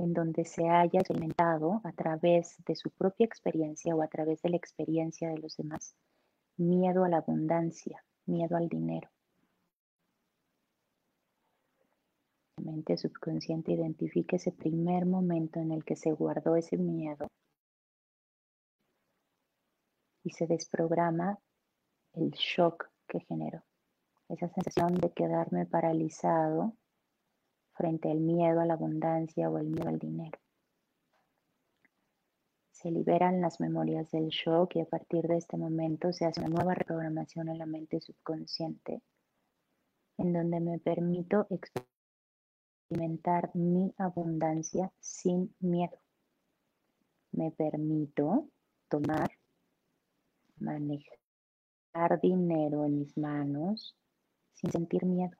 en 0.00 0.14
donde 0.14 0.46
se 0.46 0.66
haya 0.66 1.00
experimentado 1.00 1.82
a 1.84 1.92
través 1.92 2.56
de 2.64 2.74
su 2.74 2.90
propia 2.90 3.26
experiencia 3.26 3.94
o 3.94 4.02
a 4.02 4.08
través 4.08 4.40
de 4.40 4.48
la 4.48 4.56
experiencia 4.56 5.28
de 5.28 5.38
los 5.38 5.56
demás 5.58 5.94
miedo 6.56 7.04
a 7.04 7.08
la 7.08 7.18
abundancia, 7.18 8.02
miedo 8.26 8.56
al 8.56 8.68
dinero. 8.68 9.10
mente 12.62 12.96
subconsciente 12.96 13.72
identifique 13.72 14.36
ese 14.36 14.52
primer 14.52 15.06
momento 15.06 15.60
en 15.60 15.72
el 15.72 15.84
que 15.84 15.96
se 15.96 16.12
guardó 16.12 16.56
ese 16.56 16.76
miedo 16.76 17.26
y 20.22 20.30
se 20.30 20.46
desprograma 20.46 21.38
el 22.12 22.30
shock 22.32 22.90
que 23.08 23.20
generó. 23.20 23.62
Esa 24.28 24.48
sensación 24.48 24.94
de 24.94 25.10
quedarme 25.12 25.66
paralizado 25.66 26.74
frente 27.80 28.10
al 28.10 28.20
miedo 28.20 28.60
a 28.60 28.66
la 28.66 28.74
abundancia 28.74 29.48
o 29.48 29.56
el 29.56 29.68
miedo 29.68 29.88
al 29.88 29.98
dinero. 29.98 30.38
Se 32.72 32.90
liberan 32.90 33.40
las 33.40 33.58
memorias 33.58 34.10
del 34.10 34.28
shock 34.28 34.76
y 34.76 34.80
a 34.80 34.84
partir 34.84 35.26
de 35.26 35.38
este 35.38 35.56
momento 35.56 36.12
se 36.12 36.26
hace 36.26 36.40
una 36.40 36.50
nueva 36.50 36.74
reprogramación 36.74 37.48
en 37.48 37.56
la 37.56 37.64
mente 37.64 37.98
subconsciente 38.02 39.00
en 40.18 40.34
donde 40.34 40.60
me 40.60 40.78
permito 40.78 41.46
experimentar 42.90 43.50
mi 43.54 43.94
abundancia 43.96 44.92
sin 45.00 45.54
miedo. 45.60 45.98
Me 47.32 47.50
permito 47.50 48.46
tomar, 48.90 49.30
manejar 50.58 52.20
dinero 52.20 52.84
en 52.84 52.98
mis 52.98 53.16
manos 53.16 53.96
sin 54.52 54.70
sentir 54.70 55.06
miedo. 55.06 55.39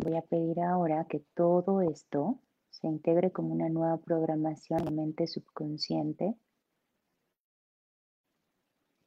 Voy 0.00 0.16
a 0.16 0.22
pedir 0.22 0.60
ahora 0.60 1.06
que 1.06 1.18
todo 1.34 1.82
esto 1.82 2.38
se 2.70 2.86
integre 2.86 3.32
como 3.32 3.52
una 3.52 3.68
nueva 3.68 3.96
programación 3.96 4.78
en 4.78 4.84
la 4.84 4.90
mente 4.92 5.26
subconsciente 5.26 6.36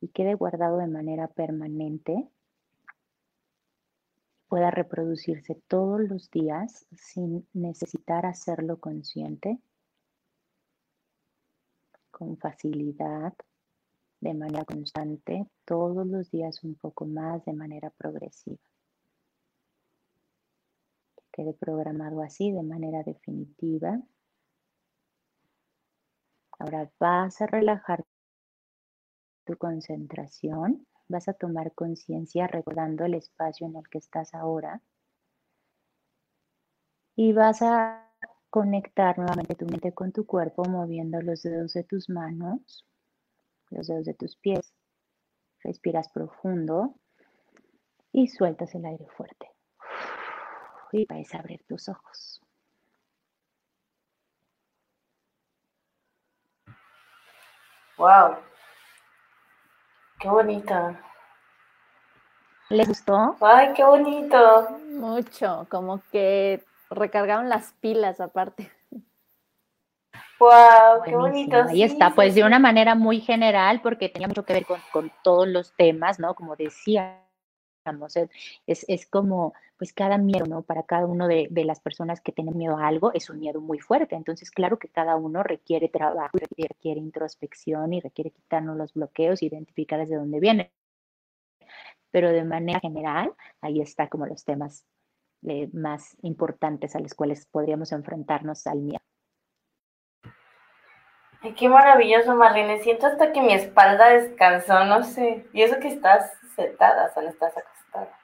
y 0.01 0.09
quede 0.09 0.33
guardado 0.33 0.79
de 0.79 0.87
manera 0.87 1.29
permanente, 1.29 2.29
pueda 4.49 4.69
reproducirse 4.69 5.55
todos 5.69 6.01
los 6.01 6.29
días 6.29 6.85
sin 6.91 7.47
necesitar 7.53 8.25
hacerlo 8.25 8.81
consciente, 8.81 9.61
con 12.11 12.35
facilidad, 12.35 13.33
de 14.19 14.33
manera 14.33 14.65
constante, 14.65 15.47
todos 15.63 16.05
los 16.05 16.29
días 16.31 16.65
un 16.65 16.75
poco 16.75 17.05
más 17.05 17.45
de 17.45 17.53
manera 17.53 17.91
progresiva 17.91 18.70
quede 21.31 21.53
programado 21.53 22.21
así 22.21 22.51
de 22.51 22.63
manera 22.63 23.03
definitiva. 23.03 23.99
Ahora 26.59 26.91
vas 26.99 27.41
a 27.41 27.47
relajar 27.47 28.05
tu 29.45 29.57
concentración, 29.57 30.85
vas 31.07 31.27
a 31.27 31.33
tomar 31.33 31.73
conciencia 31.73 32.47
recordando 32.47 33.05
el 33.05 33.15
espacio 33.15 33.67
en 33.67 33.75
el 33.75 33.87
que 33.89 33.97
estás 33.97 34.33
ahora 34.33 34.81
y 37.15 37.33
vas 37.33 37.61
a 37.61 38.07
conectar 38.49 39.17
nuevamente 39.17 39.55
tu 39.55 39.65
mente 39.65 39.93
con 39.93 40.11
tu 40.11 40.25
cuerpo 40.25 40.65
moviendo 40.65 41.21
los 41.21 41.41
dedos 41.41 41.73
de 41.73 41.83
tus 41.83 42.09
manos, 42.09 42.85
los 43.69 43.87
dedos 43.87 44.05
de 44.05 44.13
tus 44.13 44.35
pies. 44.37 44.73
Respiras 45.63 46.09
profundo 46.09 46.95
y 48.11 48.27
sueltas 48.27 48.73
el 48.75 48.85
aire 48.85 49.07
fuerte 49.15 49.51
y 50.91 51.05
vais 51.05 51.33
a 51.33 51.39
abrir 51.39 51.63
tus 51.63 51.89
ojos. 51.89 52.41
Wow. 57.97 58.37
Qué 60.19 60.29
bonito. 60.29 60.97
¿Les 62.69 62.87
gustó? 62.87 63.35
Ay, 63.41 63.73
qué 63.73 63.83
bonito. 63.83 64.69
Mucho, 64.93 65.67
como 65.69 66.01
que 66.11 66.63
recargaron 66.89 67.49
las 67.49 67.73
pilas 67.73 68.19
aparte. 68.19 68.71
Wow, 70.39 71.03
qué 71.05 71.15
bonito. 71.15 71.55
Ahí 71.69 71.83
está, 71.83 72.15
pues 72.15 72.33
de 72.33 72.43
una 72.43 72.57
manera 72.57 72.95
muy 72.95 73.19
general, 73.19 73.81
porque 73.81 74.09
tenía 74.09 74.27
mucho 74.27 74.45
que 74.45 74.53
ver 74.53 74.65
con, 74.65 74.81
con 74.91 75.11
todos 75.23 75.47
los 75.47 75.73
temas, 75.73 76.19
¿no? 76.19 76.33
Como 76.33 76.55
decía, 76.55 77.21
es, 78.67 78.85
es, 78.87 79.05
como, 79.05 79.53
pues 79.77 79.93
cada 79.93 80.17
miedo, 80.17 80.45
¿no? 80.45 80.61
Para 80.61 80.83
cada 80.83 81.05
uno 81.05 81.27
de, 81.27 81.47
de, 81.49 81.65
las 81.65 81.79
personas 81.79 82.21
que 82.21 82.31
tienen 82.31 82.57
miedo 82.57 82.77
a 82.77 82.87
algo 82.87 83.11
es 83.13 83.29
un 83.29 83.39
miedo 83.39 83.61
muy 83.61 83.79
fuerte. 83.79 84.15
Entonces, 84.15 84.51
claro 84.51 84.77
que 84.77 84.89
cada 84.89 85.15
uno 85.15 85.43
requiere 85.43 85.89
trabajo, 85.89 86.37
requiere 86.57 86.99
introspección 86.99 87.93
y 87.93 88.01
requiere 88.01 88.31
quitarnos 88.31 88.77
los 88.77 88.93
bloqueos, 88.93 89.41
identificar 89.41 89.99
desde 89.99 90.15
dónde 90.15 90.39
viene. 90.39 90.71
Pero 92.11 92.31
de 92.31 92.43
manera 92.43 92.79
general, 92.79 93.33
ahí 93.61 93.81
está 93.81 94.07
como 94.07 94.25
los 94.25 94.43
temas 94.43 94.85
eh, 95.47 95.69
más 95.73 96.17
importantes 96.21 96.95
a 96.95 96.99
los 96.99 97.13
cuales 97.13 97.47
podríamos 97.47 97.91
enfrentarnos 97.91 98.67
al 98.67 98.79
miedo. 98.79 99.01
Ay, 101.43 101.55
qué 101.55 101.67
maravilloso, 101.67 102.35
Marlene. 102.35 102.83
Siento 102.83 103.07
hasta 103.07 103.31
que 103.31 103.41
mi 103.41 103.53
espalda 103.53 104.09
descansó, 104.09 104.85
no 104.85 105.03
sé. 105.03 105.47
Y 105.53 105.63
eso 105.63 105.79
que 105.79 105.87
estás 105.87 106.31
sentada, 106.61 107.11
o 107.15 107.19
estás 107.21 107.57
acostada. 107.57 108.17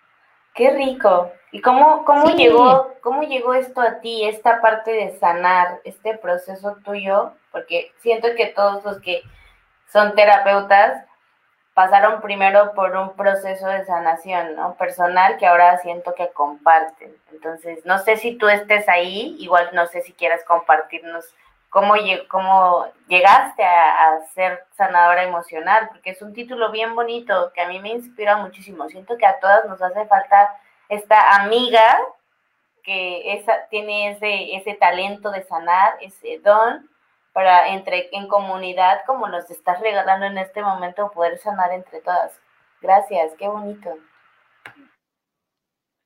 Qué 0.54 0.72
rico. 0.72 1.32
¿Y 1.52 1.62
cómo, 1.62 2.04
cómo 2.04 2.30
llegó, 2.32 2.94
cómo 3.02 3.24
llegó 3.24 3.54
esto 3.54 3.80
a 3.80 4.00
ti, 4.00 4.28
esta 4.28 4.60
parte 4.60 4.92
de 4.92 5.18
sanar, 5.20 5.82
este 5.84 6.18
proceso 6.18 6.78
tuyo? 6.84 7.34
Porque 7.52 7.92
siento 8.00 8.30
que 8.36 8.48
todos 8.48 8.84
los 8.84 9.00
que 9.00 9.22
son 9.92 10.16
terapeutas 10.16 11.06
pasaron 11.74 12.22
primero 12.22 12.74
por 12.74 12.96
un 12.98 13.16
proceso 13.16 13.68
de 13.68 13.86
sanación, 13.86 14.56
¿no? 14.56 14.74
Personal 14.78 15.38
que 15.38 15.46
ahora 15.46 15.78
siento 15.78 16.16
que 16.16 16.30
comparten. 16.30 17.16
Entonces, 17.32 17.86
no 17.86 18.00
sé 18.00 18.18
si 18.18 18.36
tú 18.36 18.50
estés 18.50 18.90
ahí, 18.90 19.36
igual 19.40 19.70
no 19.74 19.86
sé 19.86 20.02
si 20.02 20.12
quieras 20.14 20.44
compartirnos 20.44 21.36
cómo, 21.70 21.96
llegaste 23.08 23.64
a, 23.64 24.20
ser 24.34 24.64
sanadora 24.76 25.24
emocional, 25.24 25.88
porque 25.90 26.12
es 26.12 26.22
un 26.22 26.34
título 26.34 26.72
bien 26.72 26.96
bonito 26.96 27.52
que 27.54 27.62
a 27.62 27.68
mí 27.68 27.80
me 27.80 27.90
inspira 27.90 28.38
muchísimo. 28.38 28.88
Siento 28.90 29.18
que 29.18 29.26
a 29.26 29.40
todas 29.40 29.66
nos 29.66 29.82
hace 29.82 30.06
falta 30.06 30.56
esta 30.90 31.36
amiga 31.36 31.98
que 32.84 33.34
esa, 33.34 33.68
tiene 33.70 34.12
ese, 34.12 34.56
ese 34.56 34.74
talento 34.76 35.30
de 35.32 35.44
sanar, 35.44 35.98
ese 36.02 36.40
don, 36.40 36.90
para 37.34 37.70
entre 37.70 38.10
en 38.14 38.28
comunidad, 38.28 39.02
como 39.06 39.28
nos 39.28 39.50
estás 39.52 39.80
regalando 39.82 40.26
en 40.26 40.38
este 40.38 40.62
momento, 40.62 41.12
poder 41.12 41.38
sanar 41.38 41.72
entre 41.72 42.02
todas. 42.02 42.32
Gracias, 42.82 43.34
qué 43.38 43.48
bonito. 43.48 43.94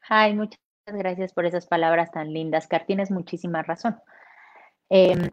Ay, 0.10 0.34
muchas 0.34 0.60
gracias 0.88 1.34
por 1.34 1.46
esas 1.46 1.68
palabras 1.68 2.12
tan 2.12 2.34
lindas, 2.34 2.68
Car, 2.68 2.86
tienes 2.86 3.12
muchísima 3.12 3.62
razón. 3.62 4.02
Em, 4.90 5.30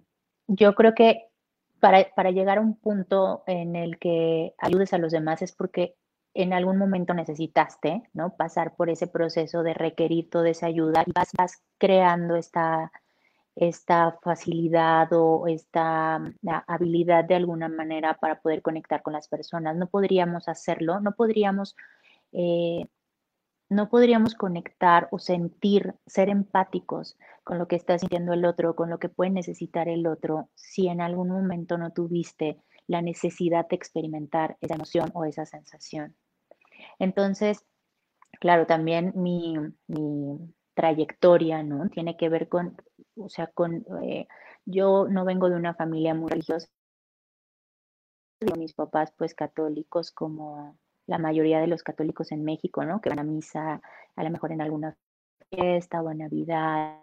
yo 0.49 0.75
creo 0.75 0.95
que 0.95 1.27
para, 1.81 2.31
llegar 2.31 2.59
a 2.59 2.63
un 2.63 2.75
punto 2.75 3.45
en 3.47 3.77
el 3.77 3.99
que 3.99 4.55
ayudes 4.59 4.93
a 4.93 4.99
los 4.99 5.13
demás 5.13 5.43
es 5.43 5.53
porque 5.53 5.95
en 6.35 6.53
algún 6.53 6.77
momento 6.77 7.15
necesitaste, 7.15 8.03
¿no? 8.15 8.37
Pasar 8.37 8.75
por 8.75 8.91
ese 8.91 9.07
proceso 9.07 9.63
de 9.63 9.75
requerir 9.75 10.29
toda 10.29 10.49
esa 10.49 10.67
ayuda 10.67 11.05
y 11.07 11.13
vas, 11.13 11.63
creando 11.79 12.37
esta, 12.37 12.91
esta 13.55 14.19
facilidad 14.23 15.09
o 15.13 15.47
esta 15.47 16.21
habilidad 16.67 17.25
de 17.25 17.37
alguna 17.37 17.69
manera 17.69 18.15
para 18.15 18.41
poder 18.41 18.63
conectar 18.63 19.03
con 19.03 19.13
las 19.13 19.29
personas. 19.29 19.77
No 19.77 19.87
podríamos 19.89 20.49
hacerlo, 20.49 21.01
no 21.01 21.13
podríamos 21.13 21.77
eh, 22.33 22.87
no 23.69 23.91
podríamos 23.91 24.35
conectar 24.35 25.09
o 25.11 25.19
sentir, 25.19 25.95
ser 26.07 26.29
empáticos 26.29 27.19
con 27.45 27.59
lo 27.59 27.69
que 27.69 27.77
está 27.77 27.99
sintiendo 27.99 28.33
el 28.33 28.45
otro, 28.45 28.75
con 28.75 28.91
lo 28.91 28.99
que 28.99 29.09
puede 29.09 29.31
necesitar 29.31 29.89
el 29.89 30.07
otro, 30.07 30.49
si 30.55 30.89
en 30.89 31.01
algún 31.01 31.29
momento 31.29 31.77
no 31.79 31.93
tuviste 31.93 32.63
la 32.87 33.03
necesidad 33.03 33.69
de 33.69 33.77
experimentar 33.77 34.57
esa 34.61 34.75
emoción 34.75 35.11
o 35.15 35.25
esa 35.25 35.45
sensación. 35.45 36.17
Entonces, 36.99 37.65
claro, 38.41 38.67
también 38.67 39.13
mi, 39.15 39.57
trayectoria, 40.75 41.63
¿no? 41.63 41.89
Tiene 41.91 42.17
que 42.17 42.29
ver 42.29 42.49
con, 42.49 42.77
o 43.17 43.29
sea, 43.29 43.49
con, 43.49 43.85
eh, 44.03 44.29
yo 44.65 45.09
no 45.09 45.25
vengo 45.25 45.51
de 45.51 45.57
una 45.57 45.75
familia 45.75 46.15
muy 46.15 46.31
religiosa, 46.31 46.69
mis 48.57 48.75
papás 48.75 49.13
pues 49.17 49.35
católicos 49.35 50.13
como 50.13 50.79
la 51.09 51.19
mayoría 51.19 51.59
de 51.59 51.67
los 51.67 51.83
católicos 51.83 52.31
en 52.33 52.45
México, 52.45 52.85
¿no? 52.85 53.01
Que 53.01 53.09
van 53.09 53.19
a 53.19 53.25
misa 53.25 53.81
a 54.15 54.23
lo 54.23 54.31
mejor 54.31 54.53
en 54.53 54.61
alguna 54.61 54.95
fiesta 55.51 56.03
o 56.03 56.11
en 56.11 56.19
Navidad, 56.19 57.01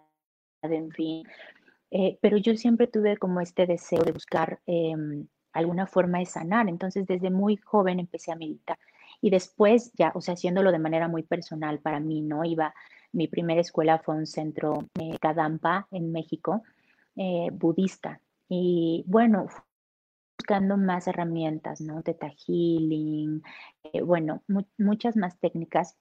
en 0.62 0.90
fin. 0.92 1.26
Eh, 1.90 2.16
pero 2.22 2.36
yo 2.36 2.56
siempre 2.56 2.86
tuve 2.86 3.16
como 3.16 3.40
este 3.40 3.66
deseo 3.66 4.02
de 4.04 4.12
buscar 4.12 4.60
em, 4.66 5.26
alguna 5.52 5.86
forma 5.86 6.20
de 6.20 6.26
sanar. 6.26 6.68
Entonces, 6.68 7.06
desde 7.06 7.30
muy 7.30 7.56
joven 7.56 7.98
empecé 7.98 8.30
a 8.30 8.36
meditar. 8.36 8.78
Y 9.20 9.30
después, 9.30 9.92
ya, 9.94 10.12
o 10.14 10.20
sea, 10.20 10.34
haciéndolo 10.34 10.70
de 10.70 10.78
manera 10.78 11.08
muy 11.08 11.24
personal 11.24 11.80
para 11.80 11.98
mí, 11.98 12.22
¿no? 12.22 12.44
Iba, 12.44 12.74
mi 13.12 13.26
primera 13.26 13.60
escuela 13.60 13.98
fue 13.98 14.14
un 14.14 14.26
centro 14.26 14.86
eh, 15.00 15.18
Kadampa 15.20 15.88
en 15.90 16.12
México, 16.12 16.62
eh, 17.16 17.48
budista. 17.52 18.20
Y 18.48 19.04
bueno, 19.08 19.48
buscando 20.38 20.76
más 20.76 21.08
herramientas, 21.08 21.80
¿no? 21.80 22.02
Teta 22.02 22.28
Healing, 22.28 23.42
eh, 23.84 24.02
bueno, 24.02 24.42
muchas 24.78 25.16
más 25.16 25.38
técnicas. 25.38 25.96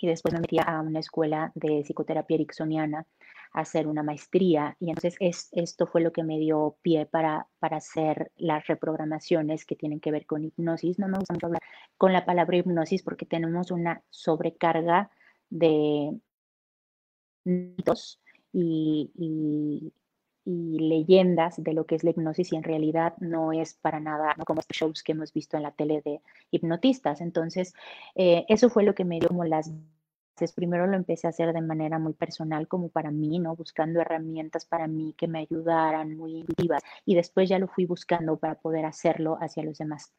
Y 0.00 0.06
después 0.06 0.32
me 0.32 0.40
metí 0.40 0.58
a 0.58 0.80
una 0.80 1.00
escuela 1.00 1.52
de 1.54 1.82
psicoterapia 1.82 2.36
ericksoniana 2.36 3.06
a 3.52 3.60
hacer 3.60 3.86
una 3.86 4.02
maestría. 4.02 4.76
Y 4.80 4.88
entonces 4.88 5.16
es, 5.20 5.48
esto 5.52 5.86
fue 5.86 6.00
lo 6.00 6.12
que 6.12 6.24
me 6.24 6.38
dio 6.38 6.76
pie 6.82 7.06
para, 7.06 7.46
para 7.58 7.76
hacer 7.76 8.32
las 8.36 8.66
reprogramaciones 8.66 9.66
que 9.66 9.76
tienen 9.76 10.00
que 10.00 10.10
ver 10.10 10.24
con 10.24 10.44
hipnosis. 10.44 10.98
No 10.98 11.08
me 11.08 11.18
gusta 11.18 11.34
mucho 11.34 11.46
hablar 11.46 11.62
con 11.98 12.12
la 12.12 12.24
palabra 12.24 12.56
hipnosis 12.56 13.02
porque 13.02 13.26
tenemos 13.26 13.70
una 13.70 14.02
sobrecarga 14.08 15.10
de 15.50 16.18
mitos 17.44 18.20
y, 18.52 19.10
y 19.14 19.92
leyendas 20.44 21.62
de 21.62 21.72
lo 21.72 21.86
que 21.86 21.94
es 21.94 22.04
la 22.04 22.10
hipnosis 22.10 22.52
y 22.52 22.56
en 22.56 22.64
realidad 22.64 23.14
no 23.18 23.52
es 23.52 23.74
para 23.74 24.00
nada 24.00 24.34
como 24.46 24.60
estos 24.60 24.76
shows 24.76 25.02
que 25.02 25.12
hemos 25.12 25.32
visto 25.32 25.56
en 25.56 25.62
la 25.62 25.72
tele 25.72 26.02
de 26.04 26.20
hipnotistas. 26.50 27.20
Entonces, 27.20 27.74
eh, 28.14 28.44
eso 28.48 28.68
fue 28.70 28.82
lo 28.84 28.94
que 28.94 29.04
me 29.04 29.18
dio 29.20 29.28
como 29.28 29.44
las 29.44 29.72
Primero 30.56 30.88
lo 30.88 30.96
empecé 30.96 31.28
a 31.28 31.30
hacer 31.30 31.52
de 31.52 31.60
manera 31.60 32.00
muy 32.00 32.14
personal, 32.14 32.66
como 32.66 32.88
para 32.88 33.12
mí, 33.12 33.38
¿no? 33.38 33.54
Buscando 33.54 34.00
herramientas 34.00 34.64
para 34.66 34.88
mí 34.88 35.14
que 35.16 35.28
me 35.28 35.40
ayudaran, 35.40 36.16
muy 36.16 36.38
intuitivas. 36.38 36.82
Y 37.04 37.14
después 37.14 37.48
ya 37.48 37.60
lo 37.60 37.68
fui 37.68 37.86
buscando 37.86 38.36
para 38.36 38.56
poder 38.56 38.84
hacerlo 38.84 39.38
hacia 39.40 39.62
los 39.62 39.78
demás. 39.78 40.12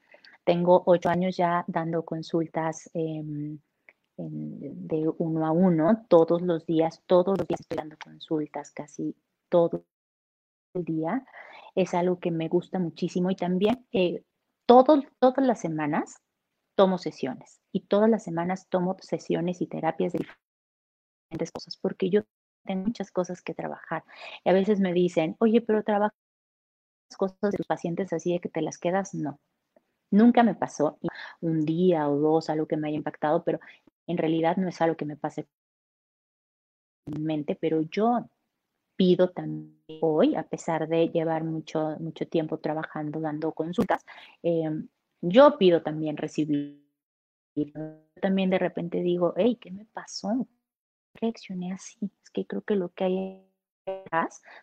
Tengo 0.46 0.84
ocho 0.86 1.10
años 1.10 1.36
ya 1.36 1.66
dando 1.68 2.06
consultas 2.06 2.90
em, 2.94 3.60
de 4.18 5.12
uno 5.18 5.46
a 5.46 5.52
uno, 5.52 6.06
todos 6.08 6.42
los 6.42 6.66
días, 6.66 7.02
todos 7.06 7.38
los 7.38 7.48
días 7.48 7.62
estoy 7.62 7.78
dando 7.78 7.98
consultas, 8.02 8.72
casi 8.72 9.16
todo 9.50 9.84
el 10.74 10.86
día. 10.86 11.26
Es 11.76 11.94
algo 11.94 12.20
que 12.20 12.32
me 12.32 12.48
gusta 12.48 12.80
muchísimo 12.80 13.32
y 13.32 13.36
también 13.36 13.86
eh, 13.92 14.24
todas 14.66 15.04
las 15.38 15.60
semanas 15.60 16.22
tomo 16.76 16.98
sesiones 16.98 17.62
y 17.72 17.82
todas 17.82 18.10
las 18.10 18.24
semanas 18.24 18.68
tomo 18.70 18.96
sesiones 19.00 19.62
y 19.62 19.68
terapias 19.68 20.14
de 20.14 20.20
diferentes 21.30 21.52
cosas 21.52 21.78
porque 21.78 22.10
yo 22.10 22.22
tengo 22.66 22.86
muchas 22.86 23.12
cosas 23.12 23.42
que 23.42 23.54
trabajar. 23.54 24.04
Y 24.44 24.50
a 24.50 24.54
veces 24.54 24.80
me 24.80 24.94
dicen, 24.94 25.36
oye, 25.40 25.62
pero 25.62 25.84
trabajas 25.84 26.14
cosas 27.18 27.52
de 27.52 27.58
tus 27.58 27.68
pacientes 27.68 28.12
así 28.14 28.34
de 28.34 28.40
que 28.40 28.50
te 28.50 28.62
las 28.62 28.78
quedas. 28.78 29.14
No, 29.14 29.40
nunca 30.12 30.44
me 30.44 30.56
pasó 30.56 30.98
un 31.42 31.66
día 31.66 32.10
o 32.10 32.18
dos 32.18 32.50
algo 32.50 32.68
que 32.68 32.78
me 32.78 32.88
haya 32.88 32.98
impactado, 32.98 33.44
pero 33.44 33.60
en 34.08 34.18
realidad 34.18 34.58
no 34.58 34.70
es 34.70 34.82
algo 34.82 34.96
que 34.96 35.06
me 35.06 35.18
pase 35.18 35.48
en 37.06 37.24
mente, 37.24 37.56
pero 37.56 37.82
yo 37.82 38.30
pido 39.04 39.30
también 39.32 40.00
hoy, 40.00 40.34
a 40.36 40.44
pesar 40.44 40.88
de 40.88 41.10
llevar 41.10 41.44
mucho, 41.44 41.98
mucho 42.00 42.26
tiempo 42.26 42.58
trabajando, 42.60 43.20
dando 43.20 43.52
consultas, 43.52 44.06
em, 44.42 44.88
yo 45.22 45.58
pido 45.58 45.82
también 45.82 46.16
recibir. 46.16 46.82
También 48.22 48.50
de 48.50 48.60
repente 48.60 49.02
digo, 49.02 49.34
hey, 49.36 49.58
¿qué 49.60 49.72
me 49.72 49.86
pasó? 49.86 50.48
Reaccioné 51.16 51.74
así. 51.74 51.98
Es 52.24 52.30
que 52.32 52.46
creo 52.48 52.62
que 52.62 52.76
lo 52.76 52.90
que 52.90 53.04
hay 53.04 53.50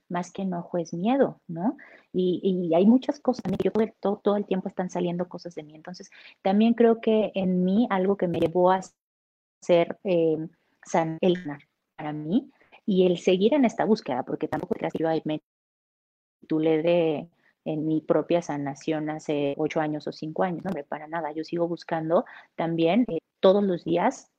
más 0.08 0.32
que 0.32 0.42
enojo, 0.42 0.78
es 0.78 0.94
miedo, 0.94 1.42
¿no? 1.46 1.76
Y, 2.10 2.72
hay 2.74 2.86
muchas 2.86 3.20
cosas 3.20 3.44
yo 3.62 3.70
todo, 4.00 4.16
todo, 4.24 4.36
el 4.36 4.46
tiempo 4.46 4.68
están 4.68 4.88
saliendo 4.88 5.28
cosas 5.28 5.54
de 5.54 5.64
mí. 5.64 5.74
Entonces, 5.74 6.10
también 6.40 6.72
creo 6.72 7.02
que 7.02 7.30
en 7.34 7.62
mí 7.62 7.86
algo 7.90 8.16
que 8.16 8.26
me 8.26 8.40
llevó 8.40 8.70
a 8.70 8.80
ser 9.60 9.98
eh, 10.04 10.48
el 11.20 11.38
para 11.96 12.14
mí 12.14 12.50
y 12.90 13.06
el 13.06 13.18
seguir 13.18 13.54
en 13.54 13.64
esta 13.64 13.84
búsqueda, 13.84 14.24
porque 14.24 14.48
tampoco 14.48 14.74
creas 14.74 14.92
que 14.92 15.04
yo 15.04 15.08
me 15.24 15.40
le 16.50 16.82
de 16.82 17.28
en 17.64 17.86
mi 17.86 18.00
propia 18.00 18.42
sanación 18.42 19.10
hace 19.10 19.54
ocho 19.58 19.78
años 19.78 20.08
o 20.08 20.12
cinco 20.12 20.42
años, 20.42 20.64
no, 20.64 20.72
para 20.88 21.06
nada, 21.06 21.30
yo 21.30 21.44
sigo 21.44 21.68
buscando 21.68 22.24
también 22.56 23.04
eh, 23.06 23.20
todos 23.38 23.62
los 23.62 23.84
días 23.84 24.32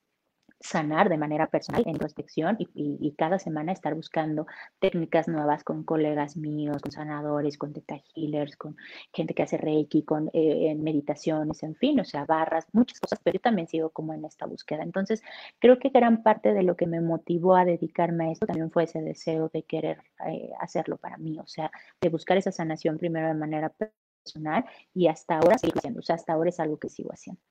sanar 0.61 1.09
de 1.09 1.17
manera 1.17 1.47
personal, 1.47 1.83
en 1.85 1.91
introspección 1.91 2.55
y, 2.59 2.69
y, 2.73 3.11
cada 3.13 3.39
semana 3.39 3.71
estar 3.71 3.95
buscando 3.95 4.45
técnicas 4.79 5.27
nuevas 5.27 5.63
con 5.63 5.83
colegas 5.83 6.37
míos, 6.37 6.81
con 6.81 6.91
sanadores, 6.91 7.57
con 7.57 7.73
teta 7.73 7.99
healers, 8.15 8.55
con 8.55 8.75
gente 9.11 9.33
que 9.33 9.43
hace 9.43 9.57
reiki, 9.57 10.03
con 10.03 10.29
eh, 10.33 10.75
meditaciones, 10.75 11.63
en 11.63 11.75
fin, 11.75 11.99
o 11.99 12.05
sea, 12.05 12.25
barras, 12.25 12.67
muchas 12.73 12.99
cosas, 12.99 13.19
pero 13.23 13.35
yo 13.35 13.41
también 13.41 13.67
sigo 13.67 13.89
como 13.89 14.13
en 14.13 14.25
esta 14.25 14.45
búsqueda. 14.45 14.83
Entonces, 14.83 15.23
creo 15.59 15.79
que 15.79 15.89
gran 15.89 16.23
parte 16.23 16.53
de 16.53 16.63
lo 16.63 16.75
que 16.75 16.87
me 16.87 17.01
motivó 17.01 17.55
a 17.55 17.65
dedicarme 17.65 18.29
a 18.29 18.31
esto 18.31 18.45
también 18.45 18.71
fue 18.71 18.83
ese 18.83 19.01
deseo 19.01 19.49
de 19.53 19.63
querer 19.63 20.03
eh, 20.27 20.51
hacerlo 20.59 20.97
para 20.97 21.17
mí, 21.17 21.39
o 21.39 21.47
sea, 21.47 21.71
de 21.99 22.09
buscar 22.09 22.37
esa 22.37 22.51
sanación 22.51 22.97
primero 22.97 23.27
de 23.27 23.33
manera 23.33 23.69
personal 23.69 24.65
y 24.93 25.07
hasta 25.07 25.37
ahora 25.37 25.57
sigo 25.57 25.73
haciendo, 25.77 25.99
o 25.99 26.03
sea, 26.03 26.15
hasta 26.15 26.33
ahora 26.33 26.49
es 26.49 26.59
algo 26.59 26.77
que 26.77 26.89
sigo 26.89 27.11
haciendo. 27.11 27.41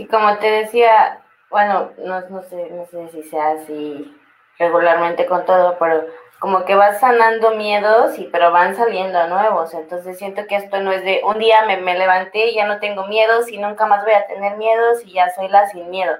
Y 0.00 0.06
como 0.06 0.38
te 0.38 0.50
decía, 0.50 1.20
bueno, 1.50 1.90
no, 1.98 2.22
no, 2.30 2.42
sé, 2.42 2.70
no 2.70 2.86
sé 2.86 3.08
si 3.10 3.22
sea 3.22 3.50
así 3.50 4.16
regularmente 4.58 5.26
con 5.26 5.44
todo, 5.44 5.76
pero 5.78 6.06
como 6.38 6.64
que 6.64 6.74
vas 6.74 7.00
sanando 7.00 7.50
miedos, 7.50 8.18
y 8.18 8.24
pero 8.28 8.50
van 8.50 8.74
saliendo 8.74 9.26
nuevos. 9.26 9.74
Entonces 9.74 10.16
siento 10.16 10.46
que 10.46 10.56
esto 10.56 10.80
no 10.80 10.90
es 10.90 11.04
de 11.04 11.20
un 11.22 11.38
día 11.38 11.66
me, 11.66 11.76
me 11.76 11.98
levanté 11.98 12.46
y 12.46 12.54
ya 12.54 12.66
no 12.66 12.80
tengo 12.80 13.06
miedos 13.08 13.50
y 13.50 13.58
nunca 13.58 13.84
más 13.84 14.02
voy 14.02 14.14
a 14.14 14.26
tener 14.26 14.56
miedos 14.56 15.04
y 15.04 15.12
ya 15.12 15.28
soy 15.34 15.48
la 15.48 15.68
sin 15.68 15.90
miedo. 15.90 16.16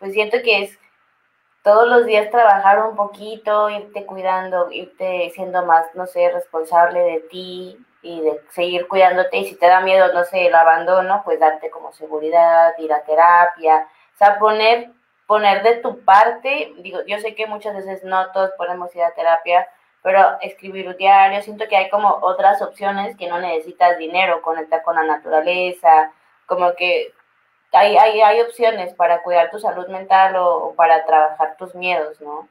Pues 0.00 0.14
siento 0.14 0.38
que 0.42 0.64
es 0.64 0.78
todos 1.62 1.86
los 1.86 2.04
días 2.06 2.28
trabajar 2.32 2.84
un 2.84 2.96
poquito, 2.96 3.70
irte 3.70 4.04
cuidando, 4.04 4.68
irte 4.72 5.30
siendo 5.32 5.64
más, 5.64 5.94
no 5.94 6.08
sé, 6.08 6.28
responsable 6.32 6.98
de 6.98 7.20
ti, 7.20 7.78
y 8.02 8.20
de 8.20 8.40
seguir 8.50 8.88
cuidándote 8.88 9.36
y 9.38 9.46
si 9.46 9.56
te 9.56 9.66
da 9.66 9.80
miedo, 9.80 10.12
no 10.12 10.24
sé, 10.24 10.46
el 10.46 10.54
abandono, 10.54 11.22
pues 11.24 11.38
darte 11.40 11.70
como 11.70 11.92
seguridad, 11.92 12.74
ir 12.78 12.92
a 12.92 13.04
terapia, 13.04 13.86
o 14.14 14.18
sea, 14.18 14.38
poner, 14.38 14.90
poner 15.26 15.62
de 15.62 15.76
tu 15.76 16.04
parte, 16.04 16.74
digo, 16.78 17.00
yo 17.06 17.18
sé 17.18 17.34
que 17.34 17.46
muchas 17.46 17.74
veces 17.74 18.02
no 18.04 18.30
todos 18.32 18.50
podemos 18.58 18.94
ir 18.96 19.02
a 19.02 19.14
terapia, 19.14 19.68
pero 20.02 20.36
escribir 20.40 20.88
un 20.88 20.96
diario, 20.96 21.42
siento 21.42 21.68
que 21.68 21.76
hay 21.76 21.88
como 21.88 22.18
otras 22.22 22.60
opciones 22.60 23.16
que 23.16 23.28
no 23.28 23.38
necesitas 23.38 23.96
dinero, 23.98 24.42
conectar 24.42 24.82
con 24.82 24.96
la 24.96 25.04
naturaleza, 25.04 26.12
como 26.46 26.74
que 26.74 27.14
hay, 27.72 27.96
hay, 27.96 28.20
hay 28.20 28.40
opciones 28.40 28.94
para 28.94 29.22
cuidar 29.22 29.50
tu 29.50 29.58
salud 29.60 29.86
mental 29.88 30.36
o, 30.36 30.56
o 30.56 30.74
para 30.74 31.04
trabajar 31.06 31.56
tus 31.56 31.74
miedos, 31.74 32.20
¿no? 32.20 32.48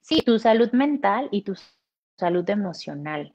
Sí, 0.00 0.22
tu 0.22 0.38
salud 0.38 0.70
mental 0.70 1.28
y 1.32 1.42
tus 1.42 1.75
salud 2.16 2.48
emocional. 2.50 3.34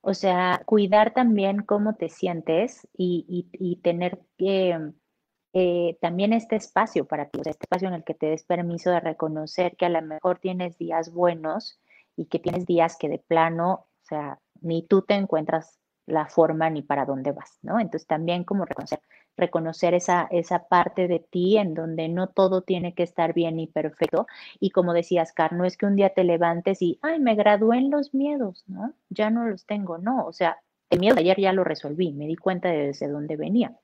O 0.00 0.14
sea, 0.14 0.62
cuidar 0.64 1.12
también 1.12 1.62
cómo 1.62 1.96
te 1.96 2.08
sientes 2.08 2.88
y, 2.96 3.80
tener 3.82 4.20
eh, 4.38 5.98
también 6.00 6.32
este 6.32 6.56
espacio 6.56 7.06
para 7.06 7.28
ti, 7.28 7.40
o 7.40 7.44
sea, 7.44 7.50
este 7.50 7.64
espacio 7.64 7.88
en 7.88 7.94
el 7.94 8.04
que 8.04 8.14
te 8.14 8.26
des 8.26 8.44
permiso 8.44 8.90
de 8.90 9.00
reconocer 9.00 9.76
que 9.76 9.86
a 9.86 9.90
lo 9.90 10.00
mejor 10.02 10.38
tienes 10.38 10.78
días 10.78 11.12
buenos 11.12 11.80
y 12.16 12.26
que 12.26 12.38
tienes 12.38 12.64
días 12.66 12.96
que 12.96 13.08
de 13.08 13.18
plano, 13.18 13.72
o 13.72 14.04
sea, 14.04 14.40
ni 14.60 14.86
tú 14.86 15.02
te 15.02 15.14
encuentras 15.14 15.78
la 16.06 16.26
forma 16.26 16.70
ni 16.70 16.82
para 16.82 17.04
dónde 17.04 17.32
vas, 17.32 17.58
¿no? 17.62 17.78
Entonces 17.80 18.06
también 18.06 18.44
como 18.44 18.64
reconocer 18.64 19.00
reconocer 19.38 19.94
esa, 19.94 20.28
esa 20.30 20.68
parte 20.68 21.08
de 21.08 21.20
ti 21.20 21.56
en 21.56 21.74
donde 21.74 22.08
no 22.08 22.28
todo 22.28 22.62
tiene 22.62 22.94
que 22.94 23.04
estar 23.04 23.32
bien 23.32 23.58
y 23.60 23.68
perfecto. 23.68 24.26
Y 24.60 24.70
como 24.70 24.92
decías, 24.92 25.32
Car, 25.32 25.52
no 25.52 25.64
es 25.64 25.76
que 25.76 25.86
un 25.86 25.96
día 25.96 26.10
te 26.10 26.24
levantes 26.24 26.82
y, 26.82 26.98
ay, 27.02 27.20
me 27.20 27.34
gradué 27.34 27.78
en 27.78 27.90
los 27.90 28.12
miedos, 28.12 28.64
¿no? 28.66 28.92
Ya 29.08 29.30
no 29.30 29.46
los 29.46 29.64
tengo, 29.64 29.98
no. 29.98 30.26
O 30.26 30.32
sea, 30.32 30.58
el 30.90 31.00
miedo 31.00 31.16
ayer 31.18 31.38
ya 31.40 31.52
lo 31.52 31.64
resolví, 31.64 32.12
me 32.12 32.26
di 32.26 32.36
cuenta 32.36 32.68
de 32.68 32.88
desde 32.88 33.08
dónde 33.08 33.36
venía. 33.36 33.78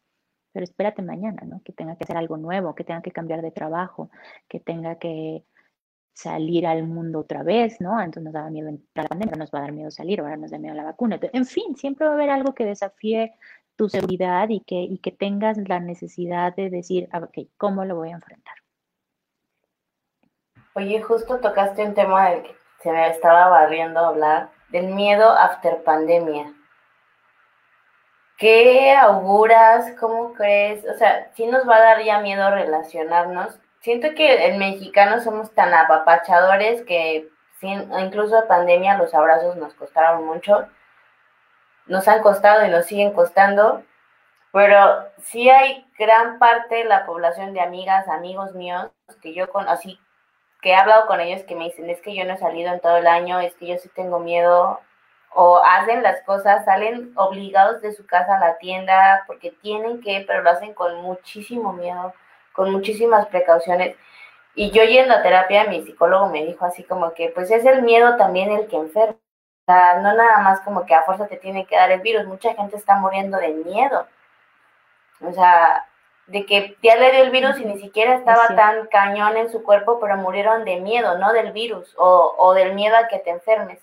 Pero 0.52 0.64
espérate 0.64 1.02
mañana, 1.02 1.42
¿no? 1.46 1.62
Que 1.64 1.72
tenga 1.72 1.96
que 1.96 2.04
hacer 2.04 2.16
algo 2.16 2.36
nuevo, 2.36 2.74
que 2.74 2.84
tenga 2.84 3.02
que 3.02 3.12
cambiar 3.12 3.42
de 3.42 3.50
trabajo, 3.50 4.10
que 4.48 4.60
tenga 4.60 4.98
que 4.98 5.44
salir 6.14 6.66
al 6.66 6.84
mundo 6.84 7.20
otra 7.20 7.42
vez, 7.42 7.80
¿no? 7.80 7.98
Antes 7.98 8.22
nos 8.22 8.32
daba 8.32 8.50
miedo 8.50 8.68
entrar 8.68 8.88
a 8.94 9.02
la 9.02 9.08
pandemia, 9.08 9.32
ahora 9.32 9.44
nos 9.44 9.50
va 9.52 9.58
a 9.58 9.62
dar 9.62 9.72
miedo 9.72 9.90
salir, 9.90 10.20
ahora 10.20 10.36
nos 10.36 10.50
da 10.52 10.58
miedo 10.58 10.74
la 10.74 10.84
vacuna. 10.84 11.18
En 11.32 11.44
fin, 11.44 11.76
siempre 11.76 12.06
va 12.06 12.12
a 12.12 12.14
haber 12.14 12.30
algo 12.30 12.54
que 12.54 12.64
desafíe 12.64 13.34
tu 13.76 13.88
seguridad 13.88 14.48
y 14.48 14.60
que, 14.60 14.76
y 14.76 14.98
que 14.98 15.10
tengas 15.10 15.56
la 15.68 15.80
necesidad 15.80 16.54
de 16.54 16.70
decir, 16.70 17.08
ah, 17.12 17.18
ok, 17.18 17.48
¿cómo 17.56 17.84
lo 17.84 17.96
voy 17.96 18.10
a 18.10 18.14
enfrentar? 18.14 18.54
Oye, 20.74 21.02
justo 21.02 21.38
tocaste 21.38 21.84
un 21.84 21.94
tema 21.94 22.30
del 22.30 22.42
que 22.42 22.56
se 22.82 22.90
me 22.90 23.08
estaba 23.08 23.48
barriendo 23.48 24.00
hablar, 24.00 24.50
del 24.70 24.88
miedo 24.88 25.30
after 25.30 25.82
pandemia. 25.84 26.52
¿Qué 28.36 28.92
auguras? 28.92 29.92
¿Cómo 30.00 30.34
crees? 30.34 30.84
O 30.86 30.98
sea, 30.98 31.30
si 31.34 31.46
nos 31.46 31.68
va 31.68 31.76
a 31.76 31.80
dar 31.80 32.02
ya 32.02 32.18
miedo 32.20 32.50
relacionarnos. 32.50 33.60
Siento 33.80 34.08
que 34.16 34.46
el 34.46 34.58
mexicano 34.58 35.20
somos 35.20 35.54
tan 35.54 35.72
apapachadores 35.72 36.82
que 36.82 37.28
sin, 37.60 37.92
incluso 38.00 38.42
en 38.42 38.48
pandemia 38.48 38.98
los 38.98 39.14
abrazos 39.14 39.56
nos 39.56 39.74
costaron 39.74 40.26
mucho 40.26 40.66
nos 41.86 42.08
han 42.08 42.22
costado 42.22 42.64
y 42.64 42.70
nos 42.70 42.86
siguen 42.86 43.12
costando, 43.12 43.82
pero 44.52 45.04
sí 45.18 45.50
hay 45.50 45.86
gran 45.98 46.38
parte 46.38 46.76
de 46.76 46.84
la 46.84 47.06
población 47.06 47.54
de 47.54 47.60
amigas, 47.60 48.08
amigos 48.08 48.54
míos, 48.54 48.90
que 49.20 49.34
yo 49.34 49.50
con, 49.50 49.68
así, 49.68 49.98
que 50.62 50.70
he 50.70 50.74
hablado 50.76 51.06
con 51.06 51.20
ellos 51.20 51.42
que 51.42 51.56
me 51.56 51.64
dicen, 51.64 51.90
es 51.90 52.00
que 52.00 52.14
yo 52.14 52.24
no 52.24 52.34
he 52.34 52.38
salido 52.38 52.72
en 52.72 52.80
todo 52.80 52.96
el 52.96 53.06
año, 53.06 53.40
es 53.40 53.54
que 53.54 53.66
yo 53.66 53.76
sí 53.78 53.90
tengo 53.94 54.18
miedo, 54.20 54.80
o 55.34 55.60
hacen 55.64 56.02
las 56.02 56.22
cosas, 56.22 56.64
salen 56.64 57.12
obligados 57.16 57.82
de 57.82 57.92
su 57.92 58.06
casa 58.06 58.36
a 58.36 58.40
la 58.40 58.56
tienda 58.58 59.24
porque 59.26 59.50
tienen 59.50 60.00
que, 60.00 60.24
pero 60.26 60.42
lo 60.42 60.50
hacen 60.50 60.72
con 60.74 61.02
muchísimo 61.02 61.72
miedo, 61.72 62.14
con 62.52 62.70
muchísimas 62.70 63.26
precauciones. 63.26 63.96
Y 64.54 64.70
yo 64.70 64.84
yendo 64.84 65.14
a 65.14 65.22
terapia, 65.22 65.64
mi 65.64 65.82
psicólogo 65.82 66.28
me 66.28 66.44
dijo 66.44 66.64
así 66.64 66.84
como 66.84 67.12
que, 67.14 67.30
pues 67.30 67.50
es 67.50 67.64
el 67.66 67.82
miedo 67.82 68.16
también 68.16 68.52
el 68.52 68.68
que 68.68 68.76
enferma 68.76 69.16
sea, 69.66 70.00
no 70.00 70.14
nada 70.14 70.38
más 70.40 70.60
como 70.60 70.86
que 70.86 70.94
a 70.94 71.02
fuerza 71.02 71.26
te 71.26 71.36
tiene 71.36 71.66
que 71.66 71.76
dar 71.76 71.90
el 71.90 72.00
virus, 72.00 72.26
mucha 72.26 72.54
gente 72.54 72.76
está 72.76 72.96
muriendo 72.96 73.38
de 73.38 73.48
miedo. 73.48 74.06
O 75.20 75.32
sea, 75.32 75.86
de 76.26 76.46
que 76.46 76.76
ya 76.82 76.96
le 76.96 77.12
dio 77.12 77.24
el 77.24 77.30
virus 77.30 77.58
y 77.58 77.64
ni 77.64 77.78
siquiera 77.78 78.14
estaba 78.14 78.48
tan 78.56 78.86
cañón 78.86 79.36
en 79.36 79.50
su 79.50 79.62
cuerpo, 79.62 79.98
pero 80.00 80.16
murieron 80.16 80.64
de 80.64 80.80
miedo, 80.80 81.18
no 81.18 81.32
del 81.32 81.52
virus 81.52 81.94
o, 81.98 82.34
o 82.38 82.54
del 82.54 82.74
miedo 82.74 82.96
a 82.96 83.08
que 83.08 83.18
te 83.18 83.30
enfermes. 83.30 83.80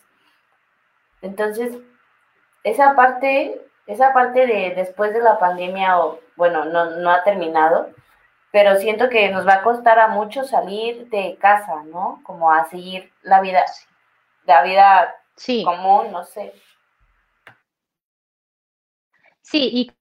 Entonces, 1.22 1.78
esa 2.64 2.96
parte, 2.96 3.62
esa 3.88 4.14
parte 4.14 4.48
de 4.48 4.74
después 4.76 5.14
de 5.14 5.22
la 5.22 5.40
pandemia, 5.40 6.00
o 6.00 6.20
bueno, 6.36 6.66
no, 6.66 6.86
no 6.86 7.12
ha 7.12 7.24
terminado, 7.24 7.90
pero 8.52 8.76
siento 8.76 9.10
que 9.10 9.30
nos 9.30 9.48
va 9.48 9.56
a 9.56 9.64
costar 9.64 10.00
a 10.00 10.08
mucho 10.08 10.44
salir 10.44 11.10
de 11.10 11.38
casa, 11.40 11.84
¿no? 11.86 12.22
Como 12.24 12.52
a 12.52 12.66
seguir 12.70 13.12
la 13.22 13.40
vida, 13.42 13.64
la 14.46 14.64
vida 14.64 15.16
común, 15.64 16.12
no 16.12 16.24
sé. 16.24 16.54
Sí, 19.42 19.70
y 19.74 19.92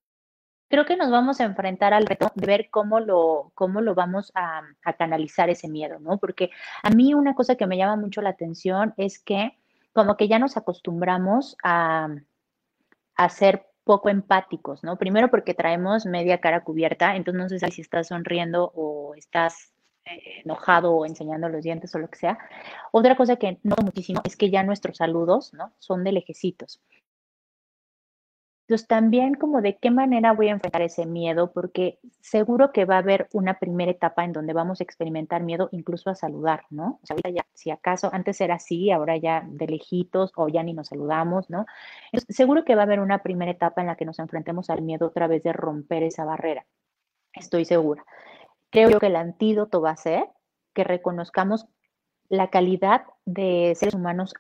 creo 0.68 0.86
que 0.86 0.96
nos 0.96 1.10
vamos 1.10 1.40
a 1.40 1.44
enfrentar 1.44 1.92
al 1.92 2.06
reto 2.06 2.30
de 2.34 2.46
ver 2.46 2.70
cómo 2.70 3.00
lo, 3.00 3.50
cómo 3.54 3.80
lo 3.80 3.94
vamos 3.94 4.30
a, 4.34 4.62
canalizar 4.96 5.50
ese 5.50 5.68
miedo, 5.68 5.98
¿no? 5.98 6.18
Porque 6.18 6.50
a 6.82 6.90
mí 6.90 7.12
una 7.14 7.34
cosa 7.34 7.56
que 7.56 7.66
me 7.66 7.76
llama 7.76 7.96
mucho 7.96 8.22
la 8.22 8.30
atención 8.30 8.94
es 8.96 9.18
que 9.18 9.58
como 9.92 10.16
que 10.16 10.28
ya 10.28 10.38
nos 10.38 10.56
acostumbramos 10.56 11.56
a, 11.64 12.08
a 13.16 13.28
ser 13.28 13.66
poco 13.82 14.08
empáticos, 14.08 14.84
¿no? 14.84 14.96
Primero 14.96 15.28
porque 15.30 15.54
traemos 15.54 16.06
media 16.06 16.40
cara 16.40 16.62
cubierta, 16.62 17.16
entonces 17.16 17.42
no 17.42 17.48
sé 17.48 17.70
si 17.72 17.80
estás 17.80 18.08
sonriendo 18.08 18.70
o 18.74 19.14
estás 19.16 19.72
enojado 20.44 20.92
o 20.94 21.06
enseñando 21.06 21.48
los 21.48 21.62
dientes 21.62 21.94
o 21.94 21.98
lo 21.98 22.08
que 22.08 22.18
sea. 22.18 22.38
Otra 22.92 23.16
cosa 23.16 23.36
que 23.36 23.58
no 23.62 23.76
muchísimo 23.82 24.20
es 24.24 24.36
que 24.36 24.50
ya 24.50 24.62
nuestros 24.62 24.98
saludos, 24.98 25.52
¿no? 25.54 25.72
Son 25.78 26.04
de 26.04 26.12
lejecitos. 26.12 26.80
Entonces, 28.70 28.86
también 28.86 29.34
como 29.34 29.62
de 29.62 29.78
qué 29.78 29.90
manera 29.90 30.32
voy 30.32 30.46
a 30.46 30.52
enfrentar 30.52 30.82
ese 30.82 31.04
miedo, 31.04 31.50
porque 31.52 31.98
seguro 32.20 32.70
que 32.70 32.84
va 32.84 32.94
a 32.94 32.98
haber 32.98 33.28
una 33.32 33.58
primera 33.58 33.90
etapa 33.90 34.24
en 34.24 34.32
donde 34.32 34.52
vamos 34.52 34.80
a 34.80 34.84
experimentar 34.84 35.42
miedo 35.42 35.68
incluso 35.72 36.08
a 36.08 36.14
saludar, 36.14 36.66
¿no? 36.70 37.00
O 37.02 37.06
sea, 37.06 37.14
ahorita 37.14 37.30
ya, 37.30 37.46
si 37.52 37.72
acaso 37.72 38.10
antes 38.12 38.40
era 38.40 38.54
así, 38.54 38.92
ahora 38.92 39.16
ya 39.16 39.44
de 39.44 39.66
lejitos 39.66 40.30
o 40.36 40.48
ya 40.48 40.62
ni 40.62 40.72
nos 40.72 40.86
saludamos, 40.86 41.50
¿no? 41.50 41.66
Seguro 42.28 42.64
que 42.64 42.76
va 42.76 42.82
a 42.82 42.84
haber 42.84 43.00
una 43.00 43.24
primera 43.24 43.50
etapa 43.50 43.80
en 43.80 43.88
la 43.88 43.96
que 43.96 44.04
nos 44.04 44.20
enfrentemos 44.20 44.70
al 44.70 44.82
miedo 44.82 45.08
otra 45.08 45.26
vez 45.26 45.42
de 45.42 45.52
romper 45.52 46.04
esa 46.04 46.24
barrera. 46.24 46.64
Estoy 47.32 47.64
segura. 47.64 48.04
Creo 48.70 48.98
que 48.98 49.06
el 49.06 49.16
antídoto 49.16 49.80
va 49.80 49.90
a 49.90 49.96
ser 49.96 50.24
que 50.74 50.84
reconozcamos 50.84 51.66
la 52.28 52.48
calidad 52.48 53.04
de 53.24 53.74
seres 53.76 53.94
humanos 53.94 54.34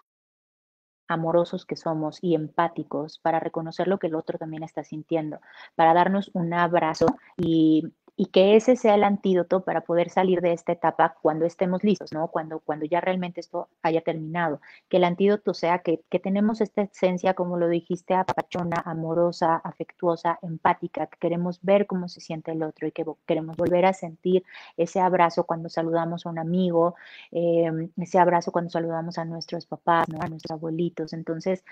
amorosos 1.08 1.66
que 1.66 1.74
somos 1.74 2.18
y 2.22 2.36
empáticos 2.36 3.18
para 3.18 3.40
reconocer 3.40 3.88
lo 3.88 3.98
que 3.98 4.06
el 4.06 4.14
otro 4.14 4.38
también 4.38 4.62
está 4.62 4.84
sintiendo, 4.84 5.40
para 5.74 5.92
darnos 5.92 6.30
un 6.34 6.54
abrazo 6.54 7.06
y, 7.36 7.92
que 8.26 8.56
ese 8.56 8.76
sea 8.76 8.94
el 8.94 9.04
antídoto 9.04 9.64
para 9.64 9.82
poder 9.82 10.10
salir 10.10 10.40
de 10.40 10.52
esta 10.52 10.72
etapa 10.72 11.16
cuando 11.22 11.46
estemos 11.46 11.82
listos, 11.84 12.12
¿no? 12.12 12.28
Cuando, 12.28 12.60
cuando 12.60 12.84
ya 12.84 13.00
realmente 13.00 13.40
esto 13.40 13.68
haya 13.82 14.02
terminado. 14.02 14.60
Que 14.88 14.98
el 14.98 15.04
antídoto 15.04 15.54
sea 15.54 15.78
que, 15.80 16.02
que 16.10 16.18
tenemos 16.18 16.60
esta 16.60 16.82
esencia, 16.82 17.34
como 17.34 17.56
lo 17.56 17.68
dijiste, 17.68 18.14
apachona, 18.14 18.82
amorosa, 18.84 19.56
afectuosa, 19.56 20.38
empática, 20.42 21.06
que 21.06 21.18
queremos 21.18 21.60
ver 21.62 21.86
cómo 21.86 22.08
se 22.08 22.20
siente 22.20 22.52
el 22.52 22.62
otro 22.62 22.86
y 22.86 22.92
que 22.92 23.04
queremos 23.26 23.56
volver 23.56 23.86
a 23.86 23.92
sentir 23.92 24.44
ese 24.76 25.00
abrazo 25.00 25.44
cuando 25.44 25.68
saludamos 25.68 26.26
a 26.26 26.30
un 26.30 26.38
amigo, 26.38 26.94
em, 27.30 27.90
ese 27.96 28.18
abrazo 28.18 28.52
cuando 28.52 28.70
saludamos 28.70 29.18
a 29.18 29.24
nuestros 29.24 29.66
papás, 29.66 30.06
a 30.20 30.28
nuestros 30.28 30.50
abuelitos. 30.50 31.12
Entonces, 31.12 31.64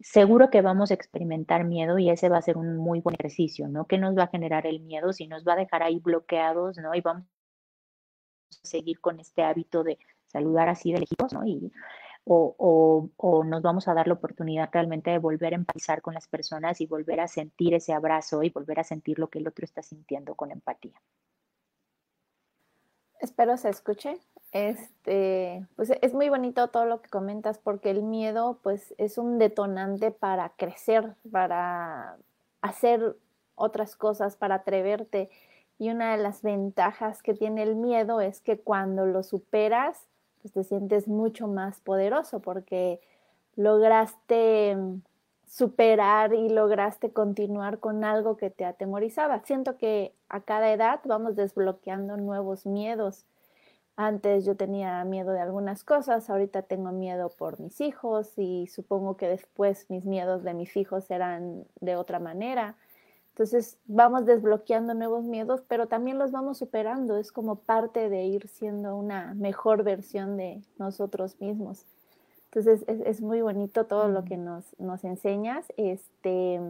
seguro 0.00 0.50
que 0.50 0.62
vamos 0.62 0.90
a 0.90 0.94
experimentar 0.94 1.64
miedo 1.64 1.98
y 1.98 2.10
ese 2.10 2.28
va 2.28 2.38
a 2.38 2.42
ser 2.42 2.56
un 2.56 2.76
muy 2.76 3.00
buen 3.00 3.14
ejercicio, 3.14 3.68
¿no? 3.68 3.86
¿Qué 3.86 3.98
nos 3.98 4.16
va 4.16 4.24
a 4.24 4.28
generar 4.28 4.66
el 4.66 4.80
miedo? 4.80 5.12
Si 5.12 5.26
nos 5.26 5.44
va 5.44 5.54
a 5.54 5.56
dejar 5.56 5.82
ahí 5.82 5.98
bloqueados, 5.98 6.78
¿no? 6.78 6.94
Y 6.94 7.00
vamos 7.00 7.24
a 8.62 8.66
seguir 8.66 9.00
con 9.00 9.20
este 9.20 9.42
hábito 9.42 9.82
de 9.84 9.98
saludar 10.26 10.68
así 10.68 10.92
de 10.92 11.00
lejitos, 11.00 11.32
¿no? 11.32 11.46
Y, 11.46 11.72
o, 12.28 13.10
o, 13.16 13.44
nos 13.44 13.62
vamos 13.62 13.86
a 13.86 13.94
dar 13.94 14.08
la 14.08 14.14
oportunidad 14.14 14.68
realmente 14.72 15.10
de 15.10 15.18
volver 15.18 15.52
a 15.52 15.56
empatizar 15.56 16.02
con 16.02 16.14
las 16.14 16.26
personas 16.26 16.80
y 16.80 16.86
volver 16.86 17.20
a 17.20 17.28
sentir 17.28 17.72
ese 17.74 17.92
abrazo 17.92 18.42
y 18.42 18.50
volver 18.50 18.80
a 18.80 18.84
sentir 18.84 19.18
lo 19.18 19.28
que 19.28 19.38
el 19.38 19.46
otro 19.46 19.64
está 19.64 19.82
sintiendo 19.82 20.34
con 20.34 20.50
empatía. 20.50 21.00
Espero 23.20 23.56
se 23.56 23.68
escuche. 23.68 24.18
Este, 24.56 25.66
pues 25.76 25.92
es 26.00 26.14
muy 26.14 26.30
bonito 26.30 26.68
todo 26.68 26.86
lo 26.86 27.02
que 27.02 27.10
comentas 27.10 27.58
porque 27.58 27.90
el 27.90 28.02
miedo 28.02 28.58
pues 28.62 28.94
es 28.96 29.18
un 29.18 29.36
detonante 29.38 30.10
para 30.12 30.48
crecer, 30.56 31.14
para 31.30 32.16
hacer 32.62 33.16
otras 33.54 33.96
cosas, 33.96 34.34
para 34.36 34.54
atreverte. 34.54 35.28
Y 35.78 35.90
una 35.90 36.16
de 36.16 36.22
las 36.22 36.40
ventajas 36.40 37.22
que 37.22 37.34
tiene 37.34 37.64
el 37.64 37.76
miedo 37.76 38.22
es 38.22 38.40
que 38.40 38.58
cuando 38.58 39.04
lo 39.04 39.22
superas, 39.22 40.06
pues 40.40 40.54
te 40.54 40.64
sientes 40.64 41.06
mucho 41.06 41.48
más 41.48 41.80
poderoso 41.80 42.40
porque 42.40 43.02
lograste 43.56 44.74
superar 45.46 46.32
y 46.32 46.48
lograste 46.48 47.12
continuar 47.12 47.78
con 47.78 48.04
algo 48.04 48.38
que 48.38 48.48
te 48.48 48.64
atemorizaba. 48.64 49.40
Siento 49.44 49.76
que 49.76 50.14
a 50.30 50.40
cada 50.40 50.72
edad 50.72 51.00
vamos 51.04 51.36
desbloqueando 51.36 52.16
nuevos 52.16 52.64
miedos 52.64 53.26
antes 53.96 54.44
yo 54.44 54.56
tenía 54.56 55.02
miedo 55.04 55.32
de 55.32 55.40
algunas 55.40 55.82
cosas, 55.82 56.28
ahorita 56.28 56.62
tengo 56.62 56.92
miedo 56.92 57.30
por 57.30 57.58
mis 57.60 57.80
hijos 57.80 58.30
y 58.36 58.66
supongo 58.66 59.16
que 59.16 59.26
después 59.26 59.86
mis 59.88 60.04
miedos 60.04 60.44
de 60.44 60.52
mis 60.52 60.76
hijos 60.76 61.04
serán 61.04 61.64
de 61.80 61.96
otra 61.96 62.18
manera. 62.18 62.76
Entonces 63.30 63.78
vamos 63.86 64.26
desbloqueando 64.26 64.94
nuevos 64.94 65.24
miedos, 65.24 65.62
pero 65.66 65.88
también 65.88 66.18
los 66.18 66.30
vamos 66.30 66.58
superando. 66.58 67.16
Es 67.16 67.32
como 67.32 67.56
parte 67.56 68.08
de 68.08 68.24
ir 68.24 68.48
siendo 68.48 68.96
una 68.96 69.34
mejor 69.34 69.82
versión 69.82 70.36
de 70.36 70.62
nosotros 70.78 71.40
mismos. 71.40 71.84
Entonces 72.46 72.84
es, 72.88 73.20
muy 73.20 73.42
bonito 73.42 73.84
todo 73.84 74.08
lo 74.08 74.24
que 74.24 74.36
nos, 74.36 74.78
nos 74.78 75.04
enseñas. 75.04 75.66
Este, 75.76 76.60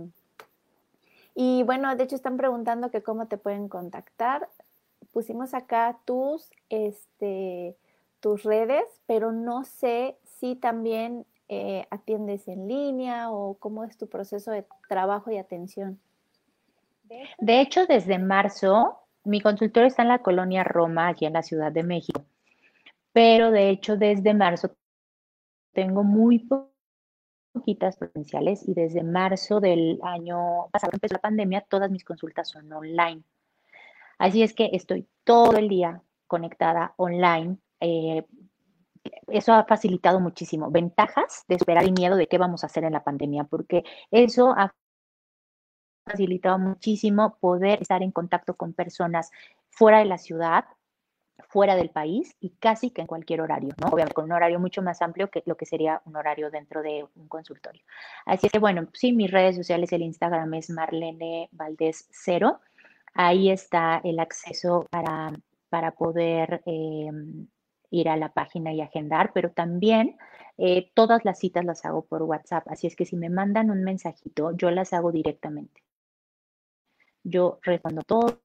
y 1.35 1.63
bueno, 1.65 1.95
de 1.95 2.03
hecho 2.03 2.17
están 2.17 2.37
preguntando 2.37 2.91
que 2.91 3.03
cómo 3.03 3.27
te 3.27 3.39
pueden 3.39 3.69
contactar 3.69 4.49
pusimos 5.13 5.55
acá 5.55 5.99
tus, 6.05 6.51
este, 6.69 7.77
tus 8.21 8.43
redes, 8.43 8.85
pero 9.07 9.33
no 9.33 9.65
sé 9.65 10.19
si 10.25 10.57
también 10.57 11.27
eh, 11.49 11.87
atiendes 11.91 12.49
en 12.49 12.67
línea 12.69 13.31
o 13.31 13.55
cómo 13.55 13.85
es 13.85 13.97
tu 13.97 14.09
proceso 14.09 14.51
de 14.51 14.67
trabajo 14.89 15.31
y 15.31 15.39
atención. 15.39 16.01
De 17.39 17.61
hecho, 17.61 17.87
desde 17.87 18.19
marzo, 18.19 18.99
mi 19.25 19.41
consultorio 19.41 19.87
está 19.87 20.03
en 20.03 20.09
la 20.09 20.23
colonia 20.23 20.65
Roma, 20.65 21.09
aquí 21.09 21.25
en 21.25 21.35
la 21.35 21.43
Ciudad 21.43 21.71
de 21.71 21.85
México, 21.85 22.25
pero 23.13 23.51
de 23.51 23.71
hecho 23.71 23.97
desde 23.97 24.35
marzo 24.35 24.75
tengo 25.73 26.03
muy 26.03 26.49
poquitas 27.53 27.97
potenciales 27.97 28.67
y 28.67 28.75
desde 28.75 29.03
marzo 29.03 29.61
del 29.61 30.01
año 30.03 30.69
pasado, 30.73 30.93
empezó 30.95 31.15
la 31.15 31.21
pandemia, 31.21 31.61
todas 31.61 31.91
mis 31.91 32.05
consultas 32.05 32.49
son 32.49 32.73
online. 32.73 33.23
Así 34.19 34.43
es 34.43 34.55
que 34.55 34.71
estoy 34.73 35.07
todo 35.25 35.57
el 35.57 35.69
día 35.69 36.03
conectada 36.27 36.95
online. 36.97 37.59
Eh, 37.81 38.25
eso 39.29 39.53
ha 39.53 39.65
facilitado 39.65 40.21
muchísimo. 40.21 40.71
Ventajas 40.71 41.45
de 41.49 41.57
esperar 41.57 41.85
el 41.85 41.93
miedo 41.93 42.17
de 42.17 42.27
qué 42.27 42.39
vamos 42.39 42.63
a 42.63 42.67
hacer 42.67 42.85
en 42.85 42.93
la 42.93 43.05
pandemia, 43.05 43.45
porque 43.45 43.85
eso 44.11 44.55
ha 44.57 44.75
facilitado 46.05 46.59
muchísimo 46.59 47.37
poder 47.41 47.83
estar 47.83 48.03
en 48.03 48.13
contacto 48.13 48.55
con 48.55 48.73
personas 48.73 49.31
fuera 49.71 49.99
de 49.99 50.05
la 50.05 50.19
ciudad, 50.19 50.65
fuera 51.49 51.75
del 51.75 51.91
país 51.91 52.37
y 52.41 52.51
casi 52.51 52.91
que 52.91 53.03
en 53.03 53.07
cualquier 53.07 53.41
horario, 53.41 53.75
¿no? 53.81 53.89
Obviamente 53.89 54.15
con 54.15 54.27
un 54.27 54.33
horario 54.33 54.59
mucho 54.59 54.83
más 54.83 55.03
amplio 55.03 55.31
que 55.31 55.43
lo 55.47 55.57
que 55.57 55.67
sería 55.67 56.01
un 56.05 56.17
horario 56.17 56.51
dentro 56.51 56.83
de 56.83 57.07
un 57.15 57.29
consultorio. 57.29 57.83
Así 58.25 58.49
que, 58.49 58.59
bueno, 58.59 58.89
sí, 58.95 59.13
mis 59.13 59.31
redes 59.31 59.57
sociales, 59.57 59.93
el 59.93 60.03
Instagram 60.03 60.55
es 60.55 60.71
Marlene 60.71 61.49
Valdés 61.53 62.09
Cero 62.11 62.61
Ahí 63.19 63.51
está 63.51 64.01
el 64.05 64.21
acceso 64.21 64.87
para, 64.91 65.33
para 65.71 65.93
poder 65.93 66.63
em, 66.67 67.49
ir 67.91 68.09
a 68.11 68.17
la 68.17 68.33
página 68.33 68.75
y 68.75 68.83
agendar, 68.83 69.33
pero 69.33 69.53
también 69.53 70.19
eh, 70.59 70.91
todas 70.95 71.25
las 71.25 71.39
citas 71.39 71.65
las 71.65 71.85
hago 71.87 72.05
por 72.05 72.23
WhatsApp. 72.23 72.69
Así 72.69 72.87
es 72.87 72.95
que 72.95 73.07
si 73.07 73.17
me 73.17 73.31
mandan 73.31 73.71
un 73.71 73.83
mensajito, 73.85 74.53
yo 74.53 74.71
las 74.71 74.93
hago 74.93 75.13
directamente. 75.13 75.83
Yo 77.25 77.59
respondo 77.63 78.03
todos 78.03 78.39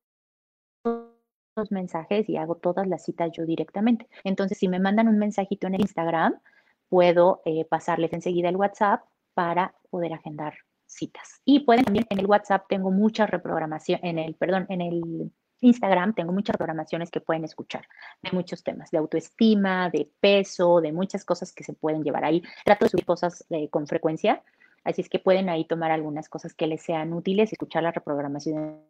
los 1.57 1.71
mensajes 1.71 2.29
y 2.29 2.37
hago 2.37 2.55
todas 2.55 2.87
las 2.87 3.03
citas 3.03 3.29
yo 3.33 3.45
directamente. 3.45 4.07
Entonces, 4.23 4.57
si 4.57 4.69
me 4.69 4.79
mandan 4.79 5.09
un 5.09 5.17
mensajito 5.17 5.67
en 5.67 5.75
el 5.75 5.81
Instagram, 5.81 6.39
puedo 6.87 7.41
eh, 7.43 7.65
pasarles 7.65 8.13
enseguida 8.13 8.47
el 8.47 8.55
WhatsApp 8.55 9.03
para 9.33 9.75
poder 9.89 10.13
agendar 10.13 10.53
citas. 10.91 11.41
Y 11.45 11.61
pueden 11.61 11.85
también 11.85 12.05
en 12.09 12.19
el 12.19 12.25
WhatsApp 12.25 12.65
tengo 12.67 12.91
muchas 12.91 13.29
reprogramaciones, 13.29 14.03
en 14.03 14.19
el, 14.19 14.35
perdón, 14.35 14.65
en 14.69 14.81
el 14.81 15.31
Instagram 15.61 16.13
tengo 16.13 16.33
muchas 16.33 16.57
programaciones 16.57 17.11
que 17.11 17.21
pueden 17.21 17.45
escuchar 17.45 17.87
de 18.21 18.31
muchos 18.31 18.63
temas, 18.63 18.91
de 18.91 18.97
autoestima, 18.97 19.89
de 19.89 20.11
peso, 20.19 20.81
de 20.81 20.91
muchas 20.91 21.23
cosas 21.23 21.53
que 21.53 21.63
se 21.63 21.73
pueden 21.73 22.03
llevar 22.03 22.25
ahí. 22.25 22.41
Trato 22.65 22.85
de 22.85 22.89
subir 22.89 23.05
cosas 23.05 23.45
eh, 23.49 23.69
con 23.69 23.87
frecuencia, 23.87 24.43
así 24.83 25.01
es 25.01 25.09
que 25.09 25.19
pueden 25.19 25.49
ahí 25.49 25.65
tomar 25.65 25.91
algunas 25.91 26.29
cosas 26.29 26.53
que 26.53 26.67
les 26.67 26.81
sean 26.81 27.13
útiles 27.13 27.51
escuchar 27.51 27.83
la 27.83 27.91
reprogramación 27.91 28.81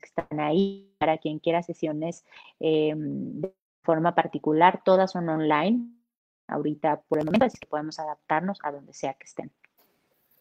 que 0.00 0.06
están 0.06 0.38
ahí, 0.38 0.94
para 0.98 1.18
quien 1.18 1.38
quiera 1.40 1.62
sesiones 1.62 2.24
eh, 2.60 2.94
de 2.96 3.52
forma 3.82 4.14
particular, 4.14 4.82
todas 4.84 5.12
son 5.12 5.28
online 5.28 5.88
ahorita 6.46 7.02
por 7.08 7.18
el 7.18 7.26
momento, 7.26 7.46
así 7.46 7.58
que 7.58 7.66
podemos 7.66 7.98
adaptarnos 7.98 8.58
a 8.62 8.70
donde 8.70 8.92
sea 8.92 9.14
que 9.14 9.24
estén. 9.24 9.52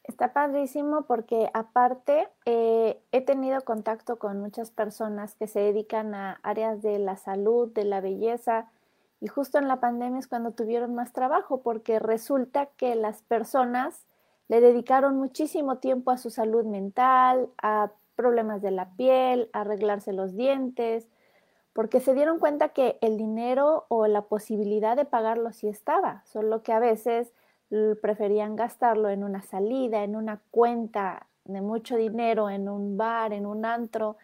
Está 0.07 0.31
padrísimo 0.31 1.03
porque 1.03 1.49
aparte 1.53 2.29
eh, 2.45 3.01
he 3.11 3.21
tenido 3.21 3.61
contacto 3.61 4.17
con 4.17 4.39
muchas 4.39 4.71
personas 4.71 5.35
que 5.35 5.47
se 5.47 5.59
dedican 5.59 6.15
a 6.15 6.39
áreas 6.43 6.81
de 6.81 6.97
la 6.97 7.17
salud, 7.17 7.71
de 7.73 7.83
la 7.83 7.99
belleza, 7.99 8.69
y 9.19 9.27
justo 9.27 9.57
en 9.57 9.67
la 9.67 9.79
pandemia 9.79 10.19
es 10.19 10.27
cuando 10.27 10.51
tuvieron 10.51 10.93
más 10.95 11.11
trabajo 11.11 11.61
porque 11.61 11.99
resulta 11.99 12.67
que 12.67 12.95
las 12.95 13.21
personas 13.23 14.05
le 14.47 14.61
dedicaron 14.61 15.17
muchísimo 15.17 15.79
tiempo 15.79 16.11
a 16.11 16.17
su 16.17 16.29
salud 16.29 16.65
mental, 16.65 17.49
a 17.61 17.91
problemas 18.15 18.61
de 18.61 18.71
la 18.71 18.91
piel, 18.95 19.49
a 19.53 19.61
arreglarse 19.61 20.13
los 20.13 20.35
dientes, 20.35 21.07
porque 21.73 21.99
se 21.99 22.13
dieron 22.13 22.39
cuenta 22.39 22.69
que 22.69 22.97
el 23.01 23.17
dinero 23.17 23.85
o 23.89 24.07
la 24.07 24.23
posibilidad 24.23 24.95
de 24.95 25.05
pagarlo 25.05 25.51
sí 25.51 25.67
estaba, 25.67 26.23
solo 26.25 26.63
que 26.63 26.73
a 26.73 26.79
veces 26.79 27.33
preferían 28.01 28.55
gastarlo 28.55 29.09
en 29.09 29.23
una 29.23 29.41
salida, 29.41 30.03
en 30.03 30.15
una 30.15 30.39
cuenta 30.51 31.27
de 31.45 31.61
mucho 31.61 31.97
dinero, 31.97 32.49
en 32.49 32.69
un 32.69 32.97
bar, 32.97 33.33
en 33.33 33.45
un 33.45 33.65
antro, 33.65 34.17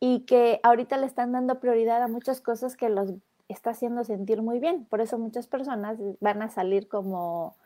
y 0.00 0.20
que 0.20 0.60
ahorita 0.62 0.96
le 0.96 1.06
están 1.06 1.32
dando 1.32 1.60
prioridad 1.60 2.02
a 2.02 2.08
muchas 2.08 2.40
cosas 2.40 2.76
que 2.76 2.88
los 2.88 3.12
está 3.48 3.70
haciendo 3.70 4.04
sentir 4.04 4.42
muy 4.42 4.58
bien. 4.58 4.84
Por 4.84 5.00
eso 5.00 5.18
muchas 5.18 5.46
personas 5.46 5.98
van 6.20 6.42
a 6.42 6.50
salir 6.50 6.88
como 6.88 7.56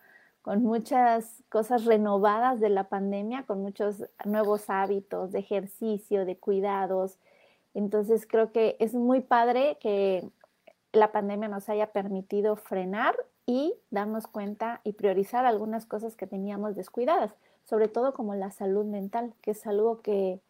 con 0.41 0.63
muchas 0.63 1.43
cosas 1.49 1.85
renovadas 1.85 2.59
de 2.59 2.69
la 2.69 2.85
pandemia, 2.85 3.45
con 3.45 3.63
muchos 3.63 4.05
nuevos 4.25 4.71
hábitos 4.71 5.31
de 5.31 5.39
ejercicio, 5.39 6.25
de 6.25 6.37
cuidados. 6.37 7.19
Entonces 7.75 8.27
creo 8.27 8.51
que 8.51 8.77
es 8.81 8.95
muy 8.95 9.21
padre 9.21 9.79
que 9.81 10.29
la 10.93 11.13
pandemia 11.13 11.49
nos 11.49 11.69
haya 11.69 11.93
permitido 11.93 12.57
frenar 12.57 13.15
y 13.47 13.75
darnos 13.91 14.27
cuenta 14.27 14.81
y 14.85 14.93
priorizar 14.93 15.47
algunas 15.47 15.87
cosas 15.87 16.17
que 16.17 16.27
teníamos 16.27 16.77
descuidadas, 16.77 17.35
sobre 17.65 17.89
todo 17.89 18.13
como 18.15 18.35
la 18.35 18.51
salud 18.51 18.85
mental, 18.85 19.35
que 19.43 19.53
es 19.53 19.67
algo 19.67 20.01
que, 20.01 20.41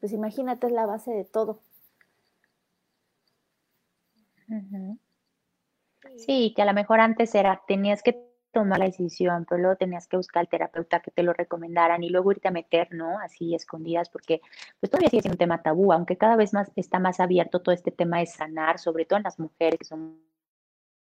pues 0.00 0.12
imagínate, 0.12 0.66
es 0.66 0.72
la 0.72 0.86
base 0.86 1.12
de 1.12 1.24
todo. 1.24 1.60
Sí, 6.16 6.52
que 6.54 6.62
a 6.62 6.66
lo 6.66 6.74
mejor 6.74 7.00
antes 7.00 7.34
era, 7.34 7.62
tenías 7.66 8.02
que 8.02 8.32
tomar 8.52 8.78
la 8.78 8.84
decisión, 8.84 9.46
pero 9.48 9.62
luego 9.62 9.76
tenías 9.76 10.06
que 10.06 10.16
buscar 10.16 10.42
al 10.42 10.48
terapeuta 10.48 11.00
que 11.00 11.10
te 11.10 11.22
lo 11.22 11.32
recomendaran 11.32 12.04
y 12.04 12.10
luego 12.10 12.32
irte 12.32 12.48
a 12.48 12.50
meter, 12.50 12.92
¿no? 12.92 13.18
Así 13.18 13.54
escondidas, 13.54 14.10
porque 14.10 14.42
pues 14.78 14.90
todavía 14.90 15.08
sigue 15.08 15.22
siendo 15.22 15.34
un 15.34 15.38
tema 15.38 15.62
tabú, 15.62 15.92
aunque 15.92 16.18
cada 16.18 16.36
vez 16.36 16.52
más 16.52 16.70
está 16.76 16.98
más 16.98 17.18
abierto 17.18 17.62
todo 17.62 17.74
este 17.74 17.90
tema 17.90 18.18
de 18.18 18.26
sanar, 18.26 18.78
sobre 18.78 19.06
todo 19.06 19.16
en 19.16 19.22
las 19.22 19.38
mujeres 19.38 19.78
que 19.78 19.86
son 19.86 20.18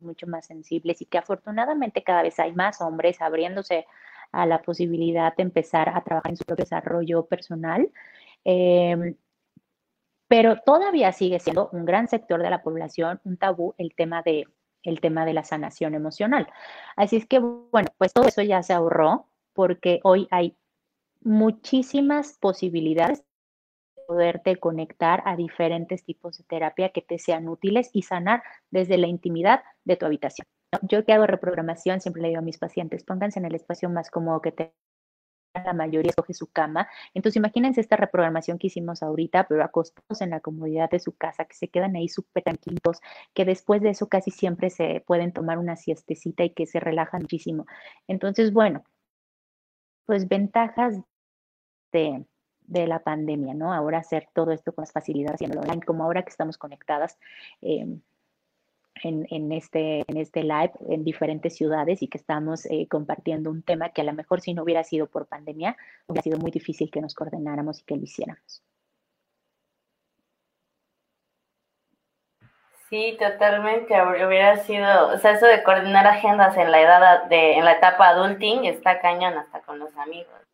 mucho 0.03 0.27
más 0.27 0.47
sensibles 0.47 1.01
y 1.03 1.07
que 1.07 1.19
afortunadamente 1.19 2.03
cada 2.03 2.23
vez 2.23 2.39
hay 2.39 2.53
más 2.53 2.81
hombres 2.81 3.21
abriéndose 3.21 3.87
a 4.33 4.47
la 4.47 4.63
posibilidad 4.63 5.35
de 5.37 5.43
empezar 5.43 5.89
a 5.89 6.03
trabajar 6.03 6.31
en 6.31 6.37
su 6.37 6.45
propio 6.45 6.65
desarrollo 6.65 7.27
personal. 7.27 7.91
Em, 8.45 9.17
pero 10.29 10.57
todavía 10.65 11.13
sigue 11.13 11.41
siendo 11.41 11.69
un 11.73 11.85
gran 11.85 12.09
sector 12.09 12.43
de 12.43 12.51
la 12.51 12.63
población 12.63 13.21
un 13.25 13.37
tabú 13.37 13.75
el 13.79 13.95
tema 13.95 14.23
de 14.23 14.47
el 14.83 15.01
tema 15.01 15.25
de 15.27 15.35
la 15.35 15.45
sanación 15.45 15.95
emocional. 15.95 16.49
Así 16.97 17.17
es 17.17 17.27
que, 17.27 17.39
bueno, 17.39 17.89
pues 17.99 18.13
todo 18.13 18.27
eso 18.27 18.43
ya 18.43 18.63
se 18.63 18.73
ahorró 18.73 19.27
porque 19.53 20.01
hoy 20.05 20.27
hay 20.31 20.57
muchísimas 21.23 22.39
posibilidades 22.39 23.19
de 23.19 23.25
poderte 24.11 24.57
conectar 24.57 25.23
a 25.25 25.37
diferentes 25.37 26.03
tipos 26.03 26.37
de 26.37 26.43
terapia 26.43 26.89
que 26.89 27.01
te 27.01 27.21
sean 27.21 27.49
útiles 27.49 27.91
y 27.93 28.03
sanar 28.03 28.43
desde 28.73 28.99
la 28.99 29.07
intimidad 29.07 29.63
de 29.85 29.95
tu 29.95 30.05
habitación. 30.05 30.49
Yo 30.83 31.05
que 31.05 31.13
hago 31.13 31.29
reprogramación, 31.29 32.01
siempre 32.01 32.21
le 32.21 32.29
digo 32.31 32.41
a 32.41 32.43
mis 32.43 32.59
pacientes, 32.59 33.05
pónganse 33.05 33.39
en 33.39 33.45
el 33.45 33.55
espacio 33.55 33.89
más 33.89 34.11
cómodo 34.11 34.41
que 34.41 34.51
te 34.51 34.73
la 35.55 35.73
mayoría 35.73 36.11
escoge 36.11 36.35
su 36.35 36.49
cama. 36.49 36.89
Entonces, 37.15 37.37
imagínense 37.37 37.81
esta 37.81 37.97
reprogramación 37.97 38.59
que 38.59 38.67
hicimos 38.67 39.01
ahorita, 39.05 39.47
pero 39.49 39.63
acostados 39.63 40.21
en 40.21 40.31
la 40.31 40.41
comodidad 40.41 40.91
de 40.91 40.99
su 40.99 41.13
casa, 41.17 41.45
que 41.45 41.55
se 41.55 41.69
quedan 41.69 41.95
ahí 41.95 42.09
súper 42.09 42.43
tranquilos, 42.43 43.01
que 43.33 43.45
después 43.45 43.81
de 43.81 43.91
eso 43.91 44.09
casi 44.09 44.33
siempre 44.33 44.71
se 44.71 45.05
pueden 45.07 45.33
tomar 45.33 45.59
una 45.59 45.77
siestecita 45.77 46.43
y 46.43 46.51
que 46.51 46.67
se 46.67 46.81
relajan 46.81 47.23
muchísimo. 47.23 47.67
Entonces, 48.09 48.53
bueno, 48.53 48.83
pues 50.05 50.27
ventajas 50.27 51.01
de, 51.93 52.25
de 52.71 52.87
la 52.87 53.01
pandemia, 53.01 53.55
¿no? 53.55 53.73
Ahora 53.73 53.99
hacer 53.99 54.29
todo 54.33 54.53
esto 54.53 54.73
con 54.73 54.83
las 54.83 54.93
facilidades 54.93 55.35
haciéndolo 55.35 55.63
online, 55.63 55.83
como 55.83 56.05
ahora 56.05 56.23
que 56.23 56.31
estamos 56.31 56.57
conectadas. 56.57 57.19
Eh, 57.63 57.87
en, 59.03 59.53
este, 59.53 60.05
en 60.07 60.17
este 60.19 60.43
live 60.43 60.73
en 60.89 61.05
diferentes 61.05 61.57
ciudades 61.57 62.03
y 62.03 62.09
que 62.09 62.19
estamos 62.19 62.67
eh, 62.67 62.87
compartiendo 62.89 63.51
un 63.51 63.63
tema 63.63 63.91
que 63.91 64.03
a 64.03 64.05
lo 64.05 64.13
mejor 64.13 64.43
si 64.43 64.53
no 64.53 64.63
hubiera 64.63 64.85
sido 64.85 65.07
por 65.07 65.27
pandemia, 65.27 65.75
hubiera 66.07 66.23
sido 66.23 66.39
muy 66.39 66.51
difícil 66.51 66.91
que 66.91 67.01
nos 67.01 67.15
coordináramos 67.15 67.81
y 67.81 67.85
que 67.85 67.97
lo 67.97 68.03
hiciéramos. 68.03 68.63
Sí, 72.91 73.17
totalmente. 73.19 73.95
Hubiera 74.03 74.57
sido, 74.65 75.15
o 75.15 75.19
sea, 75.19 75.33
eso 75.33 75.47
de 75.47 75.63
coordinar 75.63 76.07
agendas 76.07 76.57
en 76.57 76.71
la 76.73 76.83
edad 76.83 77.25
de, 77.29 77.55
en 77.55 77.65
la 77.65 77.73
etapa 77.73 78.09
adulting 78.09 78.65
está 78.65 79.01
cañón 79.01 79.39
hasta 79.39 79.61
con 79.61 79.79
los 79.79 79.97
amigos. 79.97 80.50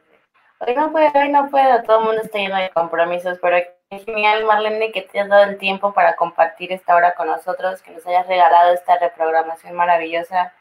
Hoy 0.59 0.75
no 0.75 0.91
puedo, 0.91 1.11
hoy 1.15 1.29
no 1.29 1.51
puedo, 1.51 1.83
todo 1.83 1.99
el 1.99 2.05
mundo 2.07 2.23
está 2.23 2.39
lleno 2.39 2.57
de 2.57 2.71
compromisos, 2.71 3.39
pero 3.43 3.59
es 3.59 4.05
genial, 4.07 4.45
Marlene, 4.45 4.91
que 4.91 5.03
te 5.03 5.21
has 5.21 5.29
dado 5.29 5.45
el 5.45 5.59
tiempo 5.59 5.93
para 5.93 6.17
compartir 6.17 6.73
esta 6.73 6.97
hora 6.97 7.15
con 7.15 7.27
nosotros, 7.27 7.83
que 7.83 7.91
nos 7.91 8.07
hayas 8.07 8.27
regalado 8.27 8.73
esta 8.73 8.99
reprogramación 8.99 9.75
maravillosa. 9.75 10.55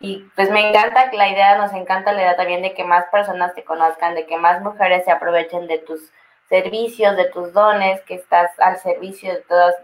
Y 0.00 0.28
pues 0.34 0.50
me 0.50 0.68
encanta 0.68 1.12
la 1.12 1.28
idea, 1.28 1.56
nos 1.56 1.72
encanta 1.74 2.12
la 2.12 2.22
idea 2.22 2.36
también 2.36 2.62
de 2.62 2.74
que 2.74 2.82
más 2.82 3.04
personas 3.12 3.54
te 3.54 3.62
conozcan, 3.62 4.16
de 4.16 4.26
que 4.26 4.36
más 4.36 4.60
mujeres 4.62 5.04
se 5.04 5.12
aprovechen 5.12 5.68
de 5.68 5.78
tus 5.78 6.10
servicios, 6.48 7.16
de 7.16 7.26
tus 7.26 7.52
dones, 7.52 8.00
que 8.02 8.14
estás 8.14 8.50
al 8.58 8.78
servicio 8.78 9.32
de 9.32 9.42
todas, 9.42 9.76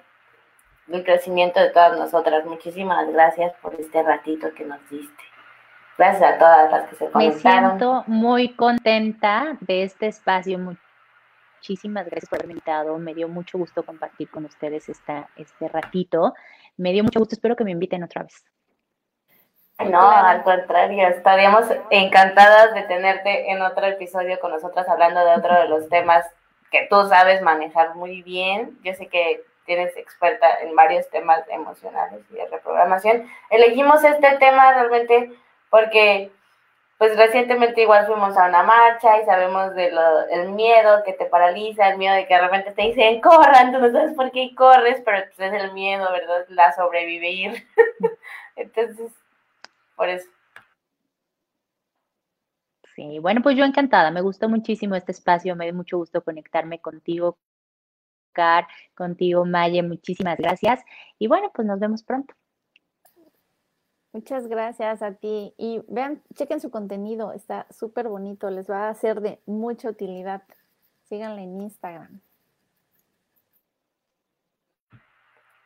del 0.88 1.04
crecimiento 1.04 1.60
de 1.60 1.70
todas 1.70 1.96
nosotras. 1.96 2.44
Muchísimas 2.44 3.08
gracias 3.12 3.54
por 3.62 3.74
este 3.76 4.02
ratito 4.02 4.52
que 4.54 4.64
nos 4.64 4.80
diste. 4.90 5.29
Gracias 6.00 6.34
a 6.34 6.38
todas 6.38 6.72
las 6.72 6.88
que 6.88 6.96
se 6.96 7.10
conectaron. 7.10 7.62
Me 7.62 7.68
siento 7.68 8.04
muy 8.06 8.54
contenta 8.54 9.58
de 9.60 9.82
este 9.82 10.06
espacio 10.06 10.58
muchísimas 10.58 12.06
gracias 12.06 12.30
por 12.30 12.38
haberme 12.38 12.54
invitado. 12.54 12.96
Me 12.96 13.12
dio 13.12 13.28
mucho 13.28 13.58
gusto 13.58 13.82
compartir 13.82 14.30
con 14.30 14.46
ustedes 14.46 14.88
esta, 14.88 15.28
este 15.36 15.68
ratito. 15.68 16.32
Me 16.78 16.94
dio 16.94 17.04
mucho 17.04 17.18
gusto. 17.18 17.34
Espero 17.34 17.54
que 17.54 17.64
me 17.64 17.72
inviten 17.72 18.02
otra 18.02 18.22
vez. 18.22 18.46
No, 19.90 20.10
al 20.10 20.42
contrario, 20.42 21.06
estaríamos 21.08 21.66
encantadas 21.90 22.72
de 22.72 22.82
tenerte 22.84 23.50
en 23.50 23.60
otro 23.60 23.84
episodio 23.84 24.40
con 24.40 24.52
nosotras 24.52 24.88
hablando 24.88 25.22
de 25.22 25.34
otro 25.34 25.54
de 25.54 25.68
los 25.68 25.86
temas 25.90 26.24
que 26.70 26.86
tú 26.88 27.06
sabes 27.10 27.42
manejar 27.42 27.94
muy 27.94 28.22
bien. 28.22 28.78
Yo 28.82 28.94
sé 28.94 29.08
que 29.08 29.44
tienes 29.66 29.94
experta 29.98 30.46
en 30.62 30.74
varios 30.74 31.10
temas 31.10 31.42
emocionales 31.50 32.22
y 32.30 32.36
de 32.36 32.46
reprogramación. 32.46 33.26
Elegimos 33.50 34.02
este 34.02 34.38
tema 34.38 34.72
realmente 34.72 35.30
porque 35.70 36.30
pues 36.98 37.16
recientemente 37.16 37.80
igual 37.80 38.06
fuimos 38.06 38.36
a 38.36 38.46
una 38.46 38.62
marcha 38.62 39.22
y 39.22 39.24
sabemos 39.24 39.74
del 39.74 39.96
el 40.30 40.50
miedo 40.50 41.02
que 41.02 41.14
te 41.14 41.24
paraliza, 41.24 41.88
el 41.88 41.96
miedo 41.96 42.14
de 42.14 42.26
que 42.26 42.34
de 42.34 42.42
repente 42.42 42.72
te 42.72 42.82
dicen 42.82 43.22
corran, 43.22 43.72
tú 43.72 43.78
no 43.78 43.90
sabes 43.90 44.14
por 44.14 44.30
qué 44.32 44.54
corres, 44.54 45.00
pero 45.02 45.24
pues 45.34 45.40
es 45.40 45.62
el 45.62 45.72
miedo, 45.72 46.12
¿verdad? 46.12 46.44
La 46.50 46.74
sobrevivir. 46.74 47.66
Entonces, 48.56 49.10
por 49.96 50.10
eso. 50.10 50.28
Sí, 52.94 53.18
bueno, 53.18 53.40
pues 53.40 53.56
yo 53.56 53.64
encantada, 53.64 54.10
me 54.10 54.20
gustó 54.20 54.50
muchísimo 54.50 54.94
este 54.94 55.12
espacio, 55.12 55.56
me 55.56 55.64
dio 55.64 55.74
mucho 55.74 55.96
gusto 55.96 56.22
conectarme 56.22 56.80
contigo, 56.80 57.38
Car, 58.32 58.66
contigo, 58.94 59.46
Maye, 59.46 59.82
muchísimas 59.82 60.36
gracias. 60.36 60.82
Y 61.18 61.28
bueno, 61.28 61.50
pues 61.54 61.66
nos 61.66 61.80
vemos 61.80 62.02
pronto. 62.02 62.34
Muchas 64.12 64.48
gracias 64.48 65.02
a 65.02 65.12
ti. 65.12 65.54
Y 65.56 65.82
vean, 65.88 66.22
chequen 66.34 66.60
su 66.60 66.70
contenido, 66.70 67.32
está 67.32 67.66
súper 67.70 68.08
bonito, 68.08 68.50
les 68.50 68.68
va 68.68 68.88
a 68.88 68.94
ser 68.94 69.20
de 69.20 69.40
mucha 69.46 69.88
utilidad. 69.88 70.42
Síganle 71.04 71.42
en 71.42 71.60
Instagram. 71.60 72.20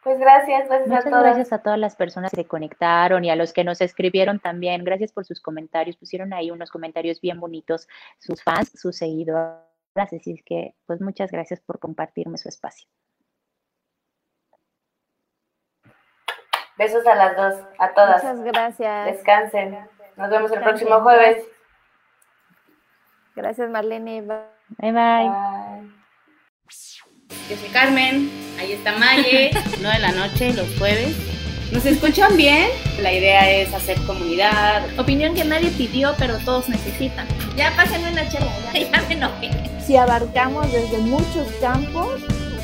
Pues 0.03 0.19
gracias, 0.19 0.69
gracias 0.69 0.89
Muchas 0.89 1.07
a 1.07 1.09
todas. 1.11 1.25
gracias 1.25 1.53
a 1.55 1.63
todas 1.63 1.79
las 1.79 1.97
personas 1.97 2.31
que 2.31 2.43
se 2.43 2.47
conectaron 2.47 3.25
y 3.25 3.31
a 3.31 3.37
los 3.37 3.55
que 3.55 3.65
nos 3.65 3.81
escribieron 3.81 4.39
también. 4.39 4.85
Gracias 4.85 5.13
por 5.13 5.25
sus 5.25 5.41
comentarios. 5.41 5.97
Pusieron 5.97 6.35
ahí 6.35 6.51
unos 6.51 6.71
comentarios 6.71 7.23
bien 7.23 7.41
bonitos, 7.41 7.89
sus 8.19 8.43
fans, 8.43 8.71
sus 8.75 8.97
seguidores. 8.97 9.63
Así 9.95 10.21
es 10.27 10.43
que, 10.45 10.75
pues 10.85 11.01
muchas 11.01 11.31
gracias 11.31 11.61
por 11.61 11.79
compartirme 11.79 12.37
su 12.37 12.51
espacio. 12.51 12.87
Besos 16.77 17.07
a 17.07 17.15
las 17.15 17.37
dos, 17.37 17.55
a 17.79 17.93
todas. 17.93 18.23
Muchas 18.25 18.43
gracias. 18.43 19.07
Descansen. 19.07 19.79
Nos 20.17 20.31
vemos 20.31 20.51
el 20.53 20.61
próximo 20.61 21.01
jueves. 21.01 21.45
Gracias, 23.37 23.71
Marlene. 23.71 24.23
Bye 24.23 24.93
bye. 24.93 24.93
bye. 24.93 26.05
Yo 27.49 27.57
soy 27.57 27.69
Carmen, 27.71 28.31
ahí 28.59 28.73
está 28.73 28.93
Maye, 28.93 29.51
9 29.81 29.97
de 29.97 29.99
la 29.99 30.13
noche, 30.13 30.53
los 30.55 30.67
jueves. 30.79 31.17
¿Nos 31.73 31.85
escuchan 31.87 32.37
bien? 32.37 32.69
La 33.01 33.13
idea 33.13 33.51
es 33.51 33.73
hacer 33.75 33.99
comunidad. 34.07 34.83
Opinión 34.99 35.35
que 35.35 35.45
nadie 35.45 35.71
pidió, 35.71 36.15
pero 36.19 36.39
todos 36.39 36.69
necesitan. 36.69 37.27
Ya 37.57 37.73
pásenme 37.77 38.13
una 38.13 38.29
chela, 38.29 38.47
ya, 38.73 38.81
ya 38.81 39.03
me 39.09 39.15
enojé. 39.15 39.51
Si 39.81 39.97
abarcamos 39.97 40.71
desde 40.73 40.99
muchos 40.99 41.51
campos, 41.61 42.23